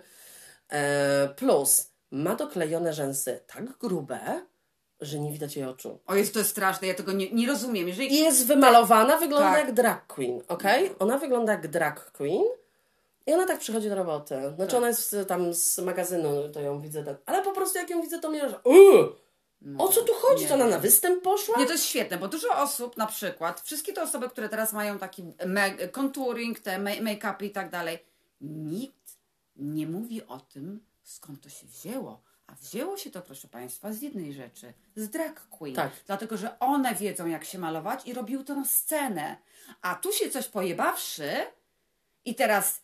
E, 0.79 1.29
plus 1.37 1.91
ma 2.11 2.35
doklejone 2.35 2.93
rzęsy 2.93 3.41
tak 3.55 3.65
grube, 3.79 4.21
że 5.03 5.19
nie 5.19 5.33
widać 5.33 5.57
jej 5.57 5.67
oczu. 5.67 5.99
O 6.07 6.15
jest 6.15 6.33
to 6.33 6.39
jest 6.39 6.51
straszne, 6.51 6.87
ja 6.89 6.95
tego 6.95 7.13
nie, 7.13 7.31
nie 7.33 7.47
rozumiem. 7.47 7.89
Jeżeli 7.89 8.17
jest 8.19 8.47
wymalowana, 8.47 9.17
wygląda 9.17 9.51
Tak. 9.53 9.67
jak 9.67 9.75
drag 9.75 10.07
queen, 10.07 10.43
ok? 10.49 10.63
Ona 10.99 11.19
wygląda 11.19 11.53
jak 11.53 11.69
drag 11.69 12.13
queen 12.13 12.43
i 13.27 13.33
ona 13.33 13.47
tak 13.47 13.59
przychodzi 13.59 13.89
do 13.89 13.95
roboty. 13.95 14.35
Znaczy 14.57 14.71
Tak. 14.71 14.79
ona 14.79 14.89
jest 14.89 15.11
z- 15.11 15.29
tam 15.29 15.55
z 15.55 15.79
magazynu, 15.79 16.49
to 16.53 16.61
ją 16.61 16.81
widzę, 16.81 17.05
tak. 17.05 17.17
ale 17.27 17.43
po 17.43 17.53
prostu 17.53 17.79
jak 17.79 17.91
ją 17.91 18.03
widzę, 18.03 18.19
to 18.19 18.31
mnie 18.31 18.49
że 18.51 18.59
uuu, 18.65 19.09
o 19.79 19.89
co 19.89 20.03
tu 20.03 20.13
chodzi? 20.15 20.43
nie 20.43 20.49
To 20.49 20.55
ona 20.55 20.67
na 20.67 20.79
występ 20.79 21.23
poszła? 21.23 21.59
Nie, 21.59 21.67
to 21.67 21.73
jest 21.73 21.85
świetne, 21.85 22.19
bo 22.19 22.29
dużo 22.29 22.57
osób, 22.57 22.97
na 22.97 23.07
przykład, 23.07 23.61
wszystkie 23.61 23.93
te 23.93 24.03
osoby, 24.03 24.29
które 24.29 24.49
teraz 24.49 24.73
mają 24.73 24.99
taki 24.99 25.23
contouring, 25.93 26.61
te 26.61 26.79
ma- 26.79 26.91
make-upy 26.91 27.45
i 27.45 27.51
tak 27.51 27.71
dalej, 27.71 27.99
nikt 28.41 29.17
nie 29.57 29.87
mówi 29.87 30.27
o 30.27 30.41
tym, 30.41 30.81
skąd 31.03 31.41
to 31.41 31.49
się 31.49 31.67
wzięło. 31.67 32.21
A 32.47 32.55
wzięło 32.55 32.97
się 32.97 33.11
to, 33.11 33.23
proszę 33.23 33.49
Państwa, 33.49 33.93
z 33.93 34.03
jednej 34.03 34.33
rzeczy, 34.33 34.73
z 34.97 35.09
drag 35.09 35.49
queen. 35.49 35.75
Tak. 35.77 35.91
Dlatego, 36.07 36.37
że 36.37 36.59
one 36.59 36.95
wiedzą, 36.95 37.27
jak 37.27 37.45
się 37.45 37.59
malować 37.59 38.07
i 38.07 38.15
robiły 38.15 38.45
to 38.45 38.55
na 38.55 38.65
scenę. 38.65 39.37
A 39.83 39.95
tu 39.95 40.13
się 40.13 40.31
coś 40.31 40.49
pojebawszy 40.49 41.31
i 42.25 42.35
teraz 42.35 42.81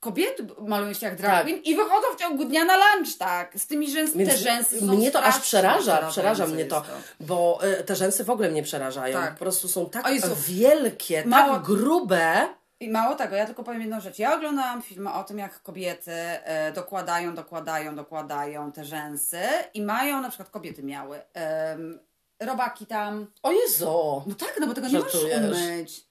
kobiety 0.00 0.46
malują 0.58 0.92
się 0.92 1.06
jak 1.06 1.16
drag 1.16 1.32
Tak. 1.32 1.42
queen 1.42 1.62
i 1.62 1.76
wychodzą 1.76 2.06
w 2.16 2.20
ciągu 2.20 2.44
dnia 2.44 2.64
na 2.64 2.76
lunch, 2.76 3.16
tak, 3.18 3.58
z 3.58 3.66
tymi 3.66 3.90
rzęsami. 3.90 4.26
Te 4.26 4.36
rzęsy 4.36 4.80
są 4.80 4.86
mnie 4.86 5.10
to 5.10 5.22
aż 5.22 5.40
przeraża, 5.40 6.10
przeraża 6.10 6.46
mnie 6.46 6.58
jest 6.58 6.70
to, 6.70 6.84
bo 7.20 7.60
y, 7.80 7.84
te 7.84 7.96
rzęsy 7.96 8.24
w 8.24 8.30
ogóle 8.30 8.50
mnie 8.50 8.62
przerażają. 8.62 9.20
Tak. 9.20 9.32
Po 9.32 9.38
prostu 9.38 9.68
są 9.68 9.90
tak 9.90 10.06
wielkie, 10.46 11.24
tak 11.30 11.62
grube. 11.62 12.48
I 12.80 12.88
mało 12.90 13.14
tego, 13.14 13.36
ja 13.36 13.46
tylko 13.46 13.64
powiem 13.64 13.80
jedną 13.80 14.00
rzecz. 14.00 14.18
Ja 14.18 14.34
oglądałam 14.36 14.82
filmy 14.82 15.12
o 15.12 15.24
tym, 15.24 15.38
jak 15.38 15.62
kobiety 15.62 16.12
e, 16.12 16.72
dokładają, 16.72 17.34
dokładają, 17.34 17.96
dokładają 17.96 18.72
te 18.72 18.84
rzęsy 18.84 19.40
i 19.74 19.82
mają, 19.82 20.20
na 20.20 20.28
przykład 20.28 20.50
kobiety 20.50 20.82
miały 20.82 21.20
em, 21.34 21.98
robaki 22.40 22.86
tam. 22.86 23.26
O 23.42 23.52
Jezu, 23.52 24.22
No 24.26 24.34
tak, 24.34 24.54
no 24.60 24.66
bo 24.66 24.74
tego 24.74 24.88
nie 24.88 24.98
możesz 24.98 25.12
Żartujesz. 25.12 25.56
umyć. 25.62 26.06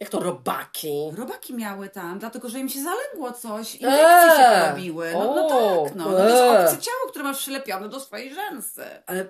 Jak 0.00 0.10
to 0.10 0.20
robaki. 0.20 1.10
Robaki 1.16 1.54
miały 1.54 1.88
tam, 1.88 2.18
dlatego 2.18 2.48
że 2.48 2.58
im 2.58 2.68
się 2.68 2.82
zaległo 2.82 3.32
coś, 3.32 3.74
Eee. 3.74 3.80
infekcje 3.80 4.44
się 4.44 4.60
porobiły. 4.60 5.10
No, 5.12 5.24
no 5.34 5.48
tak, 5.48 5.94
no. 5.94 6.10
no 6.10 6.16
to 6.18 6.28
jest 6.28 6.42
obce 6.42 6.82
ciało, 6.86 7.10
które 7.10 7.24
masz 7.24 7.38
przylepione 7.38 7.88
do 7.88 8.00
swojej 8.00 8.34
rzęsy. 8.34 8.84
Ale 9.06 9.26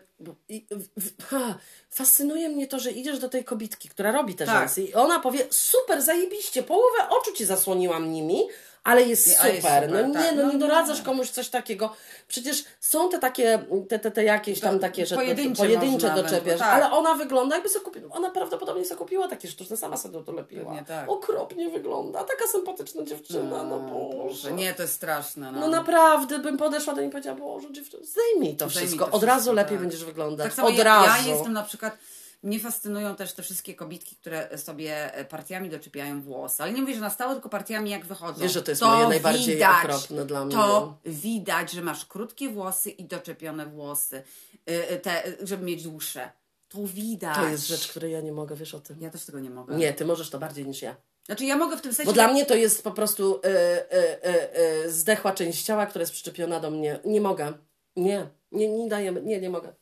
i, 0.48 0.66
w, 0.96 1.24
ha, 1.24 1.54
fascynuje 1.90 2.48
mnie 2.48 2.66
to, 2.66 2.78
że 2.78 2.90
idziesz 2.90 3.18
do 3.18 3.28
tej 3.28 3.44
kobitki, 3.44 3.88
która 3.88 4.12
robi 4.12 4.34
te 4.34 4.46
Tak. 4.46 4.58
rzęsy 4.58 4.82
i 4.82 4.94
ona 4.94 5.20
powie, 5.20 5.46
super, 5.50 6.02
zajebiście, 6.02 6.62
połowę 6.62 7.08
oczu 7.08 7.32
ci 7.32 7.44
zasłoniłam 7.44 8.12
nimi, 8.12 8.48
ale 8.84 9.02
jest 9.02 9.26
Nie, 9.26 9.32
super. 9.34 9.54
jest 9.54 9.66
super, 9.66 9.90
no 9.90 10.06
nie, 10.06 10.14
tak. 10.14 10.36
no 10.36 10.42
No 10.42 10.48
nie 10.48 10.52
nie. 10.54 10.58
doradzasz 10.58 11.02
komuś 11.02 11.30
coś 11.30 11.48
takiego. 11.48 11.92
Przecież 12.28 12.64
są 12.80 13.08
te 13.08 13.18
takie, 13.18 13.64
te, 13.88 13.98
te, 13.98 14.10
te 14.10 14.24
jakieś 14.24 14.60
tam 14.60 14.78
takie, 14.78 15.06
że 15.06 15.14
pojedyncze 15.16 15.62
pojedyncze 15.62 16.08
można 16.08 16.22
doczepiasz, 16.22 16.58
tak. 16.58 16.68
ale 16.74 16.90
ona 16.90 17.14
wygląda 17.14 17.54
jakby 17.56 17.68
sobie 17.70 17.84
kupiła, 17.84 18.16
ona 18.16 18.30
prawdopodobnie 18.30 18.84
sobie 18.84 18.98
kupiła 18.98 19.28
takie 19.28 19.48
sztuczne, 19.48 19.76
sama 19.76 19.96
sobie 19.96 20.24
to 20.24 20.32
lepiła. 20.32 20.64
Pewnie 20.64 20.84
tak. 20.84 21.10
Okropnie 21.10 21.68
wygląda, 21.70 22.24
taka 22.24 22.46
sympatyczna 22.46 23.04
dziewczyna, 23.04 23.62
no, 23.64 23.78
Boże. 23.80 24.52
Nie, 24.52 24.74
to 24.74 24.82
jest 24.82 24.94
straszne. 24.94 25.52
No, 25.52 25.60
No 25.60 25.68
naprawdę 25.68 26.38
bym 26.38 26.56
podeszła 26.56 26.94
do 26.94 27.00
niej 27.00 27.08
i 27.08 27.12
powiedziała, 27.12 27.38
Boże, 27.38 27.72
dziewczyno, 27.72 28.02
zdejmij 28.04 28.56
to 28.56 28.68
Zdejmij 28.68 28.86
wszystko. 28.88 29.06
to 29.10 29.12
Od 29.16 29.22
razu 29.22 29.36
wszystko, 29.38 29.52
lepiej 29.52 29.76
tak. 29.76 29.80
będziesz 29.80 30.04
wyglądać. 30.04 30.46
Tak 30.46 30.54
samo 30.54 30.68
Od 30.68 30.74
ja, 30.74 30.84
razu. 30.84 31.28
ja 31.28 31.34
jestem 31.34 31.52
na 31.52 31.62
przykład. 31.62 31.98
Mnie 32.42 32.60
fascynują 32.60 33.16
też 33.16 33.32
te 33.32 33.42
wszystkie 33.42 33.74
kobitki, 33.74 34.16
które 34.16 34.58
sobie 34.58 35.14
e, 35.14 35.24
partiami 35.24 35.70
doczepiają 35.70 36.22
włosy. 36.22 36.62
Ale 36.62 36.72
nie 36.72 36.80
mówię, 36.80 36.94
że 36.94 37.00
na 37.00 37.10
stałe, 37.10 37.34
tylko 37.34 37.48
partiami 37.48 37.90
jak 37.90 38.06
wychodzą. 38.06 38.42
Wiesz, 38.42 38.52
że 38.52 38.62
to 38.62 38.70
jest 38.70 38.82
moje 38.82 39.08
najbardziej 39.08 39.64
okropne 39.64 40.24
dla 40.26 40.44
mnie. 40.44 40.54
To 40.54 40.98
widać, 41.04 41.72
że 41.72 41.82
masz 41.82 42.06
krótkie 42.06 42.48
włosy 42.48 42.90
i 42.90 43.04
doczepione 43.04 43.66
włosy, 43.66 44.22
y, 44.70 44.92
y, 44.92 44.98
te, 44.98 45.22
żeby 45.42 45.64
mieć 45.64 45.82
dłuższe. 45.82 46.30
To 46.68 46.78
widać. 46.84 47.36
To 47.36 47.48
jest 47.48 47.66
rzecz, 47.66 47.88
której 47.88 48.12
ja 48.12 48.20
nie 48.20 48.32
mogę, 48.32 48.56
wiesz 48.56 48.74
o 48.74 48.80
tym. 48.80 49.00
Ja 49.00 49.10
też 49.10 49.24
tego 49.24 49.40
nie 49.40 49.50
mogę. 49.50 49.76
Nie, 49.76 49.92
ty 49.92 50.04
możesz 50.04 50.30
to 50.30 50.38
bardziej 50.38 50.66
niż 50.66 50.82
ja. 50.82 50.96
Znaczy 51.26 51.44
ja 51.44 51.56
mogę 51.56 51.76
w 51.76 51.80
tym 51.80 51.94
sensie... 51.94 52.06
Bo 52.06 52.12
dla 52.12 52.28
mnie 52.28 52.46
to 52.46 52.54
jest 52.54 52.84
po 52.84 52.90
prostu 52.90 53.36
y, 53.36 53.48
y, 53.48 54.28
y, 54.28 54.84
y, 54.86 54.92
zdechła 54.92 55.32
część 55.32 55.62
ciała, 55.62 55.86
która 55.86 56.02
jest 56.02 56.12
przyczepiona 56.12 56.60
do 56.60 56.70
mnie. 56.70 57.00
Nie 57.04 57.20
mogę. 57.20 57.52
Nie. 57.96 58.26
Nie, 58.52 58.68
nie 58.68 58.88
dajemy. 58.88 59.22
Nie, 59.22 59.40
nie 59.40 59.50
mogę. 59.50 59.74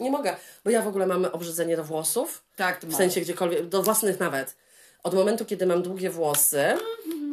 Nie 0.00 0.10
mogę. 0.10 0.36
Bo 0.64 0.70
ja 0.70 0.82
w 0.82 0.88
ogóle 0.88 1.06
mam 1.06 1.24
obrzydzenie 1.24 1.76
do 1.76 1.84
włosów. 1.84 2.44
Tak, 2.56 2.80
to 2.80 2.86
W 2.86 2.94
sensie 2.94 3.20
gdziekolwiek, 3.20 3.66
do 3.68 3.82
własnych 3.82 4.20
nawet. 4.20 4.56
Od 5.02 5.14
momentu, 5.14 5.44
kiedy 5.44 5.66
mam 5.66 5.82
długie 5.82 6.10
włosy, 6.10 6.60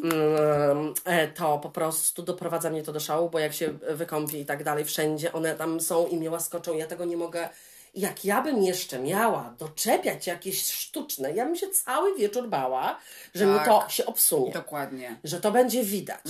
mm, 0.04 0.94
e, 1.06 1.28
to 1.28 1.58
po 1.58 1.70
prostu 1.70 2.24
doprowadza 2.24 2.70
mnie 2.70 2.84
to 2.84 2.94
do 2.94 3.00
szału, 3.00 3.30
bo 3.30 3.40
jak 3.40 3.54
się 3.54 3.74
wykąpię 3.90 4.40
i 4.40 4.46
tak 4.46 4.64
dalej, 4.64 4.86
wszędzie 4.86 5.34
one 5.34 5.56
tam 5.56 5.80
są 5.82 6.08
i 6.08 6.18
mnie 6.18 6.32
łaskoczą. 6.32 6.74
Ja 6.78 6.88
tego 6.88 7.06
nie 7.06 7.18
mogę. 7.18 7.50
Jak 7.96 8.26
ja 8.26 8.42
bym 8.42 8.64
jeszcze 8.64 9.00
miała 9.00 9.54
doczepiać 9.60 10.28
jakieś 10.28 10.72
sztuczne, 10.72 11.32
ja 11.32 11.46
bym 11.46 11.56
się 11.56 11.70
cały 11.70 12.16
wieczór 12.16 12.48
bała, 12.48 13.00
że 13.36 13.46
mi 13.46 13.56
Tak. 13.56 13.66
to 13.66 13.90
się 13.90 14.06
obsunie. 14.06 14.52
Dokładnie. 14.52 15.20
Że 15.24 15.42
to 15.42 15.52
będzie 15.52 15.84
widać. 15.84 16.22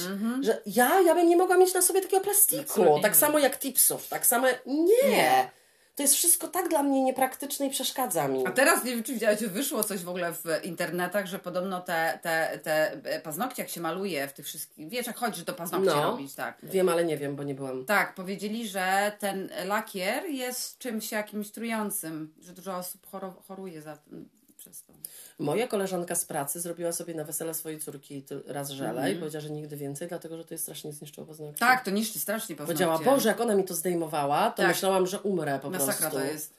Że 0.41 0.61
ja, 0.65 1.01
ja 1.01 1.15
bym 1.15 1.29
nie 1.29 1.37
mogła 1.37 1.57
mieć 1.57 1.73
na 1.73 1.81
sobie 1.81 2.01
takiego 2.01 2.23
plastiku. 2.23 2.61
Absolutnie 2.61 3.01
Tak 3.01 3.15
samo 3.15 3.39
jak 3.39 3.59
tipsów. 3.59 4.07
Tak 4.07 4.25
samo. 4.25 4.47
Nie. 4.65 5.09
Nie. 5.09 5.49
To 5.95 6.03
jest 6.03 6.15
wszystko 6.15 6.47
tak 6.47 6.69
dla 6.69 6.83
mnie 6.83 7.03
niepraktyczne 7.03 7.67
i 7.67 7.69
przeszkadza 7.69 8.27
mi. 8.27 8.47
A 8.47 8.51
teraz 8.51 8.83
nie 8.83 8.91
wiem, 8.91 9.03
czy 9.03 9.13
widziałeś, 9.13 9.39
wyszło 9.39 9.83
coś 9.83 10.03
w 10.03 10.09
ogóle 10.09 10.33
w 10.33 10.43
internetach, 10.63 11.25
że 11.25 11.39
podobno 11.39 11.81
te, 11.81 12.19
te, 12.21 12.59
te 12.63 13.01
paznokcie, 13.23 13.61
jak 13.63 13.69
się 13.71 13.81
maluje 13.81 14.27
w 14.27 14.33
tych 14.33 14.45
wszystkich, 14.45 14.89
wiesz, 14.89 15.07
jak 15.07 15.17
chodzisz 15.17 15.43
do 15.43 15.53
paznokci 15.53 15.87
No. 15.87 16.03
robić, 16.03 16.35
tak. 16.35 16.57
Wiem, 16.63 16.89
ale 16.89 17.05
nie 17.05 17.17
wiem, 17.17 17.35
bo 17.35 17.43
nie 17.43 17.55
byłam. 17.55 17.85
Tak, 17.85 18.15
powiedzieli, 18.15 18.67
że 18.67 19.11
ten 19.19 19.49
lakier 19.65 20.25
jest 20.25 20.77
czymś 20.77 21.11
jakimś 21.11 21.51
trującym, 21.51 22.33
że 22.39 22.53
dużo 22.53 22.77
osób 22.77 23.07
choruje 23.47 23.81
za, 23.81 23.97
przez 24.57 24.83
to. 24.83 24.93
Moja 25.39 25.67
koleżanka 25.67 26.15
z 26.15 26.25
pracy 26.25 26.59
zrobiła 26.59 26.91
sobie 26.91 27.13
na 27.13 27.23
wesele 27.23 27.53
swojej 27.53 27.79
córki 27.79 28.25
raz 28.47 28.69
żele 28.69 29.11
i 29.11 29.15
powiedziała, 29.15 29.41
że 29.41 29.49
nigdy 29.49 29.77
więcej, 29.77 30.07
dlatego 30.07 30.37
że 30.37 30.45
to 30.45 30.53
jest 30.53 30.63
strasznie 30.63 30.93
zniszczyło 30.93 31.27
paznokcie. 31.27 31.59
Tak, 31.59 31.85
to 31.85 31.91
niszczy 31.91 32.19
strasznie 32.19 32.55
paznokcie. 32.55 32.85
Powiedziała, 32.85 33.15
Boże, 33.15 33.29
jak 33.29 33.41
ona 33.41 33.55
mi 33.55 33.63
to 33.63 33.73
zdejmowała, 33.73 34.51
to 34.51 34.57
Tak. 34.57 34.67
myślałam, 34.67 35.07
że 35.07 35.19
umrę 35.19 35.59
po 35.61 35.69
Masakra 35.69 36.09
prostu. 36.09 36.17
to 36.27 36.33
jest. 36.33 36.53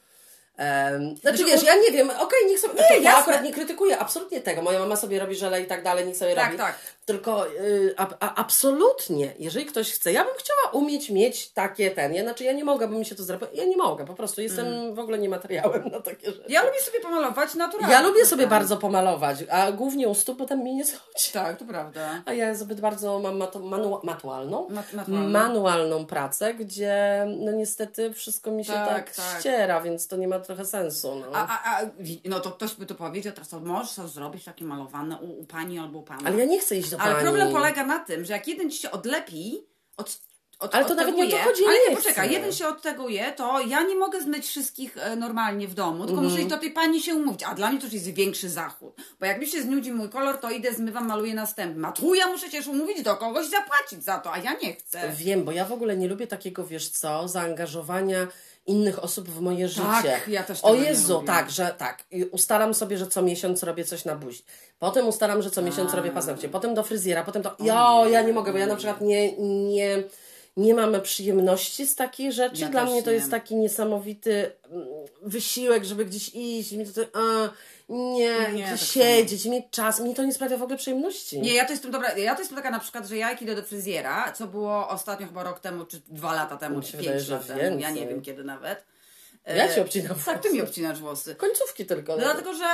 Um, 0.59 1.17
znaczy 1.17 1.21
Znaczy, 1.39 1.45
wiesz, 1.45 1.63
ja 1.63 1.77
nie 1.77 1.91
wiem, 1.91 2.11
okej, 2.11 2.39
niech 2.47 2.61
sobie, 2.61 2.75
Nie, 2.75 2.89
to 2.97 3.03
ja 3.03 3.17
akurat 3.17 3.43
nie 3.45 3.53
krytykuję 3.53 3.99
absolutnie 3.99 4.41
tego, 4.41 4.63
moja 4.63 4.79
mama 4.79 4.97
sobie 4.97 5.19
robi 5.21 5.35
żele 5.37 5.63
i 5.63 5.67
tak 5.67 5.83
dalej, 5.85 6.07
niech 6.07 6.17
sobie 6.17 6.35
Tak, 6.35 6.47
robi. 6.47 6.59
tak. 6.59 6.79
Tylko 7.05 7.47
y, 7.47 7.95
a, 7.97 8.07
a, 8.21 8.35
absolutnie, 8.35 9.35
jeżeli 9.39 9.67
ktoś 9.67 9.93
chce, 9.93 10.13
ja 10.13 10.25
bym 10.25 10.35
chciała 10.39 10.73
umieć 10.83 11.11
mieć 11.11 11.51
takie 11.51 11.91
ten, 11.91 12.15
ja, 12.15 12.23
znaczy 12.23 12.45
ja 12.45 12.53
nie 12.53 12.65
mogę, 12.65 12.89
bo 12.89 12.99
mi 12.99 13.05
się 13.07 13.15
to 13.15 13.23
zrobi, 13.23 13.47
ja 13.55 13.65
nie 13.65 13.77
mogę, 13.77 14.05
po 14.07 14.15
prostu 14.15 14.41
jestem 14.41 14.67
Mm. 14.67 14.95
w 14.95 14.99
ogóle 14.99 15.19
nie 15.19 15.29
materiałem 15.29 15.89
na 15.89 16.01
takie 16.01 16.27
rzeczy. 16.27 16.45
Ja 16.49 16.63
lubię 16.65 16.81
sobie 16.81 17.01
pomalować 17.01 17.55
naturalnie. 17.55 17.95
Ja 17.95 18.03
lubię 18.03 18.27
sobie 18.27 18.43
Tak. 18.43 18.51
bardzo 18.51 18.77
pomalować, 18.77 19.39
a 19.51 19.73
głównie 19.73 20.09
u 20.09 20.15
stóp, 20.15 20.39
bo 20.39 20.47
tam 20.47 20.63
mi 20.65 20.75
nie 20.75 20.85
schodzi. 20.85 21.33
Tak, 21.33 21.59
to 21.59 21.65
prawda. 21.65 22.23
A 22.27 22.33
ja 22.33 22.55
zbyt 22.55 22.81
bardzo 22.81 23.19
mam 23.19 23.37
matu, 23.37 23.61
manu, 23.61 24.01
matualną, 24.03 24.69
Mat- 24.71 24.93
manualną. 24.93 25.31
manualną 25.31 26.07
pracę, 26.07 26.55
gdzie 26.55 27.27
no 27.39 27.53
niestety 27.53 28.13
wszystko 28.13 28.51
mi 28.51 28.65
się 28.65 28.73
Tak, 28.73 28.89
tak, 28.89 29.15
tak. 29.17 29.41
ściera, 29.41 29.81
więc 29.81 30.09
to 30.09 30.17
nie 30.17 30.29
ma 30.29 30.39
trochę 30.39 30.65
sensu. 30.65 31.15
No. 31.15 31.27
A, 31.35 31.47
a, 31.49 31.79
a 31.79 31.81
no 32.25 32.41
to 32.41 32.51
ktoś 32.51 32.75
by 32.75 32.87
to 32.87 32.95
powiedział, 32.95 33.33
teraz 33.33 33.49
to 33.49 33.61
możesz 33.61 33.95
to 33.95 34.09
zrobić 34.09 34.45
takie 34.45 34.65
malowane 34.65 35.17
u, 35.19 35.41
u 35.41 35.45
pani 35.45 35.79
albo 35.79 35.99
u 35.99 36.03
pana. 36.03 36.21
Ale 36.27 36.39
ja 36.39 36.45
nie 36.45 36.59
chcę 36.61 36.77
iść 36.77 36.94
Ale 37.01 37.13
pani. 37.15 37.25
problem 37.25 37.53
polega 37.53 37.87
na 37.87 37.99
tym, 37.99 38.25
że 38.25 38.33
jak 38.33 38.49
jeden 38.49 38.71
ci 38.71 38.79
się 38.79 38.91
odlepi 38.91 39.61
od 39.97 40.19
od, 40.59 40.75
Ale 40.75 40.85
to 40.85 40.95
nawet 40.95 41.15
nie 41.17 41.25
o 41.27 41.31
to 41.31 41.37
chodzi, 41.37 41.63
Ale 41.67 41.77
nie 41.91 41.97
poczekaj, 41.97 42.33
jeden 42.33 42.53
się 42.53 42.69
odteguje, 42.69 43.33
to 43.33 43.61
ja 43.61 43.83
nie 43.83 43.95
mogę 43.95 44.21
zmyć 44.21 44.47
wszystkich 44.47 44.97
e, 44.99 45.17
normalnie 45.17 45.69
w 45.69 45.75
domu, 45.75 45.99
tylko 45.99 46.13
Mhm. 46.13 46.29
muszę 46.29 46.41
iść 46.41 46.51
do 46.51 46.59
tej 46.59 46.71
pani 46.71 47.03
się 47.03 47.15
umówić. 47.15 47.43
A 47.43 47.55
dla 47.55 47.71
mnie 47.71 47.79
to 47.79 47.85
już 47.85 47.95
jest 47.95 48.09
większy 48.09 48.49
zachód. 48.51 48.95
Bo 49.21 49.27
jak 49.27 49.41
mi 49.41 49.47
się 49.47 49.63
znudzi 49.63 49.93
mój 49.93 50.09
kolor, 50.09 50.39
to 50.39 50.51
idę, 50.51 50.75
zmywam, 50.75 51.07
maluję 51.07 51.35
następny. 51.35 51.87
A 51.89 51.93
tu 51.93 52.15
ja 52.15 52.27
muszę 52.27 52.51
się 52.51 52.71
umówić 52.71 53.03
do 53.03 53.17
kogoś, 53.17 53.47
zapłacić 53.47 54.05
za 54.05 54.19
to, 54.19 54.33
a 54.33 54.39
ja 54.39 54.53
nie 54.63 54.73
chcę. 54.75 55.13
Wiem, 55.17 55.45
bo 55.45 55.53
ja 55.53 55.65
w 55.65 55.73
ogóle 55.73 55.97
nie 55.97 56.09
lubię 56.09 56.27
takiego, 56.27 56.67
wiesz 56.67 56.89
co, 56.89 57.29
zaangażowania 57.29 58.27
innych 58.67 59.05
osób 59.05 59.29
w 59.29 59.41
moje 59.41 59.69
Tak, 59.69 60.03
życie. 60.03 60.21
ja 60.29 60.43
też 60.43 60.61
O 60.63 60.75
Jezu, 60.75 61.23
tak, 61.27 61.51
że 61.51 61.75
tak. 61.79 62.05
I 62.11 62.25
ustalam 62.25 62.75
sobie, 62.75 62.99
że 62.99 63.07
co 63.07 63.23
miesiąc 63.23 63.63
robię 63.63 63.85
coś 63.85 64.05
na 64.05 64.17
buzi. 64.17 64.45
Potem 64.79 65.09
ustalam, 65.09 65.43
że 65.43 65.51
co 65.51 65.63
miesiąc 65.63 65.95
robię 65.95 66.11
paznokcie. 66.11 66.49
Potem 66.49 66.75
do 66.75 66.83
fryzjera, 66.83 67.25
potem 67.25 67.43
to... 67.43 67.57
Jo, 67.61 68.07
ja 68.09 68.23
nie 68.23 68.33
mogę, 68.33 68.53
bo 68.53 68.59
ja 68.59 68.67
na 68.67 68.77
przykład 68.77 69.01
nie... 69.01 69.37
nie 69.73 70.03
nie 70.57 70.75
mam 70.75 71.01
przyjemności 71.01 71.87
z 71.87 71.95
takich 71.95 72.33
rzeczy. 72.33 72.61
Ja 72.63 72.69
Dla 72.69 72.85
mnie 72.85 73.03
to 73.03 73.11
nie. 73.11 73.17
jest 73.17 73.31
taki 73.31 73.57
niesamowity 73.57 74.53
mm, 74.71 74.87
wysiłek, 75.23 75.85
żeby 75.85 76.05
gdzieś 76.05 76.31
iść. 76.35 76.73
Mi 76.73 76.87
to, 76.87 77.01
a, 77.13 77.51
nie, 77.89 78.19
Nie, 78.29 78.49
gdzieś 78.67 78.81
tak 78.81 78.89
siedzieć, 78.89 79.45
mieć 79.45 79.65
czas. 79.71 80.01
Mi 80.01 80.15
to 80.15 80.25
nie 80.25 80.33
sprawia 80.33 80.57
w 80.57 80.63
ogóle 80.63 80.79
przyjemności. 80.79 81.41
Nie, 81.41 81.55
ja 81.55 81.65
to 81.65 81.73
jestem 81.73 81.91
dobra. 81.91 82.19
Ja 82.19 82.35
to 82.35 82.41
jestem 82.41 82.57
taka 82.57 82.71
na 82.71 82.81
przykład, 82.81 83.07
że 83.07 83.17
ja 83.17 83.31
jak 83.31 83.43
idę 83.43 83.55
do 83.55 83.63
fryzjera, 83.63 84.33
co 84.33 84.47
było 84.47 84.89
ostatnio 84.89 85.27
chyba 85.27 85.43
rok 85.43 85.61
temu, 85.61 85.85
czy 85.85 86.01
dwa 86.09 86.35
lata 86.35 86.57
temu, 86.57 86.83
czy 86.83 86.99
pięć 86.99 87.29
lat 87.29 87.47
temu. 87.47 87.79
Ja 87.81 87.91
nie 87.91 88.07
wiem 88.07 88.23
kiedy 88.23 88.45
nawet. 88.45 88.85
E, 89.45 89.57
Ja 89.57 89.75
ci 89.75 89.81
obcinam 89.81 90.17
Tak, 90.27 90.43
ty 90.43 90.49
mi 90.51 90.55
włosy. 90.59 90.69
obcinasz 90.71 91.01
włosy. 91.01 91.35
Końcówki 91.35 91.87
tylko. 91.87 92.17
Dlatego, 92.17 92.55
że 92.55 92.65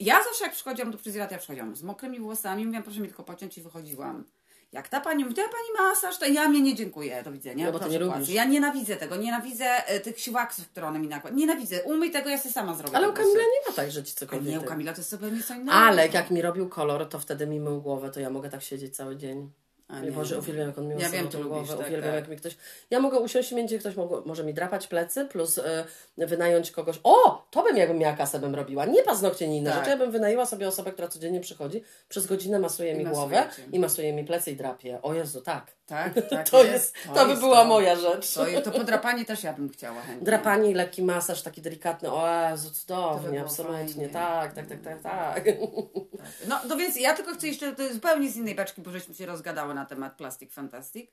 ja 0.00 0.24
zawsze 0.24 0.44
jak 0.44 0.52
przychodziłam 0.52 0.92
do 0.92 0.98
fryzjera, 0.98 1.26
to 1.26 1.32
ja 1.34 1.38
przychodziłam 1.38 1.76
z 1.76 1.82
mokrymi 1.82 2.20
włosami, 2.20 2.64
mówiłam, 2.64 2.82
proszę 2.82 3.00
mi 3.00 3.06
tylko 3.08 3.24
pociąć 3.24 3.58
i 3.58 3.62
wychodziłam. 3.62 4.24
Jak 4.72 4.88
ta 4.88 5.00
pani 5.00 5.24
mówi, 5.24 5.34
to 5.34 5.40
ja 5.40 5.48
pani 5.48 5.88
masaż, 5.88 6.18
to 6.18 6.26
ja 6.26 6.48
mnie 6.48 6.60
nie 6.60 6.74
dziękuję, 6.74 7.22
do 7.22 7.32
widzenia. 7.32 7.66
No 7.66 7.72
bo 7.72 7.78
proszę 7.78 7.92
nie 7.92 7.98
płacę. 7.98 8.18
lubisz. 8.20 8.34
Ja 8.34 8.44
nienawidzę 8.44 8.96
tego, 8.96 9.16
nienawidzę 9.16 9.86
e, 9.86 10.00
tych 10.00 10.20
siłaksów, 10.20 10.68
które 10.68 10.86
one 10.86 10.98
mi 10.98 11.08
nakładają. 11.08 11.40
Nienawidzę, 11.40 11.82
umyj 11.82 12.10
tego, 12.10 12.30
ja 12.30 12.38
sobie 12.38 12.52
sama 12.52 12.74
zrobię. 12.74 12.96
Ale 12.96 13.08
u. 13.08 13.12
Kamila 13.12 13.42
nie 13.42 13.70
ma 13.70 13.76
tak, 13.76 13.90
że 13.90 14.04
ci 14.04 14.14
cokolwiek... 14.14 14.48
Nie, 14.48 14.60
u 14.60 14.64
Kamila 14.64 14.92
to 14.92 14.98
jest 14.98 15.10
zupełnie 15.10 15.42
co 15.42 15.54
innego. 15.54 15.72
Ale 15.72 16.08
jak 16.08 16.30
mi 16.30 16.42
robił 16.42 16.68
kolor, 16.68 17.08
to 17.08 17.18
wtedy 17.18 17.46
mi 17.46 17.60
mył 17.60 17.82
głowę, 17.82 18.10
to 18.10 18.20
ja 18.20 18.30
mogę 18.30 18.50
tak 18.50 18.62
siedzieć 18.62 18.96
cały 18.96 19.16
dzień. 19.16 19.50
A 19.88 20.00
Nie. 20.00 20.12
Boże, 20.12 20.38
uwielbiam 20.38 20.66
jak 20.66 20.78
on 20.78 20.88
mi 20.88 21.02
Ja 21.02 21.10
wiem, 21.10 21.28
tą 21.28 21.38
lubisz, 21.38 21.48
głowę, 21.48 21.76
tak, 21.76 21.86
uwielbiam 21.86 22.10
tak. 22.10 22.20
jak 22.20 22.28
mi 22.28 22.36
ktoś... 22.36 22.56
Ja 22.90 23.00
mogę 23.00 23.18
usiąść 23.18 23.54
będzie 23.54 23.78
ktoś 23.78 23.94
może 24.24 24.44
mi 24.44 24.54
drapać 24.54 24.86
plecy, 24.86 25.24
plus 25.24 25.58
y, 25.58 26.26
wynająć 26.26 26.70
kogoś... 26.70 27.00
O! 27.02 27.39
To 27.50 27.62
bym 27.62 27.76
jakbym 27.76 27.98
miała 27.98 28.16
kasę, 28.16 28.38
bym 28.38 28.54
robiła. 28.54 28.84
Nie 28.84 29.02
paznokcie, 29.02 29.48
nie 29.48 29.58
inne 29.58 29.70
Tak. 29.70 29.78
rzeczy. 29.78 29.90
Ja 29.90 29.96
bym 29.96 30.10
wynajęła 30.10 30.46
sobie 30.46 30.68
osobę, 30.68 30.92
która 30.92 31.08
codziennie 31.08 31.40
przychodzi, 31.40 31.82
przez 32.08 32.26
godzinę 32.26 32.58
masuje 32.58 32.94
mi 32.94 33.04
masuje 33.04 33.14
głowę 33.16 33.48
i 33.72 33.78
masuje 33.78 34.12
mi 34.12 34.24
plecy 34.24 34.50
i 34.50 34.56
drapie. 34.56 35.02
O 35.02 35.14
Jezu, 35.14 35.40
tak. 35.40 35.72
Tak, 35.86 36.12
tak 36.30 36.48
To 36.48 36.64
jest, 36.64 36.94
to, 37.14 37.24
by 37.24 37.30
jest 37.30 37.40
była 37.42 37.64
moja 37.64 37.96
rzecz. 37.96 38.34
To, 38.34 38.60
to 38.64 38.70
podrapanie 38.70 39.24
też 39.24 39.42
ja 39.44 39.52
bym 39.52 39.68
chciała 39.68 40.00
chętnie. 40.02 40.24
Drapanie 40.24 40.70
i 40.70 40.74
lekki 40.74 41.02
masaż, 41.02 41.42
taki 41.42 41.62
delikatny. 41.62 42.12
O 42.12 42.50
Jezu, 42.50 42.68
To 42.68 42.70
by 42.74 42.76
cudownie, 42.80 43.30
było 43.30 43.42
absolutnie. 43.42 43.86
fajnie. 43.88 44.08
Tak, 44.08 44.52
tak, 44.52 44.66
tak, 44.66 44.80
tak, 44.82 45.00
tak. 45.02 45.44
No, 46.48 46.60
no 46.68 46.76
więc 46.76 46.96
ja 47.00 47.14
tylko 47.14 47.34
chcę 47.34 47.46
jeszcze, 47.48 47.72
to 47.72 47.82
jest 47.82 47.94
zupełnie 47.94 48.30
z 48.30 48.36
innej 48.36 48.54
beczki, 48.54 48.82
bo 48.82 48.90
żeśmy 48.90 49.14
się 49.14 49.26
rozgadały 49.26 49.74
na 49.74 49.84
temat 49.84 50.16
Plastic 50.16 50.52
Fantastic. 50.52 51.10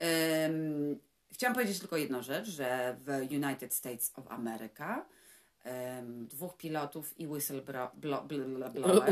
Um, 0.00 0.98
chciałam 1.32 1.54
powiedzieć 1.54 1.78
tylko 1.78 1.96
jedną 1.96 2.22
rzecz, 2.22 2.48
że 2.48 2.96
w 3.06 3.32
United 3.32 3.74
States 3.74 4.12
of 4.16 4.24
America 4.28 5.04
em, 5.68 6.26
dwóch 6.26 6.56
pilotów 6.56 7.20
i 7.20 7.26
whistleblower 7.26 7.90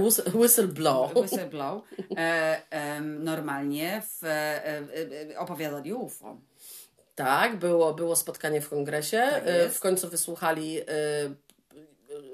Whis- 0.00 0.34
Whistleblow. 0.40 1.14
whistleblow 1.16 1.82
e, 2.16 3.00
normalnie 3.00 4.02
w, 4.20 4.24
e, 4.24 4.66
e, 5.32 5.38
opowiadali 5.38 5.92
UFO. 5.92 6.36
Tak, 7.14 7.56
było, 7.56 7.94
było 7.94 8.16
spotkanie 8.16 8.60
w 8.60 8.68
kongresie. 8.68 9.22
Tak 9.32 9.72
w 9.72 9.80
końcu 9.80 10.08
wysłuchali 10.08 10.80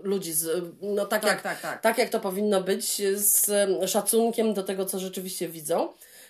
ludzi 0.02 0.32
z, 0.32 0.64
no 0.82 1.06
tak, 1.06 1.22
Tak, 1.22 1.30
jak, 1.30 1.42
tak, 1.42 1.60
tak. 1.60 1.80
tak 1.80 1.98
jak 1.98 2.08
to 2.10 2.20
powinno 2.20 2.60
być, 2.62 3.02
z 3.14 3.50
szacunkiem 3.90 4.54
do 4.54 4.62
tego, 4.62 4.84
co 4.86 4.98
rzeczywiście 4.98 5.48
widzą. 5.48 5.88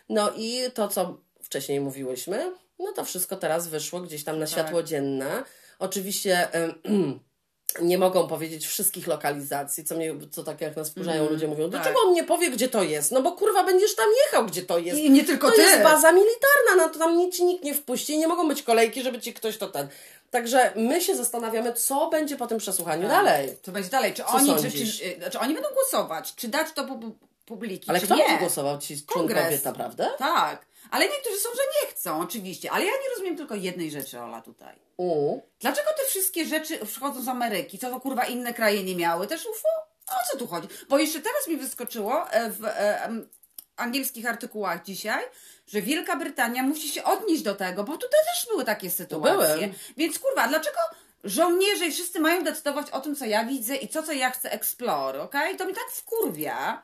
No 0.09 0.31
i 0.37 0.61
to, 0.75 0.89
co 0.89 1.19
wcześniej 1.43 1.81
mówiłyśmy, 1.81 2.53
no 2.79 2.93
to 2.93 3.05
wszystko 3.05 3.37
teraz 3.37 3.69
wyszło 3.69 4.01
gdzieś 4.01 4.25
tam 4.25 4.39
na 4.39 4.47
Tak. 4.47 4.53
światło 4.53 4.83
dzienne. 4.83 5.43
Oczywiście 5.79 6.49
y, 6.65 6.75
nie 7.81 7.99
mogą 7.99 8.29
powiedzieć 8.29 8.67
wszystkich 8.67 9.07
lokalizacji, 9.07 9.85
co, 9.85 9.95
mnie, 9.97 10.15
co 10.31 10.45
tak 10.45 10.61
jak 10.61 10.77
nas 10.77 10.91
wkurzają, 10.91 11.17
Mhm, 11.21 11.33
ludzie 11.33 11.49
mówią, 11.49 11.63
tak. 11.65 11.71
dlaczego 11.71 12.01
on 12.07 12.13
nie 12.13 12.25
powie, 12.25 12.51
gdzie 12.51 12.69
to 12.69 12.83
jest? 12.83 13.13
No 13.13 13.23
bo 13.23 13.33
kurwa, 13.33 13.65
będziesz 13.65 13.95
tam 13.95 14.07
jechał, 14.27 14.47
gdzie 14.47 14.63
to 14.63 14.79
jest. 14.79 15.01
I 15.01 15.11
nie 15.11 15.25
tylko 15.25 15.49
to 15.51 15.57
ty. 15.57 15.63
jest 15.63 15.83
baza 15.83 16.13
militarna, 16.13 16.77
no 16.77 16.89
to 16.89 16.99
tam 16.99 17.17
nic 17.19 17.37
ci 17.37 17.45
nikt 17.45 17.65
nie 17.65 17.75
wpuści, 17.75 18.19
nie 18.19 18.29
mogą 18.29 18.49
być 18.49 18.63
kolejki, 18.63 19.03
żeby 19.03 19.21
ci 19.21 19.35
ktoś 19.35 19.59
to 19.59 19.69
ten. 19.69 19.89
Także 20.31 20.73
my 20.77 21.01
się 21.01 21.17
zastanawiamy, 21.17 21.73
co 21.73 22.09
będzie 22.11 22.37
po 22.37 22.47
tym 22.47 22.59
przesłuchaniu 22.59 23.09
dalej. 23.09 23.57
Co 23.63 23.73
będzie 23.73 23.89
dalej? 23.91 24.15
Czy 24.15 24.23
Co 24.23 24.29
oni, 24.29 24.57
czy, 24.63 24.71
czy, 24.73 25.31
czy 25.31 25.39
oni 25.39 25.55
będą 25.55 25.69
głosować? 25.75 26.35
Czy 26.35 26.49
dać 26.49 26.73
to 26.75 26.85
pu- 26.85 27.11
publiki? 27.47 27.91
Ale 27.91 28.01
kto 28.01 28.15
nie? 28.17 28.23
będzie 28.25 28.39
głosował? 28.39 28.79
Ci 28.79 29.03
członkowie 29.07 29.59
naprawdę? 29.65 30.11
Tak. 30.19 30.67
Ale 30.93 31.09
niektórzy 31.09 31.39
są, 31.41 31.49
że 31.49 31.63
nie 31.83 31.91
chcą, 31.91 32.21
oczywiście. 32.21 32.71
Ale 32.71 32.85
ja 32.85 32.91
nie 32.91 33.11
rozumiem 33.11 33.37
tylko 33.37 33.55
jednej 33.55 33.91
rzeczy, 33.91 34.21
Ola, 34.21 34.41
tutaj. 34.41 34.77
U. 34.97 35.41
Dlaczego 35.61 35.89
te 35.99 36.05
wszystkie 36.09 36.47
rzeczy 36.47 36.87
przychodzą 36.87 37.23
z 37.23 37.29
Ameryki? 37.29 37.79
Co 37.79 37.91
to 37.91 38.01
kurwa 38.01 38.25
inne 38.25 38.55
kraje 38.55 38.85
nie 38.85 38.97
miały? 38.97 39.27
Też 39.27 39.47
UFO? 39.47 39.69
O 40.09 40.31
co 40.33 40.39
tu 40.39 40.47
chodzi? 40.47 40.69
Bo 40.89 40.99
jeszcze 40.99 41.21
teraz 41.21 41.49
mi 41.49 41.57
wyskoczyło 41.57 42.31
e, 42.31 42.51
w 42.51 42.65
e, 42.65 43.03
em, 43.05 43.29
angielskich 43.77 44.27
artykułach 44.27 44.85
dzisiaj, 44.85 45.25
że 45.67 45.83
Wielka 45.83 46.17
Brytania 46.17 46.63
musi 46.63 46.89
się 46.89 47.05
odnieść 47.05 47.43
do 47.43 47.55
tego, 47.55 47.85
bo 47.85 47.93
tutaj 47.93 48.21
też 48.35 48.47
były 48.51 48.65
takie 48.65 48.91
sytuacje. 48.91 49.57
były. 49.67 49.75
Więc 49.97 50.19
kurwa, 50.19 50.49
dlaczego 50.49 50.79
żołnierze 51.25 51.87
i 51.87 51.93
wszyscy 51.93 52.21
mają 52.21 52.45
decydować 52.45 52.91
o 52.91 53.01
tym, 53.01 53.17
co 53.17 53.25
ja 53.25 53.45
widzę 53.45 53.77
i 53.77 53.89
co, 53.89 54.03
co 54.03 54.13
ja 54.13 54.31
chcę 54.31 54.53
explore, 54.53 55.23
okej? 55.23 55.57
To 55.57 55.67
mi 55.67 55.75
tak 55.75 55.91
wkurwia. 55.91 56.83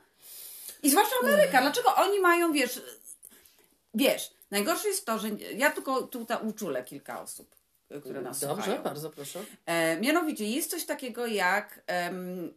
I 0.83 0.91
zwłaszcza 0.91 1.17
Ameryka. 1.23 1.61
Dlaczego 1.61 1.95
oni 1.95 2.21
mają, 2.21 2.53
wiesz... 2.53 2.81
Wiesz, 3.95 4.31
najgorsze 4.51 4.89
jest 4.89 5.07
to, 5.07 5.19
że 5.19 5.29
ja 5.57 5.71
tylko 5.71 6.03
tutaj 6.03 6.39
uczulę 6.49 6.85
kilka 6.85 7.21
osób, 7.23 7.57
które 8.01 8.21
nas 8.21 8.41
Dobrze, 8.41 8.63
słuchają. 8.63 8.83
bardzo 8.83 9.11
proszę. 9.11 9.41
E, 9.67 10.01
mianowicie 10.01 10.45
jest 10.45 10.71
coś 10.71 10.85
takiego 10.85 11.27
jak 11.27 11.83
em, 11.87 12.55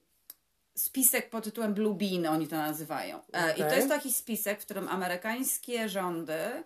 spisek 0.76 1.30
pod 1.30 1.44
tytułem 1.44 1.74
Blue 1.74 1.96
Bean, 1.96 2.26
oni 2.26 2.48
to 2.48 2.56
nazywają. 2.56 3.20
E, 3.34 3.54
I 3.54 3.60
to 3.60 3.76
jest 3.76 3.88
taki 3.90 4.14
spisek, 4.14 4.62
w 4.62 4.66
którym 4.66 4.88
amerykańskie 4.88 5.90
rządy 5.90 6.64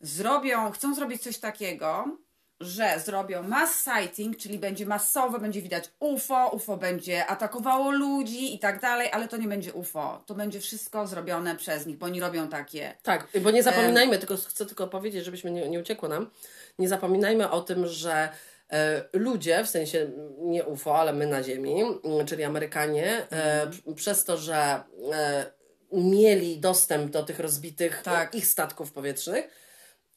zrobią, 0.00 0.70
chcą 0.70 0.94
zrobić 0.94 1.22
coś 1.22 1.38
takiego, 1.38 2.16
że 2.64 3.00
zrobią 3.04 3.42
mass 3.42 3.84
sighting, 3.84 4.36
czyli 4.36 4.58
będzie 4.58 4.86
masowo, 4.86 5.38
będzie 5.38 5.62
widać 5.62 5.84
UFO, 6.00 6.50
UFO 6.52 6.76
będzie 6.76 7.26
atakowało 7.26 7.90
ludzi 7.90 8.54
i 8.54 8.58
tak 8.58 8.80
dalej, 8.80 9.08
ale 9.12 9.28
to 9.28 9.36
nie 9.36 9.48
będzie 9.48 9.72
UFO. 9.72 10.22
To 10.26 10.34
będzie 10.34 10.60
wszystko 10.60 11.06
zrobione 11.06 11.56
przez 11.56 11.86
nich, 11.86 11.96
bo 11.98 12.06
oni 12.06 12.20
robią 12.20 12.48
takie. 12.48 12.94
Tak, 13.02 13.26
bo 13.40 13.50
nie 13.50 13.62
zapominajmy, 13.62 14.18
tylko 14.18 14.36
chcę 14.36 14.66
tylko 14.66 14.88
powiedzieć, 14.88 15.24
żebyśmy 15.24 15.50
nie, 15.50 15.68
nie 15.68 15.80
uciekło 15.80 16.08
nam, 16.08 16.30
nie 16.78 16.88
zapominajmy 16.88 17.50
o 17.50 17.60
tym, 17.60 17.86
że 17.86 18.28
e, 18.70 19.04
ludzie, 19.12 19.64
w 19.64 19.68
sensie 19.68 20.10
nie 20.38 20.64
UFO, 20.64 20.98
ale 21.00 21.12
my 21.12 21.26
na 21.26 21.42
Ziemi, 21.42 21.82
m, 21.82 22.26
czyli 22.26 22.44
Amerykanie, 22.44 23.26
e, 23.30 23.66
p- 23.86 23.94
przez 23.94 24.24
to, 24.24 24.36
że 24.36 24.82
e, 25.12 25.46
mieli 25.92 26.60
dostęp 26.60 27.10
do 27.10 27.22
tych 27.22 27.38
rozbitych 27.40 28.00
Tak. 28.04 28.34
ich 28.34 28.46
statków 28.46 28.92
powietrznych, 28.92 29.61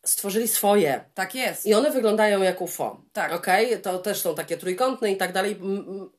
stworzyli 0.05 0.47
swoje. 0.47 1.03
Tak 1.13 1.35
jest. 1.35 1.65
I 1.65 1.73
one 1.73 1.91
wyglądają 1.91 2.41
jak 2.41 2.61
UFO. 2.61 3.01
Tak. 3.13 3.33
Okej? 3.33 3.81
To 3.81 3.99
też 3.99 4.21
są 4.21 4.35
takie 4.35 4.57
trójkątne 4.57 5.11
i 5.11 5.17
tak 5.17 5.33
dalej. 5.33 5.59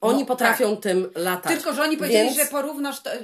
Oni 0.00 0.20
No, 0.20 0.26
potrafią 0.26 0.76
tym 0.76 1.10
latać. 1.14 1.52
Tylko, 1.52 1.72
że 1.74 1.82
oni 1.82 1.96
powiedzieli, 1.96 2.24
Więc- 2.24 2.36
że 2.36 2.46
porównasz 2.46 3.00
to, 3.02 3.14
y, 3.14 3.18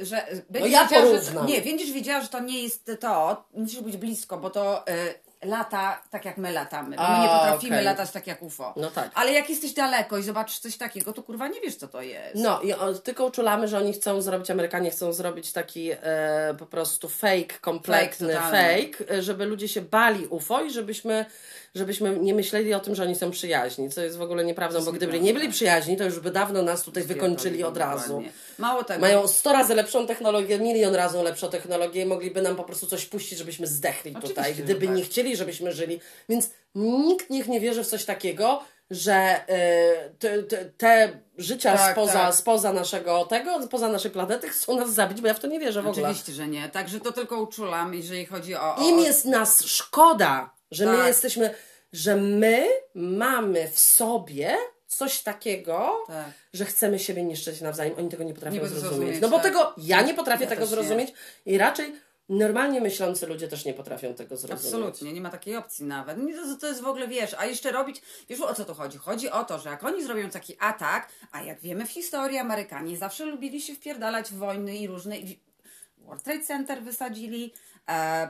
y, 0.00 0.04
że 0.06 0.26
będziesz 0.50 0.72
ja 0.72 0.84
wiedziała, 0.86 1.20
że 1.20 1.52
Nie, 1.52 1.60
będziesz 1.60 1.92
wiedziała, 1.92 2.20
że 2.20 2.28
to 2.28 2.40
nie 2.40 2.62
jest 2.62 2.90
to, 3.00 3.44
musisz 3.54 3.80
być 3.80 3.96
blisko, 3.96 4.38
bo 4.38 4.50
to 4.50 4.88
y, 4.88 5.27
lata 5.44 6.02
tak 6.10 6.24
jak 6.24 6.36
my 6.36 6.52
latamy. 6.52 6.96
Bo 6.96 7.02
my 7.02 7.18
nie 7.18 7.28
potrafimy 7.28 7.76
okej. 7.76 7.84
latać 7.84 8.10
tak 8.10 8.26
jak 8.26 8.42
UFO. 8.42 8.74
No 8.76 8.90
tak. 8.90 9.10
Ale 9.14 9.32
jak 9.32 9.50
jesteś 9.50 9.72
daleko 9.72 10.18
i 10.18 10.22
zobaczysz 10.22 10.58
coś 10.58 10.76
takiego, 10.76 11.12
to 11.12 11.22
kurwa 11.22 11.48
nie 11.48 11.60
wiesz, 11.60 11.76
co 11.76 11.88
to 11.88 12.02
jest. 12.02 12.34
No 12.34 12.60
i 12.60 12.72
o, 12.72 12.94
tylko 12.94 13.26
uczulamy, 13.26 13.68
że 13.68 13.78
oni 13.78 13.92
chcą 13.92 14.22
zrobić, 14.22 14.50
Amerykanie 14.50 14.90
chcą 14.90 15.12
zrobić 15.12 15.52
taki 15.52 15.90
e, 15.92 16.54
po 16.58 16.66
prostu 16.66 17.08
fake, 17.08 17.58
kompletny 17.60 18.34
Fake, 18.34 18.50
fake, 18.50 19.14
e, 19.14 19.22
żeby 19.22 19.44
ludzie 19.44 19.68
się 19.68 19.82
bali 19.82 20.26
UFO 20.26 20.62
i 20.62 20.70
żebyśmy, 20.70 21.26
żebyśmy 21.74 22.18
nie 22.18 22.34
myśleli 22.34 22.74
o 22.74 22.80
tym, 22.80 22.94
że 22.94 23.02
oni 23.02 23.14
są 23.14 23.30
przyjaźni, 23.30 23.90
co 23.90 24.00
jest 24.00 24.16
w 24.16 24.22
ogóle 24.22 24.44
nieprawdą, 24.44 24.84
bo 24.84 24.92
gdyby 24.92 25.20
nie 25.20 25.34
byli 25.34 25.48
przyjaźni, 25.48 25.96
to 25.96 26.04
już 26.04 26.20
by 26.20 26.30
dawno 26.30 26.62
nas 26.62 26.82
tutaj 26.82 27.02
wykończyli 27.02 27.64
od 27.64 27.76
razu. 27.76 28.22
Mało 28.58 28.84
tego. 28.84 29.00
Mają 29.00 29.28
100 29.28 29.52
razy 29.52 29.74
lepszą 29.74 30.06
technologię, 30.06 30.58
milion 30.58 30.94
razy 30.94 31.22
lepszą 31.22 31.50
technologię 31.50 32.02
i 32.02 32.06
mogliby 32.06 32.42
nam 32.42 32.56
po 32.56 32.64
prostu 32.64 32.86
coś 32.86 33.06
puścić, 33.06 33.38
żebyśmy 33.38 33.66
zdechli 33.66 34.14
tutaj, 34.14 34.54
gdyby 34.54 34.86
tak. 34.86 34.96
nie 34.96 35.02
chcieli, 35.02 35.36
żebyśmy 35.36 35.72
żyli. 35.72 36.00
Więc 36.28 36.50
nikt 36.74 37.30
niech 37.30 37.48
nie 37.48 37.60
wierzy 37.60 37.84
w 37.84 37.86
coś 37.86 38.04
takiego, 38.04 38.62
że 38.90 39.14
e, 39.48 40.10
te, 40.18 40.42
te, 40.42 40.64
te 40.64 41.20
życia 41.38 41.76
Tak, 41.76 41.92
spoza, 41.92 42.12
tak. 42.12 42.34
spoza 42.34 42.72
naszego 42.72 43.24
tego, 43.24 43.62
spoza 43.62 43.88
naszej 43.88 44.10
planety 44.10 44.48
chcą 44.48 44.76
nas 44.76 44.94
zabić, 44.94 45.20
bo 45.20 45.28
ja 45.28 45.34
w 45.34 45.40
to 45.40 45.46
nie 45.46 45.60
wierzę 45.60 45.82
w 45.82 45.86
ogóle. 45.86 46.08
Oczywiście, 46.08 46.32
że 46.32 46.48
nie. 46.48 46.68
Także 46.68 47.00
to 47.00 47.12
tylko 47.12 47.42
uczulam, 47.42 47.94
jeżeli 47.94 48.26
chodzi 48.26 48.54
o... 48.54 48.76
o 48.76 48.88
Im 48.88 48.98
jest 48.98 49.24
nas 49.24 49.64
szkoda, 49.64 50.50
że 50.70 50.86
my 50.86 50.96
Tak. 50.96 51.06
jesteśmy, 51.06 51.54
że 51.92 52.16
my 52.16 52.66
mamy 52.94 53.68
w 53.70 53.78
sobie 53.78 54.56
coś 54.86 55.20
takiego, 55.22 56.04
Tak. 56.06 56.26
że 56.52 56.64
chcemy 56.64 56.98
siebie 56.98 57.22
niszczyć 57.24 57.60
nawzajem. 57.60 57.94
Oni 57.98 58.08
tego 58.08 58.24
nie 58.24 58.34
potrafią 58.34 58.56
Nie 58.56 58.60
zrozumieć. 58.68 58.88
zrozumieć, 58.90 59.20
No 59.20 59.28
bo 59.28 59.36
tak. 59.36 59.44
tego 59.44 59.74
ja 59.78 60.02
nie 60.02 60.14
potrafię 60.14 60.44
Ja 60.44 60.50
tego 60.50 60.60
też 60.62 60.70
nie. 60.70 60.76
zrozumieć 60.76 61.12
i 61.46 61.58
raczej 61.58 61.94
normalnie 62.28 62.80
myślący 62.80 63.26
ludzie 63.26 63.48
też 63.48 63.64
nie 63.64 63.74
potrafią 63.74 64.14
tego 64.14 64.36
zrozumieć. 64.36 64.64
Absolutnie, 64.66 65.12
nie 65.12 65.20
ma 65.20 65.30
takiej 65.30 65.56
opcji 65.56 65.84
nawet. 65.84 66.18
Nie, 66.18 66.34
To, 66.34 66.56
to 66.60 66.66
jest 66.66 66.80
w 66.82 66.86
ogóle, 66.86 67.08
wiesz, 67.08 67.34
a 67.38 67.46
jeszcze 67.46 67.72
robić, 67.72 68.02
wiesz 68.28 68.40
o 68.40 68.54
co 68.54 68.64
to 68.64 68.74
chodzi? 68.74 68.98
Chodzi 68.98 69.30
o 69.30 69.44
to, 69.44 69.58
że 69.58 69.68
jak 69.70 69.84
oni 69.84 70.02
zrobią 70.04 70.30
taki 70.30 70.56
atak, 70.60 71.08
a 71.32 71.42
jak 71.42 71.60
wiemy 71.60 71.86
w 71.86 71.90
historii 71.90 72.38
Amerykanie 72.38 72.96
zawsze 72.96 73.24
lubili 73.24 73.60
się 73.62 73.74
wpierdalać 73.74 74.28
w 74.30 74.38
wojny 74.38 74.76
i 74.76 74.86
różne... 74.86 75.16
World 75.98 76.22
Trade 76.22 76.44
Center 76.44 76.82
wysadzili, 76.82 77.52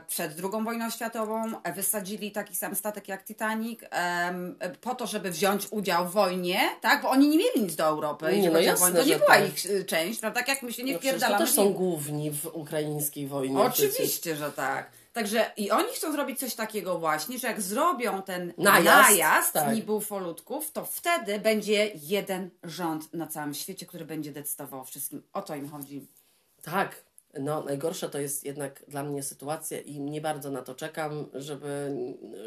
przed 0.07 0.31
II 0.31 0.63
wojną 0.63 0.89
światową 0.89 1.61
e, 1.63 1.73
wysadzili 1.73 2.31
taki 2.31 2.55
sam 2.55 2.75
statek 2.75 3.07
jak 3.07 3.25
Titanic 3.25 3.79
e, 3.91 4.33
po 4.81 4.95
to, 4.95 5.07
żeby 5.07 5.31
wziąć 5.31 5.67
udział 5.71 6.07
w 6.07 6.11
wojnie, 6.11 6.59
tak? 6.81 7.01
Bo 7.01 7.09
oni 7.09 7.29
nie 7.29 7.37
mieli 7.37 7.61
nic 7.61 7.75
do 7.75 7.83
Europy. 7.83 8.37
Nie, 8.37 8.49
no 8.49 8.59
jasne, 8.59 8.85
wojnę. 8.85 8.99
To 8.99 9.05
nie 9.05 9.15
była 9.15 9.27
tak. 9.27 9.47
ich 9.49 9.71
e, 9.71 9.83
część, 9.83 10.19
prawda? 10.19 10.39
Tak 10.39 10.47
jak 10.47 10.61
my 10.61 10.73
się 10.73 10.83
nie 10.83 10.93
No 10.93 11.27
to 11.29 11.37
też 11.37 11.51
są 11.51 11.73
główni 11.73 12.31
w 12.31 12.45
ukraińskiej 12.45 13.27
wojnie. 13.27 13.59
Oczywiście, 13.59 14.35
że 14.35 14.51
tak. 14.51 14.91
Także 15.13 15.51
i 15.57 15.71
oni 15.71 15.93
chcą 15.93 16.11
zrobić 16.11 16.39
coś 16.39 16.55
takiego 16.55 16.99
właśnie, 16.99 17.39
że 17.39 17.47
jak 17.47 17.61
zrobią 17.61 18.21
ten 18.21 18.53
Najazd, 18.57 19.09
najazd, 19.09 19.53
tak. 19.53 19.75
niby 19.75 19.91
ufolutków, 19.91 20.71
to 20.71 20.85
wtedy 20.85 21.39
będzie 21.39 21.91
jeden 21.95 22.49
rząd 22.63 23.13
na 23.13 23.27
całym 23.27 23.53
świecie, 23.53 23.85
który 23.85 24.05
będzie 24.05 24.31
decydował 24.31 24.79
o 24.79 24.83
wszystkim. 24.83 25.23
O 25.33 25.41
to 25.41 25.55
im 25.55 25.69
chodzi. 25.69 26.07
Tak. 26.61 27.08
No, 27.39 27.63
najgorsza 27.63 28.09
to 28.09 28.19
jest 28.19 28.43
jednak 28.43 28.83
dla 28.87 29.03
mnie 29.03 29.23
sytuacja 29.23 29.79
i 29.79 29.99
nie 29.99 30.21
bardzo 30.21 30.51
na 30.51 30.61
to 30.61 30.75
czekam, 30.75 31.25
żeby, 31.33 31.91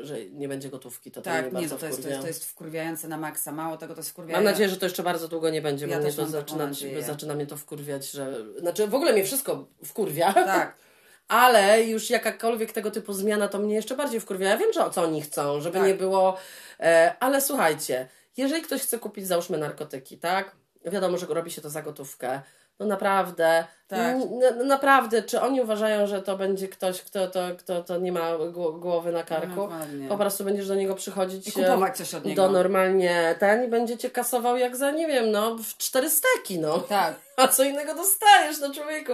że 0.02 0.24
nie 0.24 0.48
będzie 0.48 0.68
gotówki. 0.70 1.10
To, 1.10 1.22
Tak, 1.22 1.44
nie, 1.44 1.68
no 1.68 1.76
to 1.78 1.86
jest, 1.86 2.02
to, 2.02 2.08
jest, 2.08 2.20
to 2.20 2.26
jest 2.26 2.44
wkurwiające 2.44 3.08
na 3.08 3.16
maksa. 3.16 3.52
Mało 3.52 3.76
tego, 3.76 3.94
to 3.94 4.00
jest 4.00 4.10
Mam 4.10 4.12
wkurwiające. 4.12 4.50
nadzieję, 4.50 4.68
że 4.68 4.76
to 4.76 4.86
jeszcze 4.86 5.02
bardzo 5.02 5.28
długo 5.28 5.50
nie 5.50 5.62
będzie, 5.62 5.86
Ja 5.86 5.96
bo 5.96 6.02
mnie 6.02 6.12
to 6.12 6.22
mam 6.22 6.30
zaczyna, 6.30 6.70
zaczyna 7.00 7.34
mnie 7.34 7.46
to 7.46 7.56
wkurwiać, 7.56 8.10
że... 8.10 8.44
Znaczy 8.58 8.86
w 8.86 8.94
ogóle 8.94 9.12
mnie 9.12 9.24
wszystko 9.24 9.66
wkurwia. 9.84 10.32
Tak. 10.32 10.76
Ale 11.28 11.82
już 11.84 12.10
jakakolwiek 12.10 12.72
tego 12.72 12.90
typu 12.90 13.12
zmiana 13.12 13.48
to 13.48 13.58
mnie 13.58 13.74
jeszcze 13.74 13.96
bardziej 13.96 14.20
wkurwia. 14.20 14.48
Ja 14.48 14.56
wiem, 14.56 14.72
że 14.72 14.84
o 14.84 14.90
co 14.90 15.02
oni 15.02 15.22
chcą, 15.22 15.60
żeby 15.60 15.78
Tak. 15.78 15.86
nie 15.88 15.94
było... 15.94 16.36
E, 16.80 17.14
ale 17.20 17.40
słuchajcie, 17.40 18.08
jeżeli 18.36 18.62
ktoś 18.62 18.82
chce 18.82 18.98
kupić, 18.98 19.26
załóżmy 19.26 19.58
narkotyki, 19.58 20.18
tak? 20.18 20.56
Wiadomo, 20.84 21.18
że 21.18 21.26
robi 21.26 21.50
się 21.50 21.62
to 21.62 21.70
za 21.70 21.82
gotówkę. 21.82 22.40
No 22.80 22.86
naprawdę, 22.86 23.64
Tak. 23.88 24.16
naprawdę, 24.64 25.22
czy 25.22 25.40
oni 25.40 25.60
uważają, 25.60 26.06
że 26.06 26.22
to 26.22 26.36
będzie 26.38 26.68
ktoś, 26.68 27.02
kto 27.02 27.26
to, 27.28 27.40
kto 27.58 27.82
to 27.84 27.96
nie 27.98 28.12
ma 28.12 28.30
gło- 28.32 28.80
głowy 28.80 29.12
na 29.12 29.22
karku? 29.22 29.54
Dokładnie. 29.56 30.08
Po 30.08 30.16
prostu 30.16 30.44
będziesz 30.44 30.68
do 30.68 30.74
niego 30.74 30.94
przychodzić 30.94 31.48
I 31.48 31.52
kupować 31.52 31.96
coś 31.96 32.14
od 32.14 32.24
niego. 32.24 32.42
do 32.42 32.50
normalnie 32.52 33.34
ten 33.38 33.64
i 33.64 33.68
będzie 33.68 33.98
cię 33.98 34.10
kasował 34.10 34.56
jak 34.56 34.76
za, 34.76 34.90
nie 34.90 35.06
wiem, 35.06 35.30
no, 35.30 35.56
w 35.56 35.76
cztery 35.76 36.10
steki, 36.10 36.58
no. 36.58 36.78
Tak. 36.78 37.14
A 37.36 37.48
co 37.48 37.62
innego 37.64 37.94
dostajesz, 37.94 38.60
no 38.60 38.74
człowieku. 38.74 39.12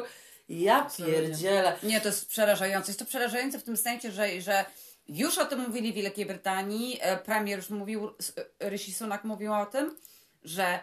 Ja 0.48 0.88
pierdzielę. 0.98 1.72
Nie, 1.82 2.00
to 2.00 2.08
jest 2.08 2.28
przerażające. 2.28 2.88
Jest 2.90 2.98
to 2.98 3.04
przerażające 3.06 3.58
w 3.58 3.62
tym 3.64 3.76
sensie, 3.76 4.10
że, 4.10 4.40
że 4.40 4.64
już 5.08 5.38
o 5.38 5.44
tym 5.44 5.60
mówili 5.60 5.92
w 5.92 5.94
Wielkiej 5.96 6.26
Brytanii. 6.26 6.98
e, 7.02 7.16
Premier 7.16 7.58
już 7.58 7.70
mówił, 7.70 8.10
e, 8.60 8.68
Rishi 8.70 8.94
Sunak 8.94 9.24
mówił 9.24 9.54
o 9.54 9.66
tym, 9.66 9.96
że 10.44 10.78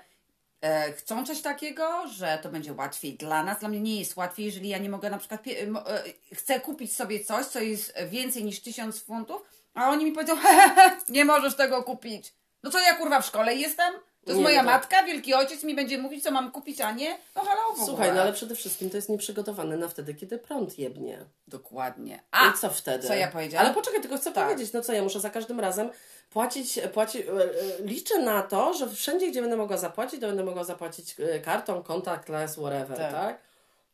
chcą 0.98 1.26
coś 1.26 1.42
takiego, 1.42 2.08
że 2.08 2.40
to 2.42 2.50
będzie 2.50 2.74
łatwiej 2.74 3.14
dla 3.14 3.44
nas. 3.44 3.60
Dla 3.60 3.70
mnie 3.70 3.80
nie 3.80 4.00
jest 4.00 4.16
łatwiej, 4.16 4.46
jeżeli 4.46 4.70
ja 4.70 4.78
nie 4.78 4.90
mogę 4.90 5.10
na 5.10 5.18
przykład, 5.18 5.42
mo- 5.68 5.90
e, 5.92 6.04
chcę 6.34 6.60
kupić 6.60 6.96
sobie 6.96 7.24
coś, 7.24 7.46
co 7.46 7.60
jest 7.60 7.94
więcej 8.10 8.44
niż 8.44 8.60
tysiąc 8.62 9.00
funtów, 9.04 9.42
a 9.74 9.90
oni 9.90 10.06
mi 10.06 10.12
powiedzą, 10.12 10.36
hehehe, 10.44 10.98
nie 11.10 11.26
możesz 11.26 11.56
tego 11.56 11.84
kupić. 11.84 12.34
No 12.64 12.72
co 12.72 12.80
ja 12.80 12.94
kurwa 12.96 13.22
w 13.22 13.26
szkole 13.26 13.56
jestem? 13.56 13.94
To 13.94 14.32
jest 14.32 14.38
Nie, 14.38 14.44
moja 14.44 14.64
no. 14.64 14.72
matka, 14.72 15.04
wielki 15.04 15.34
ojciec 15.34 15.64
mi 15.64 15.76
będzie 15.76 15.98
mówić, 15.98 16.24
co 16.24 16.32
mam 16.32 16.52
kupić, 16.52 16.82
a 16.82 16.92
nie? 16.92 17.18
No 17.36 17.42
halo. 17.44 17.86
Słuchaj, 17.86 18.12
no 18.14 18.22
ale 18.22 18.34
przede 18.34 18.56
wszystkim 18.56 18.90
to 18.90 18.98
jest 18.98 19.10
nieprzygotowane 19.10 19.78
na 19.78 19.88
wtedy, 19.88 20.14
kiedy 20.14 20.38
prąd 20.38 20.80
jebnie. 20.80 21.20
Dokładnie. 21.48 22.20
A, 22.32 22.48
A, 22.48 22.52
I 22.52 22.58
co 22.58 22.70
wtedy? 22.70 23.08
co 23.08 23.14
ja 23.14 23.28
powiedziałam? 23.28 23.66
Ale 23.66 23.76
poczekaj, 23.76 24.02
tylko 24.02 24.18
chcę 24.18 24.32
Tak. 24.32 24.48
powiedzieć, 24.48 24.74
no 24.74 24.82
co 24.82 24.94
ja 24.94 25.04
muszę 25.04 25.20
za 25.20 25.30
każdym 25.30 25.60
razem 25.60 25.90
płacić, 26.36 26.80
płaci, 26.94 27.20
e, 27.20 27.32
e, 27.32 27.48
liczę 27.84 28.22
na 28.22 28.42
to, 28.42 28.74
że 28.74 28.90
wszędzie, 28.90 29.32
gdzie 29.32 29.42
będę 29.42 29.58
mogła 29.58 29.78
zapłacić, 29.78 30.22
to 30.22 30.28
będę 30.28 30.44
mogła 30.44 30.64
zapłacić 30.64 31.16
e, 31.20 31.40
kartą, 31.40 31.84
contactless, 31.84 32.54
whatever, 32.56 32.98
tak? 32.98 33.12
Tak. 33.12 33.40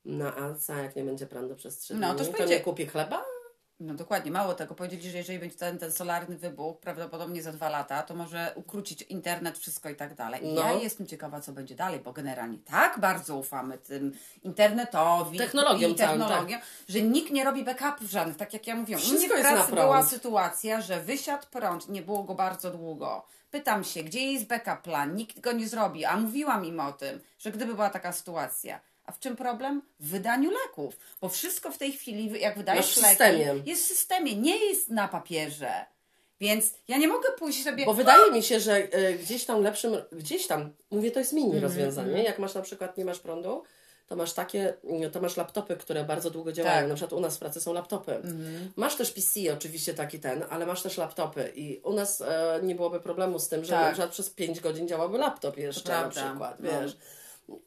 No 0.06 0.26
a 0.36 0.54
co, 0.56 0.74
jak 0.74 0.96
nie 0.96 1.04
będzie 1.04 1.28
prądu 1.28 1.56
przez 1.56 1.78
trzy 1.78 1.94
No, 1.96 2.08
dni, 2.08 2.18
to 2.18 2.24
już 2.24 2.32
to 2.34 2.38
będzie- 2.38 2.56
nie 2.56 2.62
kupię 2.62 2.86
chleba? 2.88 3.26
No 3.84 3.94
dokładnie, 3.94 4.32
mało 4.32 4.54
tego. 4.54 4.76
Powiedzieli, 4.76 5.12
że 5.12 5.18
jeżeli 5.18 5.40
będzie 5.40 5.58
ten, 5.58 5.78
ten 5.78 5.92
solarny 5.92 6.38
wybuch, 6.38 6.80
prawdopodobnie 6.80 7.44
za 7.44 7.52
dwa 7.52 7.70
lata, 7.70 8.04
to 8.04 8.16
może 8.16 8.52
ukrócić 8.56 9.02
internet, 9.02 9.58
wszystko 9.60 9.90
i 9.90 9.96
tak 9.96 10.16
dalej. 10.16 10.46
I 10.46 10.54
No. 10.54 10.62
ja 10.62 10.74
jestem 10.74 11.08
ciekawa, 11.08 11.42
co 11.42 11.52
będzie 11.52 11.76
dalej, 11.76 12.00
bo 12.00 12.14
generalnie 12.14 12.58
tak 12.58 13.00
bardzo 13.00 13.36
ufamy 13.38 13.78
tym 13.78 14.14
internetowi 14.44 15.38
Technologiom 15.38 15.92
i 15.92 15.96
całym, 15.96 16.20
technologiom, 16.20 16.62
że 16.90 17.02
nikt 17.02 17.32
nie 17.32 17.44
robi 17.44 17.64
backupów 17.64 18.10
żadnych, 18.10 18.38
tak 18.38 18.54
jak 18.54 18.68
ja 18.68 18.76
mówiłam. 18.76 19.02
U 19.04 19.06
mnie 19.06 19.18
Wszystko 19.18 19.36
w 19.36 19.38
jest 19.38 19.50
na 19.50 19.56
pracy 19.56 19.72
prąd. 19.72 19.88
była 19.88 20.04
sytuacja, 20.04 20.82
że 20.82 21.00
wysiadł 21.02 21.48
prąd, 21.52 21.90
nie 21.90 22.02
było 22.02 22.24
go 22.24 22.36
bardzo 22.36 22.72
długo. 22.72 23.26
Pytam 23.52 23.84
się, 23.84 24.04
gdzie 24.04 24.32
jest 24.32 24.46
backup 24.48 24.82
plan? 24.82 25.16
Nikt 25.16 25.40
go 25.40 25.52
nie 25.52 25.68
zrobi, 25.68 26.06
a 26.06 26.18
mówiłam 26.18 26.66
im 26.66 26.80
o 26.80 26.92
tym, 26.94 27.20
że 27.40 27.52
gdyby 27.52 27.74
była 27.74 27.90
taka 27.90 28.12
sytuacja. 28.14 28.80
A 29.12 29.14
w 29.14 29.20
czym 29.20 29.36
problem? 29.36 29.82
W 30.00 30.10
wydaniu 30.10 30.52
leków. 30.52 30.98
Bo 31.22 31.30
wszystko 31.30 31.72
w 31.72 31.78
tej 31.78 31.92
chwili, 31.92 32.42
jak 32.42 32.58
wydajesz 32.58 32.86
Masz 32.86 32.96
w 32.96 33.02
leki, 33.02 33.10
systemie. 33.10 33.62
jest 33.66 33.84
w 33.84 33.88
systemie, 33.88 34.36
nie 34.36 34.66
jest 34.66 34.90
na 34.90 35.08
papierze. 35.08 35.72
Więc 36.40 36.74
ja 36.88 36.98
nie 36.98 37.08
mogę 37.08 37.30
pójść 37.40 37.64
sobie. 37.64 37.86
Bo 37.86 37.94
wydaje 37.94 38.32
mi 38.32 38.44
się, 38.44 38.60
że 38.60 38.76
e, 38.94 39.14
gdzieś 39.14 39.46
tam 39.46 39.62
lepszym, 39.64 39.92
gdzieś 40.12 40.48
tam, 40.48 40.74
mówię, 40.92 41.12
to 41.12 41.20
jest 41.20 41.34
mini 41.34 41.46
Mhm, 41.46 41.64
rozwiązanie. 41.64 42.24
Jak 42.24 42.40
masz 42.40 42.54
na 42.54 42.62
przykład, 42.62 42.98
nie 42.98 43.06
masz 43.06 43.20
prądu, 43.20 43.64
to 44.08 44.16
masz 44.16 44.34
takie, 44.34 44.74
to 45.12 45.22
masz 45.22 45.38
laptopy, 45.38 45.76
które 45.78 46.04
bardzo 46.04 46.30
długo 46.30 46.52
działają. 46.52 46.74
Tak. 46.76 46.84
Mhm. 46.84 46.90
Na 46.90 46.96
przykład 46.96 47.14
u 47.14 47.22
nas 47.22 47.36
w 47.36 47.40
pracy 47.40 47.62
są 47.62 47.74
laptopy. 47.74 48.22
Masz 48.76 48.96
też 48.96 49.12
PC, 49.12 49.40
oczywiście 49.54 49.94
taki 49.94 50.20
ten, 50.20 50.44
ale 50.50 50.66
masz 50.66 50.82
też 50.82 50.98
laptopy 50.98 51.52
i 51.56 51.80
u 51.84 51.94
nas 51.94 52.22
e, 52.22 52.60
nie 52.64 52.76
byłoby 52.76 53.00
problemu 53.00 53.40
z 53.40 53.48
tym, 53.48 53.64
że 53.66 53.72
Tak. 53.72 53.82
na 53.86 53.92
przykład 53.92 54.12
przez 54.12 54.30
5 54.30 54.60
godzin 54.60 54.88
działałby 54.88 55.18
laptop 55.18 55.58
jeszcze 55.58 55.90
na 55.90 56.10
przykład, 56.10 56.60
No. 56.60 56.70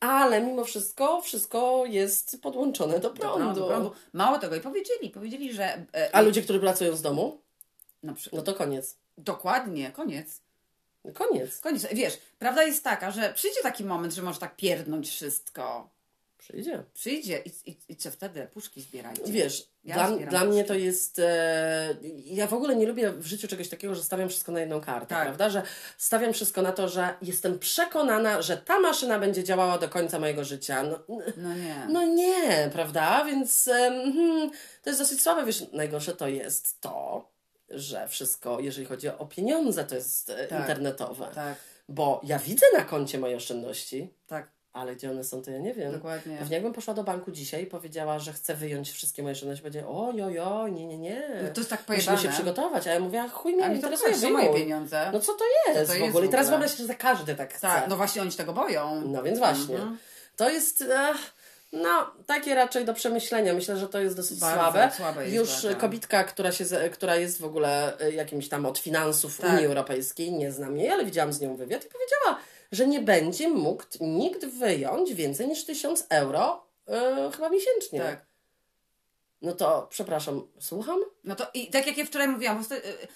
Ale 0.01 0.43
mimo 0.43 0.65
wszystko, 0.65 1.21
wszystko 1.23 1.85
jest 1.87 2.43
podłączone 2.43 2.99
do 3.01 3.11
prądu. 3.11 3.39
prądu, 3.39 3.67
prądu. 3.67 3.93
Mało 4.13 4.39
tego, 4.39 4.57
i 4.57 4.61
powiedzieli, 4.61 5.11
powiedzieli, 5.11 5.53
że. 5.55 5.65
e, 5.95 6.15
A 6.17 6.21
ludzie, 6.21 6.43
którzy 6.43 6.61
pracują 6.61 6.97
z 6.97 7.03
domu, 7.03 7.41
Na 8.03 8.15
przykład. 8.15 8.47
no 8.47 8.53
to 8.53 8.59
koniec. 8.59 8.97
Dokładnie, 9.19 9.93
koniec. 9.93 10.41
Koniec. 11.15 11.61
Koniec. 11.61 11.87
Wiesz, 11.93 12.19
prawda 12.39 12.63
jest 12.63 12.85
taka, 12.85 13.11
że 13.11 13.33
przyjdzie 13.35 13.61
taki 13.63 13.85
moment, 13.85 14.13
że 14.15 14.23
możesz 14.23 14.39
tak 14.41 14.57
pierdnąć 14.57 15.09
wszystko. 15.11 15.89
Przyjdzie. 16.39 16.85
Przyjdzie 16.95 17.43
i, 17.45 17.71
i, 17.71 17.77
i 17.89 17.97
co 17.97 18.11
wtedy? 18.11 18.49
Puszki 18.55 18.81
zbierajcie. 18.81 19.23
Wiesz, 19.33 19.69
Ja 19.85 19.95
dla, 20.11 20.27
dla 20.27 20.45
mnie 20.45 20.65
to 20.65 20.75
jest. 20.75 21.19
E, 21.19 21.95
ja 22.25 22.47
w 22.47 22.55
ogóle 22.55 22.77
nie 22.77 22.87
lubię 22.87 23.13
w 23.13 23.27
życiu 23.27 23.49
czegoś 23.49 23.69
takiego, 23.69 23.95
że 23.95 24.03
stawiam 24.03 24.29
wszystko 24.29 24.53
na 24.53 24.61
jedną 24.61 24.81
kartę, 24.81 25.07
Tak. 25.07 25.25
prawda? 25.25 25.51
Że 25.51 25.63
stawiam 25.99 26.33
wszystko 26.33 26.63
na 26.63 26.73
to, 26.73 26.89
że 26.89 27.15
jestem 27.23 27.59
przekonana, 27.59 28.43
że 28.43 28.57
ta 28.57 28.81
maszyna 28.81 29.19
będzie 29.19 29.45
działała 29.45 29.79
do 29.79 29.89
końca 29.89 30.19
mojego 30.19 30.45
życia. 30.45 30.83
No, 30.83 30.99
No 31.37 31.55
nie. 31.55 31.87
no 31.89 32.03
nie, 32.03 32.71
prawda? 32.73 33.25
Więc 33.25 33.65
hmm, 33.65 34.51
to 34.83 34.91
jest 34.91 35.01
dosyć 35.01 35.23
słabe. 35.23 35.45
Wiesz, 35.45 35.65
najgorsze 35.73 36.13
to 36.17 36.29
jest 36.29 36.81
to, 36.81 37.29
że 37.71 38.09
wszystko, 38.09 38.61
jeżeli 38.61 38.87
chodzi 38.87 39.09
o 39.09 39.27
pieniądze, 39.27 39.85
to 39.85 39.95
jest 39.95 40.31
e, 40.31 40.47
Tak. 40.47 40.61
internetowe. 40.61 41.29
Tak, 41.35 41.55
Bo 41.89 42.21
ja 42.25 42.39
widzę 42.39 42.67
na 42.79 42.85
koncie 42.85 43.19
moje 43.19 43.37
oszczędności. 43.37 44.15
tak. 44.27 44.54
Ale 44.75 44.97
gdzie 44.97 45.11
one 45.11 45.25
są, 45.25 45.43
to 45.43 45.51
ja 45.51 45.59
nie 45.59 45.75
wiem. 45.75 45.93
Dokładnie. 45.93 46.37
Pewnie 46.39 46.55
jakbym 46.55 46.73
poszła 46.73 46.95
do 46.95 47.05
banku 47.05 47.31
dzisiaj 47.31 47.63
i 47.63 47.67
powiedziała, 47.67 48.19
że 48.19 48.33
chcę 48.33 48.55
wyjąć 48.55 48.91
wszystkie 48.91 49.23
moje 49.23 49.33
oszczędności, 49.33 49.63
będzie 49.65 49.87
o, 49.87 50.13
jo, 50.15 50.29
jo, 50.31 50.69
nie, 50.69 50.87
nie, 50.87 50.99
nie. 50.99 51.23
No 51.43 51.49
to 51.55 51.61
jest 51.61 51.71
tak 51.71 51.81
Musimy 51.89 51.97
pojebane. 52.05 52.19
się 52.23 52.29
przygotować. 52.29 52.87
A 52.87 52.93
ja 52.93 53.01
mówię, 53.01 53.23
a 53.23 53.29
chuj 53.29 53.53
mnie 53.55 53.67
to 53.67 53.73
interesuje, 53.73 54.15
są 54.15 54.31
moje 54.31 54.55
pieniądze. 54.55 55.11
No 55.13 55.21
co 55.21 55.33
to 55.33 55.45
jest, 55.67 55.81
to 55.91 55.95
w 55.95 55.99
jest 55.99 56.09
ogóle? 56.09 56.25
I 56.25 56.29
w 56.29 56.31
teraz 56.31 56.47
ogóle? 56.47 56.59
wyobraź 56.59 56.79
się, 56.79 56.87
że 56.87 56.95
każdy 56.95 57.35
tak 57.35 57.51
chce. 57.55 57.61
Tak, 57.61 57.89
no 57.89 57.97
właśnie 57.97 58.23
oni 58.23 58.31
się 58.31 58.37
tego 58.37 58.53
boją. 58.53 59.01
No 59.01 59.23
więc 59.23 59.39
właśnie. 59.39 59.75
Mhm. 59.75 59.99
To 60.37 60.51
jest. 60.51 60.83
E, 60.83 61.15
no, 61.73 62.11
takie 62.27 62.55
raczej 62.55 62.85
do 62.85 62.95
przemyślenia. 62.95 63.55
Myślę, 63.55 63.77
że 63.77 63.89
to 63.89 63.99
jest 64.01 64.17
dosyć 64.17 64.41
Bardzo 64.41 64.61
słabe. 64.61 64.91
słabe 64.97 65.23
jest 65.25 65.35
Już 65.37 65.63
bardzo. 65.63 65.81
kobitka, 65.81 66.25
która, 66.25 66.53
się, 66.53 66.65
która 66.93 67.17
jest 67.17 67.41
w 67.41 67.45
ogóle 67.45 67.99
e, 68.01 68.13
jakimś 68.13 68.49
tam 68.49 68.67
od 68.67 68.79
finansów 68.79 69.39
Tak. 69.41 69.53
Unii 69.53 69.67
Europejskiej, 69.67 70.33
nie 70.33 70.53
znam 70.53 70.77
jej, 70.77 70.91
ale 70.91 71.05
widziałam 71.05 71.33
z 71.33 71.41
nią 71.41 71.57
wywiad 71.57 71.85
i 71.85 71.89
powiedziała, 71.89 72.39
że 72.75 72.87
nie 72.87 73.01
będzie 73.01 73.49
mógł 73.49 73.83
nikt 74.01 74.45
wyjąć 74.45 75.15
więcej 75.15 75.49
niż 75.49 75.65
1000 75.65 76.07
euro 76.11 76.67
e, 76.89 77.31
chyba 77.37 77.49
miesięcznie. 77.49 78.01
Tak. 78.01 78.27
No 79.43 79.53
to 79.53 79.87
przepraszam, 79.91 80.47
słucham? 80.61 80.99
No 81.25 81.35
to 81.37 81.47
i 81.55 81.71
tak 81.71 81.87
jak 81.87 81.99
ja 81.99 82.05
wczoraj 82.05 82.29
mówiłam, 82.29 82.57
prostu, 82.69 82.89
y, 82.89 83.09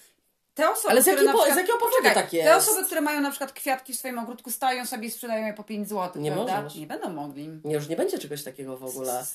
te 0.53 0.69
osoby, 0.71 0.89
Ale 0.91 1.01
z 1.01 1.05
jakiej 1.05 1.25
po- 1.25 1.31
z 1.31 1.35
przykład, 1.37 1.57
jakiego 1.57 1.77
powodu 1.79 2.03
tak 2.13 2.29
Te 2.29 2.37
jest? 2.37 2.69
osoby, 2.69 2.85
które 2.85 3.01
mają 3.01 3.21
na 3.21 3.29
przykład 3.29 3.53
kwiatki 3.53 3.93
w 3.93 3.99
swoim 3.99 4.19
ogródku, 4.19 4.51
stają 4.51 4.85
sobie 4.85 5.07
i 5.07 5.11
sprzedają 5.11 5.47
je 5.47 5.53
po 5.53 5.63
5 5.63 5.89
zł, 5.89 6.21
Nie 6.21 6.31
prawda? 6.31 6.61
możesz. 6.61 6.77
Nie 6.79 6.87
będą 6.87 7.09
mogli. 7.09 7.49
Nie, 7.63 7.75
już 7.75 7.87
nie 7.87 7.95
będzie 7.95 8.19
czegoś 8.19 8.43
takiego 8.43 8.77
w 8.77 8.83
ogóle. 8.83 9.25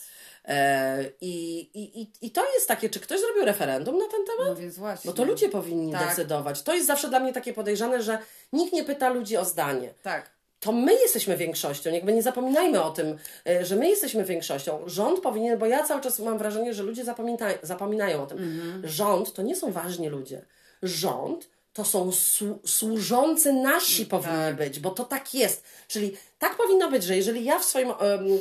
E, 0.44 1.04
i, 1.20 1.60
i, 1.74 2.10
i, 2.26 2.30
to 2.30 2.52
jest 2.54 2.68
takie, 2.68 2.90
czy 2.90 3.00
ktoś 3.00 3.20
zrobił 3.20 3.44
referendum 3.44 3.98
na 3.98 4.08
ten 4.08 4.20
temat? 4.24 4.48
No 4.48 4.56
więc 4.56 4.78
właśnie. 4.78 5.08
No 5.10 5.16
to 5.16 5.24
ludzie 5.24 5.48
powinni 5.48 5.92
Tak. 5.92 6.08
decydować. 6.08 6.62
To 6.62 6.74
jest 6.74 6.86
zawsze 6.86 7.08
dla 7.08 7.20
mnie 7.20 7.32
takie 7.32 7.52
podejrzane, 7.52 8.02
że 8.02 8.18
nikt 8.52 8.72
nie 8.72 8.84
pyta 8.84 9.08
ludzi 9.08 9.36
o 9.36 9.44
zdanie. 9.44 9.94
Tak. 10.02 10.34
To 10.60 10.72
my 10.72 10.94
jesteśmy 10.94 11.36
większością, 11.36 11.90
jakby 11.90 12.12
nie 12.12 12.22
zapominajmy 12.22 12.82
o 12.82 12.90
tym, 12.90 13.18
e, 13.48 13.64
że 13.64 13.76
my 13.76 13.88
jesteśmy 13.88 14.24
większością. 14.24 14.82
Rząd 14.86 15.20
powinien, 15.20 15.58
bo 15.58 15.66
ja 15.66 15.84
cały 15.84 16.00
czas 16.00 16.18
mam 16.18 16.38
wrażenie, 16.38 16.74
że 16.74 16.82
ludzie 16.82 17.04
zapomina, 17.04 17.46
zapominają 17.62 18.22
o 18.22 18.26
tym. 18.26 18.38
Mhm. 18.38 18.88
Rząd 18.88 19.32
to 19.32 19.42
nie 19.42 19.56
są 19.56 19.72
ważni 19.72 20.08
ludzie. 20.08 20.44
Rząd 20.82 21.48
to 21.74 21.84
są 21.84 22.10
słu- 22.12 22.58
służący 22.66 23.52
nasi 23.52 24.06
powinni 24.06 24.54
być, 24.58 24.80
bo 24.80 24.90
to 24.90 25.04
tak 25.04 25.34
jest. 25.34 25.64
Czyli 25.88 26.16
tak 26.38 26.56
powinno 26.56 26.90
być, 26.90 27.04
że 27.04 27.16
jeżeli 27.16 27.44
ja 27.44 27.58
w 27.58 27.64
swoim 27.64 27.88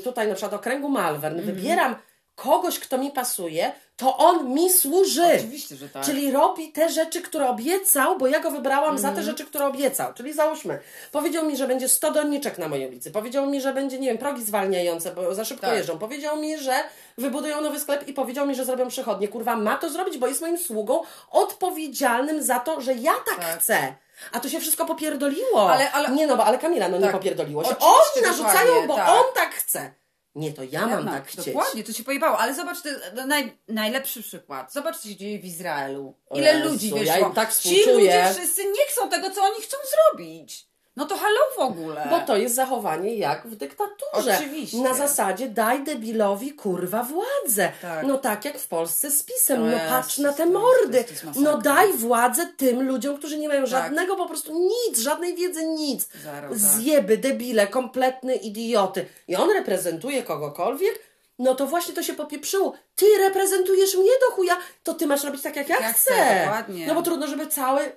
tutaj 0.04 0.28
na 0.28 0.34
przykład 0.36 0.54
okręgu 0.54 0.90
Malvern 0.90 1.40
Mhm. 1.40 1.56
wybieram 1.56 1.96
kogoś, 2.36 2.80
kto 2.80 2.98
mi 2.98 3.12
pasuje, 3.12 3.72
to 3.98 4.18
on 4.18 4.54
mi 4.54 4.70
służy. 4.74 5.36
Oczywiście, 5.36 5.76
że 5.76 5.90
tak. 5.90 6.06
Czyli 6.06 6.32
robi 6.32 6.72
te 6.72 6.90
rzeczy, 6.90 7.22
które 7.22 7.50
obiecał, 7.50 8.18
bo 8.18 8.28
ja 8.28 8.40
go 8.40 8.52
wybrałam 8.52 8.98
za 8.98 9.08
Mhm. 9.08 9.16
te 9.16 9.32
rzeczy, 9.32 9.46
które 9.46 9.66
obiecał. 9.66 10.14
Czyli 10.14 10.34
załóżmy, 10.34 10.80
powiedział 11.12 11.46
mi, 11.46 11.58
że 11.58 11.68
będzie 11.68 11.90
100 11.90 12.12
doniczek 12.12 12.58
na 12.58 12.68
mojej 12.68 12.88
ulicy. 12.88 13.12
Powiedział 13.12 13.46
mi, 13.48 13.62
że 13.62 13.74
będzie, 13.74 14.00
nie 14.00 14.08
wiem, 14.08 14.18
progi 14.18 14.44
zwalniające, 14.44 15.12
bo 15.12 15.36
za 15.36 15.46
szybko 15.46 15.68
Tak. 15.68 15.76
jeżdżą. 15.76 16.00
Powiedział 16.00 16.38
mi, 16.38 16.58
że 16.58 16.74
wybudują 17.18 17.62
nowy 17.62 17.80
sklep 17.80 18.08
i 18.08 18.14
powiedział 18.14 18.48
mi, 18.48 18.56
że 18.56 18.66
zrobią 18.66 18.88
przychodnie. 18.88 19.28
Kurwa, 19.28 19.56
ma 19.56 19.78
to 19.78 19.90
zrobić, 19.90 20.18
bo 20.18 20.28
jest 20.28 20.42
moim 20.42 20.58
sługą 20.58 21.02
odpowiedzialnym 21.32 22.44
za 22.44 22.60
to, 22.60 22.82
że 22.82 22.94
ja 22.94 23.14
tak, 23.26 23.40
Tak. 23.40 23.60
chcę. 23.60 23.96
A 24.32 24.40
tu 24.40 24.50
się 24.50 24.60
wszystko 24.60 24.86
popierdoliło. 24.86 25.72
Ale- 25.72 25.92
ale- 25.92 26.10
Nie 26.10 26.28
no, 26.28 26.38
bo 26.38 26.46
ale 26.46 26.58
Kamila, 26.58 26.90
no 26.90 26.98
nie 26.98 27.04
Tak. 27.04 27.12
popierdoliło 27.12 27.64
się. 27.64 27.70
Oczywiście, 27.70 28.20
Oni 28.20 28.28
narzucają, 28.28 28.88
bo 28.88 28.96
tak. 28.96 29.10
on 29.10 29.24
tak 29.36 29.54
chce. 29.56 29.92
Nie, 30.36 30.54
to 30.54 30.64
ja 30.64 30.88
mam 30.88 31.06
tak 31.06 31.28
chcieć. 31.28 31.46
Dokładnie, 31.46 31.84
to 31.84 31.94
się 31.94 32.04
pojebało. 32.04 32.38
Ale 32.38 32.56
zobacz, 32.56 32.78
no, 33.16 33.26
naj, 33.26 33.58
najlepszy 33.68 34.24
przykład. 34.24 34.74
Zobacz, 34.74 34.98
co 34.98 35.10
się 35.10 35.16
dzieje 35.16 35.40
w 35.40 35.46
Izraelu. 35.46 36.16
Ile 36.36 36.54
Jezu, 36.54 36.70
ludzi 36.70 36.90
ja 36.90 36.96
wyszło. 36.96 37.28
im 37.28 37.34
tak 37.34 37.56
Ci 37.56 37.84
ludzie 37.92 38.30
wszyscy 38.34 38.66
nie 38.66 38.86
chcą 38.90 39.10
tego, 39.10 39.30
co 39.30 39.44
oni 39.44 39.62
chcą 39.62 39.78
zrobić. 39.92 40.73
No 40.96 41.06
to 41.06 41.18
halo 41.18 41.40
w 41.56 41.60
ogóle. 41.60 42.08
Bo 42.10 42.20
to 42.20 42.38
jest 42.38 42.56
zachowanie 42.56 43.16
jak 43.16 43.48
w 43.48 43.56
dyktaturze. 43.56 44.38
Oczywiście. 44.40 44.78
Na 44.78 44.94
zasadzie 44.94 45.50
daj 45.50 45.84
debilowi 45.84 46.54
kurwa 46.54 47.04
władzę. 47.04 47.72
Tak. 47.82 48.06
No 48.08 48.18
tak 48.18 48.46
jak 48.46 48.60
w 48.60 48.68
Polsce 48.68 49.12
z 49.12 49.24
pisem. 49.24 49.60
No 49.62 49.66
Jezus, 49.72 49.82
patrz 49.90 50.18
na 50.18 50.34
te 50.34 50.44
to- 50.44 50.50
mordy. 50.60 51.04
to 51.04 51.10
jest 51.10 51.24
masakra. 51.24 51.52
No 51.52 51.58
daj 51.58 51.94
władzę 51.94 52.48
tym 52.58 52.88
ludziom, 52.88 53.18
którzy 53.18 53.38
nie 53.38 53.48
mają 53.48 53.62
Tak. 53.62 53.70
żadnego 53.70 54.16
po 54.16 54.26
prostu 54.28 54.54
nic, 54.70 55.00
żadnej 55.00 55.36
wiedzy, 55.36 55.66
nic. 55.66 56.08
Zero, 56.24 56.50
tak. 56.50 56.58
Zjeby, 56.58 57.18
debile, 57.18 57.68
kompletne 57.68 58.36
idioty. 58.36 59.06
I 59.28 59.36
on 59.36 59.50
reprezentuje 59.52 60.24
kogokolwiek, 60.24 61.00
no 61.40 61.56
to 61.56 61.68
właśnie 61.68 61.94
to 61.94 62.04
się 62.04 62.14
popieprzyło. 62.14 62.74
Ty 62.96 63.06
reprezentujesz 63.20 63.96
mnie 63.96 64.12
do 64.30 64.36
chuja, 64.36 64.58
to 64.84 64.94
ty 64.94 65.08
masz 65.08 65.24
robić 65.24 65.42
tak 65.42 65.56
jak 65.56 65.70
ja, 65.70 65.80
Ja 65.80 65.94
chcę. 65.94 66.14
chcę, 66.14 66.42
dokładnie. 66.46 66.88
No 66.88 66.96
bo 66.96 67.02
trudno, 67.02 67.28
żeby 67.28 67.48
całe 67.48 67.92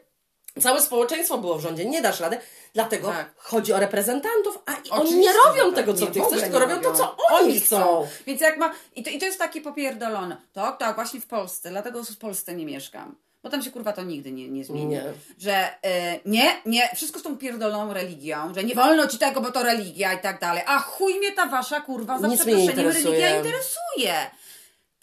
Całe 0.61 0.83
społeczeństwo 0.83 1.39
było 1.39 1.59
w 1.59 1.61
rządzie, 1.61 1.85
nie 1.85 2.03
dasz 2.03 2.21
rady, 2.21 2.39
dlatego 2.75 3.09
Tak. 3.09 3.31
chodzi 3.37 3.73
o 3.73 3.81
reprezentantów, 3.81 4.59
a 4.67 4.73
i 4.73 4.91
oni 4.91 5.03
Oczywiście, 5.03 5.21
nie 5.21 5.33
robią 5.45 5.65
tak. 5.65 5.75
tego, 5.75 5.95
co 5.95 6.07
ty 6.07 6.21
chcesz, 6.21 6.41
tylko 6.41 6.59
robią 6.59 6.81
to, 6.81 6.93
co 6.93 7.17
oni 7.31 7.61
chcą. 7.61 8.07
Więc 8.27 8.41
jak 8.41 8.59
ma. 8.59 8.73
I 8.97 9.03
to, 9.03 9.11
I 9.11 9.19
to 9.19 9.27
jest 9.27 9.39
takie 9.39 9.61
popierdolone. 9.61 10.37
Tak, 10.53 10.79
tak, 10.79 10.95
właśnie 10.95 11.21
w 11.21 11.27
Polsce. 11.27 11.71
Dlatego 11.71 12.05
w 12.05 12.19
Polsce 12.19 12.55
nie 12.55 12.67
mieszkam. 12.67 13.17
Bo 13.43 13.51
tam 13.51 13.63
się 13.63 13.71
kurwa 13.71 13.93
to 13.93 14.03
nigdy 14.03 14.33
nie, 14.33 14.49
nie 14.49 14.65
zmieni. 14.65 14.87
Nie. 14.87 15.05
Że 15.39 15.83
e, 15.83 16.21
nie, 16.25 16.61
nie, 16.67 16.89
wszystko 16.95 17.19
z 17.19 17.23
tą 17.23 17.39
pierdoloną 17.39 17.93
religią, 17.93 18.55
że 18.55 18.65
nie 18.65 18.75
wolno 18.75 19.07
ci 19.07 19.19
tego, 19.19 19.41
bo 19.41 19.53
to 19.53 19.63
religia 19.63 20.13
i 20.13 20.19
tak 20.19 20.41
dalej. 20.41 20.63
A 20.67 20.79
chuj 20.79 21.15
mnie 21.19 21.33
ta 21.33 21.47
wasza 21.47 21.81
kurwa 21.81 22.19
za 22.19 22.29
Nic 22.29 22.41
przeproszeniem 22.41 22.87
religia 22.87 23.37
interesuje. 23.37 24.31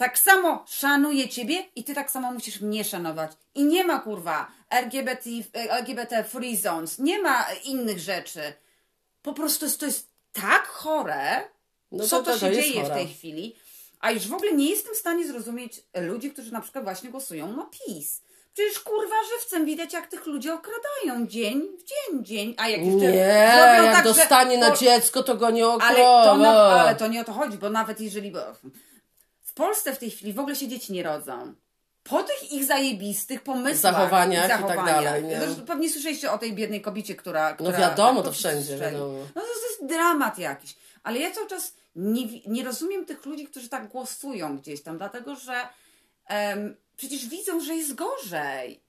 Tak 0.04 0.20
samo 0.20 0.64
szanuję 0.68 1.30
ciebie 1.30 1.56
i 1.76 1.84
ty 1.84 1.94
tak 1.96 2.12
samo 2.12 2.32
musisz 2.32 2.62
mnie 2.62 2.84
szanować. 2.84 3.32
I 3.56 3.64
nie 3.64 3.84
ma 3.84 4.00
kurwa 4.00 4.48
LGBT, 4.70 5.30
LGBT 5.70 6.24
free 6.24 6.58
zones, 6.58 7.00
nie 7.00 7.22
ma 7.22 7.46
innych 7.64 8.00
rzeczy. 8.00 8.54
Po 9.22 9.34
prostu 9.34 9.66
to 9.80 9.86
jest 9.86 10.08
tak 10.34 10.68
chore, 10.68 11.42
No 11.92 12.08
co 12.08 12.18
to- 12.20 12.24
to, 12.24 12.32
to- 12.32 12.38
się 12.40 12.52
dzieje 12.56 12.82
chore. 12.82 12.94
w 12.94 12.98
tej 12.98 13.08
chwili. 13.08 13.56
A 14.00 14.12
już 14.12 14.28
w 14.28 14.34
ogóle 14.34 14.52
nie 14.54 14.70
jestem 14.70 14.94
w 14.94 14.98
stanie 14.98 15.28
zrozumieć 15.28 15.82
ludzi, 15.96 16.32
którzy 16.32 16.54
na 16.54 16.62
przykład 16.62 16.84
właśnie 16.84 17.10
głosują 17.10 17.56
na 17.58 17.66
PiS. 17.66 18.22
Przecież 18.54 18.80
kurwa 18.80 19.16
żywcem 19.34 19.66
widać, 19.66 19.94
jak 19.94 20.08
tych 20.08 20.26
ludzi 20.26 20.50
okradają 20.50 21.28
dzień 21.28 21.62
w 21.80 21.84
dzień, 21.84 22.26
dzień. 22.26 22.56
A 22.58 22.70
jak 22.70 22.82
jeszcze 22.82 22.98
Nie, 23.12 23.16
jak 23.18 23.96
tak, 23.96 23.98
że 24.08 24.14
dostanie 24.14 24.58
na 24.58 24.72
po- 24.72 24.78
dziecko, 24.78 25.24
to 25.24 25.36
go 25.36 25.50
nie 25.50 25.66
ale 25.66 25.96
to, 26.26 26.38
na, 26.38 26.50
ale 26.52 26.96
to 26.96 27.08
nie 27.08 27.22
o 27.22 27.24
to 27.24 27.34
chodzi, 27.34 27.58
bo 27.58 27.70
nawet 27.70 28.02
jeżeli. 28.02 28.34
W 29.54 29.56
Polsce 29.56 29.96
w 29.96 29.98
tej 29.98 30.12
chwili 30.12 30.34
w 30.34 30.40
ogóle 30.40 30.56
się 30.56 30.68
dzieci 30.68 30.94
nie 30.94 31.04
rodzą. 31.04 31.54
Po 32.04 32.24
tych 32.24 32.52
ich 32.52 32.66
zajebistych 32.66 33.42
pomysłach 33.44 33.94
Zachowaniach 33.94 34.46
i 34.46 34.50
tak 34.50 34.62
zachowaniach. 34.62 35.04
dalej, 35.04 35.24
nie? 35.24 35.40
Zresztą 35.40 35.66
pewnie 35.66 35.90
słyszeliście 35.90 36.32
o 36.32 36.38
tej 36.38 36.54
biednej 36.54 36.82
kobiecie, 36.82 37.16
która. 37.16 37.54
która 37.54 37.78
wiadomo, 37.78 38.22
tak, 38.22 38.26
to 38.26 38.32
wszędzie, 38.32 38.78
wiadomo. 38.78 39.18
No 39.36 39.42
to, 39.42 39.48
to 39.48 39.70
jest 39.70 39.86
dramat 39.96 40.38
jakiś. 40.40 40.76
Ale 41.04 41.20
ja 41.20 41.32
cały 41.32 41.48
czas 41.48 41.74
nie, 41.96 42.26
nie 42.48 42.64
rozumiem 42.64 43.06
tych 43.06 43.26
ludzi, 43.26 43.48
którzy 43.48 43.70
tak 43.70 43.88
głosują 43.88 44.58
gdzieś 44.58 44.84
tam, 44.84 44.98
dlatego 44.98 45.36
że 45.36 45.68
em, 46.28 46.76
przecież 46.98 47.28
widzą, 47.28 47.60
że 47.60 47.76
jest 47.76 47.96
gorzej. 47.96 48.83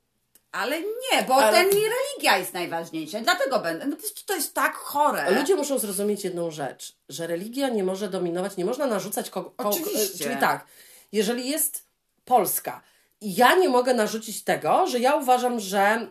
Ale 0.55 0.81
nie, 0.81 1.23
bo 1.29 1.35
Ale- 1.35 1.53
ten 1.53 1.67
mi 1.67 1.83
religia 1.85 2.39
jest 2.39 2.53
najważniejsza. 2.55 3.21
Dlatego 3.21 3.59
będę. 3.59 3.87
No 3.87 3.97
to 4.27 4.35
jest 4.35 4.55
tak 4.55 4.75
chore. 4.75 5.31
Ludzie 5.31 5.57
muszą 5.57 5.79
zrozumieć 5.79 6.25
jedną 6.25 6.51
rzecz, 6.51 6.97
że 7.09 7.27
religia 7.27 7.69
nie 7.69 7.85
może 7.85 8.09
dominować, 8.09 8.57
nie 8.57 8.65
można 8.65 8.87
narzucać 8.87 9.31
kogo. 9.31 9.51
kogo 9.51 9.71
Oczywiście. 9.71 10.25
Czyli 10.25 10.37
tak, 10.37 10.67
jeżeli 11.13 11.51
jest 11.51 11.87
Polska, 12.25 12.83
ja 13.21 13.55
nie 13.55 13.69
mogę 13.69 13.95
narzucić 13.95 14.45
tego, 14.45 14.87
że 14.87 14.99
ja 14.99 15.15
uważam, 15.15 15.61
że 15.61 15.81
mm, 15.81 16.11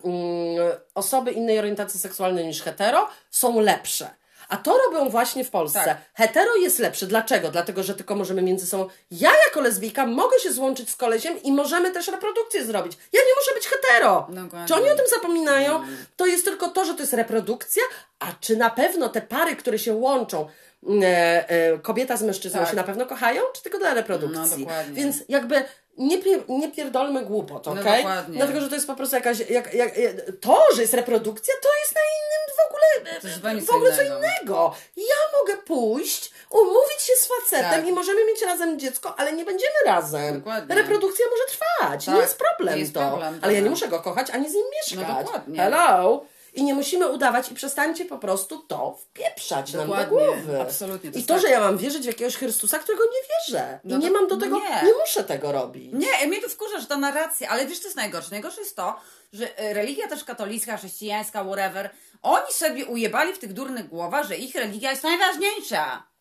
osoby 0.94 1.32
innej 1.32 1.58
orientacji 1.58 2.00
seksualnej 2.00 2.46
niż 2.46 2.62
hetero 2.62 3.08
są 3.30 3.60
lepsze. 3.60 4.10
A 4.54 4.56
to 4.56 4.78
robią 4.78 5.08
właśnie 5.10 5.44
w 5.44 5.50
Polsce. 5.50 5.84
Tak. 5.84 5.96
Hetero 6.14 6.56
jest 6.56 6.78
lepszy. 6.78 7.06
Dlaczego? 7.06 7.50
Dlatego, 7.50 7.82
że 7.82 7.94
tylko 7.94 8.14
możemy 8.14 8.42
między 8.42 8.66
sobą. 8.66 8.86
Ja 9.10 9.30
jako 9.46 9.60
lesbijka 9.60 10.06
mogę 10.06 10.38
się 10.38 10.52
złączyć 10.52 10.90
z 10.90 10.96
kolesiem 10.96 11.42
i 11.42 11.52
możemy 11.52 11.90
też 11.90 12.08
reprodukcję 12.08 12.64
zrobić. 12.64 12.92
Ja 13.12 13.20
nie 13.20 13.34
muszę 13.40 13.54
być 13.54 13.66
hetero. 13.66 14.26
Dokładnie. 14.30 14.68
Czy 14.68 14.74
oni 14.74 14.90
o 14.90 14.96
tym 14.96 15.06
zapominają? 15.14 15.82
To 16.16 16.26
jest 16.26 16.44
tylko 16.44 16.68
to, 16.68 16.84
że 16.84 16.94
to 16.94 17.00
jest 17.00 17.12
reprodukcja, 17.12 17.82
a 18.18 18.26
czy 18.40 18.56
na 18.56 18.70
pewno 18.70 19.08
te 19.08 19.20
pary, 19.22 19.56
które 19.56 19.78
się 19.78 19.94
łączą, 19.94 20.48
e, 21.02 21.48
e, 21.48 21.78
kobieta 21.78 22.16
z 22.16 22.22
mężczyzną 22.22 22.60
Tak. 22.60 22.70
się 22.70 22.76
na 22.76 22.84
pewno 22.84 23.06
kochają, 23.06 23.42
czy 23.54 23.62
tylko 23.62 23.78
dla 23.78 23.94
reprodukcji? 23.94 24.40
No, 24.42 24.58
dokładnie. 24.58 24.94
Więc 24.94 25.16
jakby 25.28 25.64
nie, 25.98 26.18
nie 26.48 26.72
pierdolmy 26.72 27.22
głupot, 27.24 27.66
No, 27.66 27.72
okej? 27.72 27.96
dokładnie. 27.96 28.36
Dlatego, 28.36 28.60
że 28.60 28.68
to 28.68 28.74
jest 28.74 28.86
po 28.86 28.96
prostu 28.96 29.16
jakaś, 29.16 29.38
jak, 29.38 29.74
jak, 29.74 29.96
jak, 29.98 30.12
to, 30.40 30.62
że 30.74 30.82
jest 30.82 30.94
reprodukcja, 30.94 31.54
to 31.62 31.68
To 33.66 33.72
w 33.72 33.76
ogóle 33.76 33.96
co 33.96 34.02
innego. 34.02 34.74
Ja 34.96 35.38
mogę 35.40 35.56
pójść, 35.62 36.30
umówić 36.50 37.00
się 37.00 37.12
z 37.16 37.26
facetem 37.26 37.70
Tak. 37.80 37.86
i 37.86 37.92
możemy 37.92 38.26
mieć 38.26 38.42
razem 38.42 38.78
dziecko, 38.78 39.14
ale 39.18 39.32
nie 39.32 39.44
będziemy 39.44 39.74
razem. 39.86 40.38
Dokładnie. 40.38 40.74
Reprodukcja 40.74 41.26
może 41.30 41.58
trwać, 41.58 42.06
nie 42.06 42.12
Tak, 42.12 42.22
jest 42.22 42.38
problem 42.38 42.74
nie 42.74 42.80
jest 42.80 42.94
to. 42.94 43.00
problem, 43.00 43.38
ale 43.42 43.52
ja 43.52 43.58
nie 43.58 43.64
tak. 43.64 43.70
muszę 43.70 43.88
go 43.88 44.00
kochać, 44.00 44.30
ani 44.30 44.50
z 44.50 44.54
nim 44.54 44.64
mieszkać. 44.76 45.08
No 45.16 45.24
dokładnie. 45.24 45.58
Hello? 45.58 46.24
I 46.54 46.64
nie 46.64 46.74
musimy 46.74 47.08
udawać 47.08 47.50
i 47.52 47.54
przestańcie 47.54 48.04
po 48.04 48.18
prostu 48.18 48.58
to 48.58 48.98
wpieprzać 49.02 49.72
nam 49.72 49.80
do 49.82 49.86
Dokładnie. 49.96 50.18
głowy. 50.18 50.60
Absolutnie, 50.60 51.12
to 51.12 51.18
I 51.18 51.22
to, 51.22 51.34
tak. 51.34 51.42
że 51.42 51.48
ja 51.48 51.60
mam 51.60 51.78
wierzyć 51.78 52.02
w 52.02 52.06
jakiegoś 52.06 52.36
Chrystusa, 52.36 52.78
którego 52.78 53.04
nie 53.04 53.10
wierzę. 53.28 53.78
No 53.84 53.96
I 53.96 53.98
nie 53.98 54.10
mam 54.10 54.28
do 54.28 54.36
tego, 54.36 54.56
nie. 54.58 54.68
nie. 54.82 54.92
muszę 55.00 55.24
tego 55.24 55.52
robić. 55.52 55.92
Nie, 55.92 56.26
mnie 56.26 56.42
to 56.42 56.48
wkurza, 56.48 56.80
że 56.80 56.86
ta 56.86 56.96
narracja, 56.96 57.48
ale 57.48 57.66
wiesz 57.66 57.78
co 57.78 57.84
jest 57.84 57.96
najgorsze? 57.96 58.28
Najgorsze 58.30 58.60
jest 58.60 58.76
to, 58.76 58.96
że 59.32 59.58
e, 59.58 59.74
religia 59.74 60.08
też 60.08 60.24
katolicka, 60.24 60.76
chrześcijańska, 60.76 61.44
whatever, 61.44 61.90
Oni 62.22 62.52
sobie 62.52 62.86
ujebali 62.86 63.32
w 63.32 63.38
tych 63.38 63.52
durnych 63.52 63.88
głowach, 63.88 64.28
że 64.28 64.36
ich 64.36 64.54
religia 64.54 64.90
jest 64.90 65.02
najważniejsza. 65.02 66.14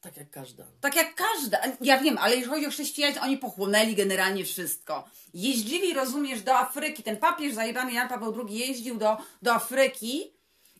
Tak 0.00 0.16
jak 0.16 0.30
każda. 0.30 0.64
Tak 0.80 0.96
jak 0.96 1.14
każda. 1.14 1.58
Ja 1.80 1.98
wiem, 1.98 2.18
ale 2.18 2.36
jeżeli 2.36 2.50
chodzi 2.50 2.66
o 2.66 2.70
chrześcijaństwo, 2.70 3.24
oni 3.24 3.38
pochłonęli 3.38 3.94
generalnie 3.94 4.44
wszystko. 4.44 5.08
Jeździli, 5.34 5.94
rozumiesz, 5.94 6.42
do 6.42 6.58
Afryki. 6.58 7.02
Ten 7.02 7.16
papież 7.16 7.54
zajebany 7.54 7.92
Jan 7.92 8.08
Paweł 8.08 8.46
II 8.48 8.58
jeździł 8.58 8.98
do, 8.98 9.16
do 9.42 9.54
Afryki 9.54 10.32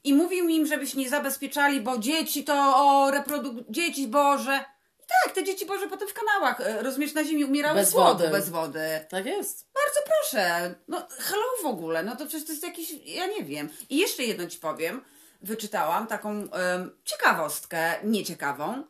i 0.05 0.14
mówił 0.14 0.49
im, 0.49 0.66
żebyś 0.66 0.95
nie 0.95 1.09
zabezpieczali, 1.09 1.81
bo 1.81 1.99
dzieci 1.99 2.45
to 2.45 2.76
o 2.76 3.11
reproduk... 3.11 3.70
dzieci 3.70 4.09
Boże. 4.09 4.64
Tak, 5.09 5.34
te 5.34 5.44
dzieci 5.44 5.66
Boże 5.66 5.88
potem 5.88 6.09
w 6.09 6.14
kanałach, 6.14 6.61
e, 6.61 6.82
rozumiesz, 6.82 7.14
na 7.14 7.24
ziemi 7.24 7.44
umierały 7.44 7.74
Bez 7.78 7.88
z 7.88 7.92
głodu, 7.92 8.18
wody. 8.18 8.30
bez 8.30 8.48
wody. 8.48 8.80
Tak 9.09 9.26
jest. 9.26 9.66
Bardzo 9.74 10.00
proszę. 10.06 10.74
No, 10.88 11.06
hello 11.18 11.42
w 11.62 11.66
ogóle. 11.66 12.02
No 12.02 12.16
to 12.16 12.26
przecież 12.26 12.46
to 12.46 12.52
jest 12.52 12.64
jakiś, 12.64 12.90
ja 13.04 13.26
nie 13.26 13.44
wiem. 13.44 13.68
I 13.90 13.96
jeszcze 13.96 14.22
jedno 14.24 14.46
ci 14.46 14.59
powiem. 14.59 15.04
Wyczytałam 15.42 16.06
taką 16.06 16.30
em, 16.30 16.90
ciekawostkę, 17.04 17.94
nieciekawą. 18.04 18.84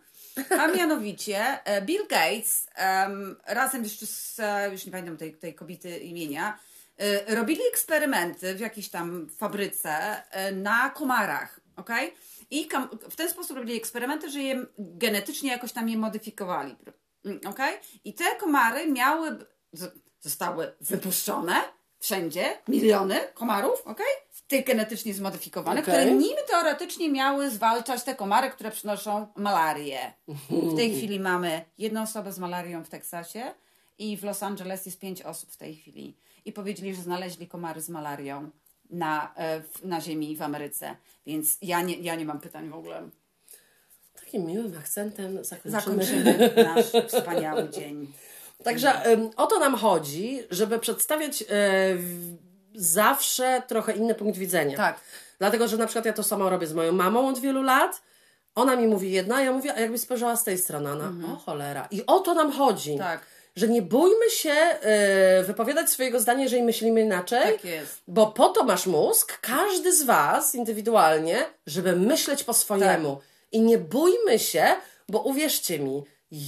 A 0.59 0.67
mianowicie 0.77 1.65
e, 1.65 1.83
Bill 1.83 2.07
Gates 2.09 2.67
em, 2.75 3.37
razem 3.47 3.85
jeszcze 3.85 4.07
z, 4.07 4.41
e, 4.41 4.71
już 4.73 4.87
nie 4.87 4.93
pamiętam 4.93 5.17
tej, 5.17 5.35
tej 5.35 5.55
kobiety 5.55 5.99
imienia, 5.99 6.59
robili 7.27 7.61
eksperymenty 7.73 8.55
w 8.55 8.61
jakiejś 8.61 8.89
tam 8.89 9.29
fabryce 9.39 10.23
na 10.53 10.91
komarach, 10.91 11.61
okej? 11.77 12.15
I 12.51 12.69
w 13.11 13.17
ten 13.17 13.31
sposób 13.31 13.57
robili 13.57 13.77
eksperymenty, 13.77 14.31
że 14.31 14.41
je 14.41 14.67
genetycznie 14.79 15.51
jakoś 15.51 15.73
tam 15.73 15.89
je 15.89 15.99
modyfikowali, 15.99 16.77
mm, 17.25 17.41
okej? 17.47 17.77
I 18.05 18.15
te 18.15 18.37
komary 18.37 18.93
miały, 18.93 19.39
zostały 20.21 20.73
wypuszczone 20.81 21.55
wszędzie, 22.01 22.59
miliony 22.69 23.21
komarów, 23.35 23.83
okej? 23.87 24.07
Tych 24.47 24.65
genetycznie 24.65 25.15
zmodyfikowanych, 25.15 25.85
Okej. 25.85 25.95
które 25.95 26.15
niby 26.15 26.43
teoretycznie 26.49 27.11
miały 27.11 27.51
zwalczać 27.51 28.05
te 28.05 28.15
komary, 28.15 28.51
które 28.51 28.71
przynoszą 28.71 29.27
malarię. 29.37 30.13
W 30.51 30.77
tej 30.77 30.97
chwili 30.97 31.21
mamy 31.21 31.65
jedną 31.79 32.03
osobę 32.03 32.33
z 32.33 32.39
malarią 32.39 32.85
w 32.85 32.89
Teksasie 32.89 33.55
i 33.99 34.17
w 34.17 34.25
Los 34.25 34.43
Angeles 34.43 34.87
jest 34.87 34.99
pięć 34.99 35.23
osób 35.23 35.51
w 35.53 35.57
tej 35.57 35.77
chwili. 35.77 36.17
I 36.45 36.53
powiedzieli, 36.53 36.95
że 36.95 37.03
znaleźli 37.03 37.49
komary 37.49 37.81
z 37.81 37.89
malarią 37.89 38.51
na, 38.91 39.35
e, 39.37 39.63
na 39.83 40.01
ziemi 40.01 40.37
w 40.37 40.43
Ameryce. 40.43 40.97
Więc 41.27 41.59
ja 41.63 41.83
nie, 41.83 41.99
ja 41.99 42.15
nie 42.15 42.25
mam 42.25 42.41
pytań 42.41 42.69
w 42.69 42.75
ogóle. 42.75 43.09
Takim 44.21 44.47
miłym 44.47 44.79
akcentem 44.79 45.45
zakończymy. 45.45 45.81
Zakończymy 45.81 46.55
nasz 46.75 46.87
wspaniały 47.13 47.69
dzień. 47.69 48.13
Także 48.65 49.03
o 49.37 49.47
to 49.47 49.59
nam 49.59 49.75
chodzi, 49.75 50.43
żeby 50.51 50.79
przedstawiać 50.79 51.43
e, 51.43 51.47
zawsze 52.75 53.63
trochę 53.67 53.93
inny 53.93 54.15
punkt 54.15 54.39
widzenia. 54.39 54.77
Tak. 54.77 55.01
Dlatego, 55.39 55.69
że 55.69 55.77
na 55.77 55.87
przykład 55.87 56.05
ja 56.05 56.13
to 56.13 56.23
samo 56.23 56.51
robię 56.51 56.67
z 56.67 56.75
moją 56.75 56.93
mamą 56.93 57.29
od 57.29 57.39
wielu 57.39 57.63
lat. 57.63 58.03
Ona 58.55 58.77
mi 58.77 58.87
mówi 58.87 59.13
jedna, 59.13 59.37
a 59.37 59.41
ja 59.41 59.53
mówię, 59.53 59.75
a 59.75 59.81
jakbyś 59.81 60.01
spojrzała 60.01 60.37
z 60.37 60.45
tej 60.45 60.59
strony, 60.59 60.91
ona, 60.91 61.13
o 61.33 61.37
cholera. 61.37 61.89
I 61.91 62.07
o 62.07 62.21
to 62.21 62.35
nam 62.35 62.53
chodzi. 62.53 62.93
Mhm. 62.93 63.11
Tak. 63.19 63.27
Że 63.59 63.69
nie 63.69 63.83
bójmy 63.83 64.31
się 64.31 64.51
e, 64.51 65.43
wypowiadać 65.43 65.91
swojego 65.91 66.21
zdania, 66.21 66.43
jeżeli 66.43 66.63
myślimy 66.63 67.01
inaczej. 67.01 67.53
Tak 67.53 67.65
jest. 67.65 68.03
Bo 68.09 68.27
po 68.27 68.49
to 68.49 68.65
masz 68.65 68.87
mózg, 68.87 69.39
każdy 69.41 69.93
z 69.93 70.03
Was 70.03 70.55
indywidualnie, 70.55 71.39
żeby 71.67 71.97
myśleć 71.97 72.45
po 72.45 72.53
swojemu. 72.53 73.17
Tak. 73.17 73.25
I 73.53 73.61
nie 73.61 73.79
bójmy 73.79 74.39
się, 74.39 74.67
bo 75.09 75.19
uwierzcie 75.21 75.79
mi, 75.79 76.05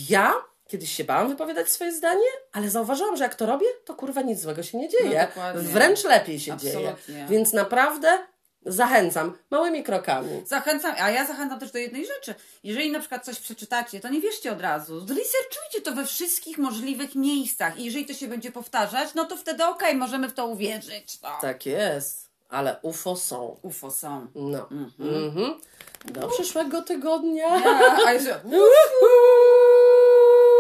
ja 0.09 0.35
kiedyś 0.69 0.93
się 0.93 1.05
bałam 1.05 1.29
wypowiadać 1.29 1.69
swoje 1.69 1.93
zdanie, 1.93 2.27
ale 2.53 2.71
zauważyłam, 2.71 3.17
że 3.17 3.25
jak 3.25 3.35
to 3.35 3.47
robię, 3.47 3.67
to 3.85 3.95
kurwa 3.95 4.23
nic 4.23 4.41
złego 4.41 4.63
się 4.63 4.79
nie 4.79 4.89
dzieje. 4.89 5.29
No. 5.37 5.43
Wręcz 5.55 6.05
lepiej 6.05 6.41
się 6.41 6.57
dzieje. 6.57 6.91
Absolutnie. 6.91 7.27
Więc 7.31 7.53
naprawdę 7.53 8.19
zachęcam 8.67 9.33
małymi 9.51 9.83
krokami. 9.83 10.43
Zachęcam, 10.47 10.95
a 10.99 11.11
ja 11.11 11.27
zachęcam 11.27 11.61
też 11.61 11.71
do 11.71 11.79
jednej 11.79 12.07
rzeczy. 12.07 12.35
Jeżeli 12.65 12.91
na 12.91 13.01
przykład 13.01 13.25
coś 13.25 13.41
przeczytacie, 13.41 14.01
to 14.01 14.09
nie 14.09 14.21
wierzcie 14.21 14.53
od 14.53 14.61
razu. 14.61 15.01
Zresearchujcie 15.01 15.81
to 15.85 15.93
we 15.93 16.07
wszystkich 16.07 16.59
możliwych 16.59 17.15
miejscach. 17.15 17.79
I 17.79 17.85
jeżeli 17.85 18.07
to 18.07 18.15
się 18.15 18.29
będzie 18.29 18.53
powtarzać, 18.53 19.15
no 19.15 19.25
to 19.25 19.37
wtedy 19.37 19.65
okej, 19.65 19.95
możemy 19.95 20.29
w 20.29 20.35
to 20.35 20.47
uwierzyć. 20.47 21.21
No. 21.23 21.29
Tak 21.41 21.67
jest. 21.67 22.31
Ale 22.49 22.77
UFO 22.83 23.17
są. 23.17 23.57
UFO 23.63 23.91
są. 23.91 24.27
No. 24.35 24.69
Mhm. 25.01 25.61
Do 26.05 26.29
przyszłego 26.29 26.83
tygodnia. 26.83 27.61
Ja, 27.61 27.99
a 28.07 28.13
jeszcze. 28.13 28.41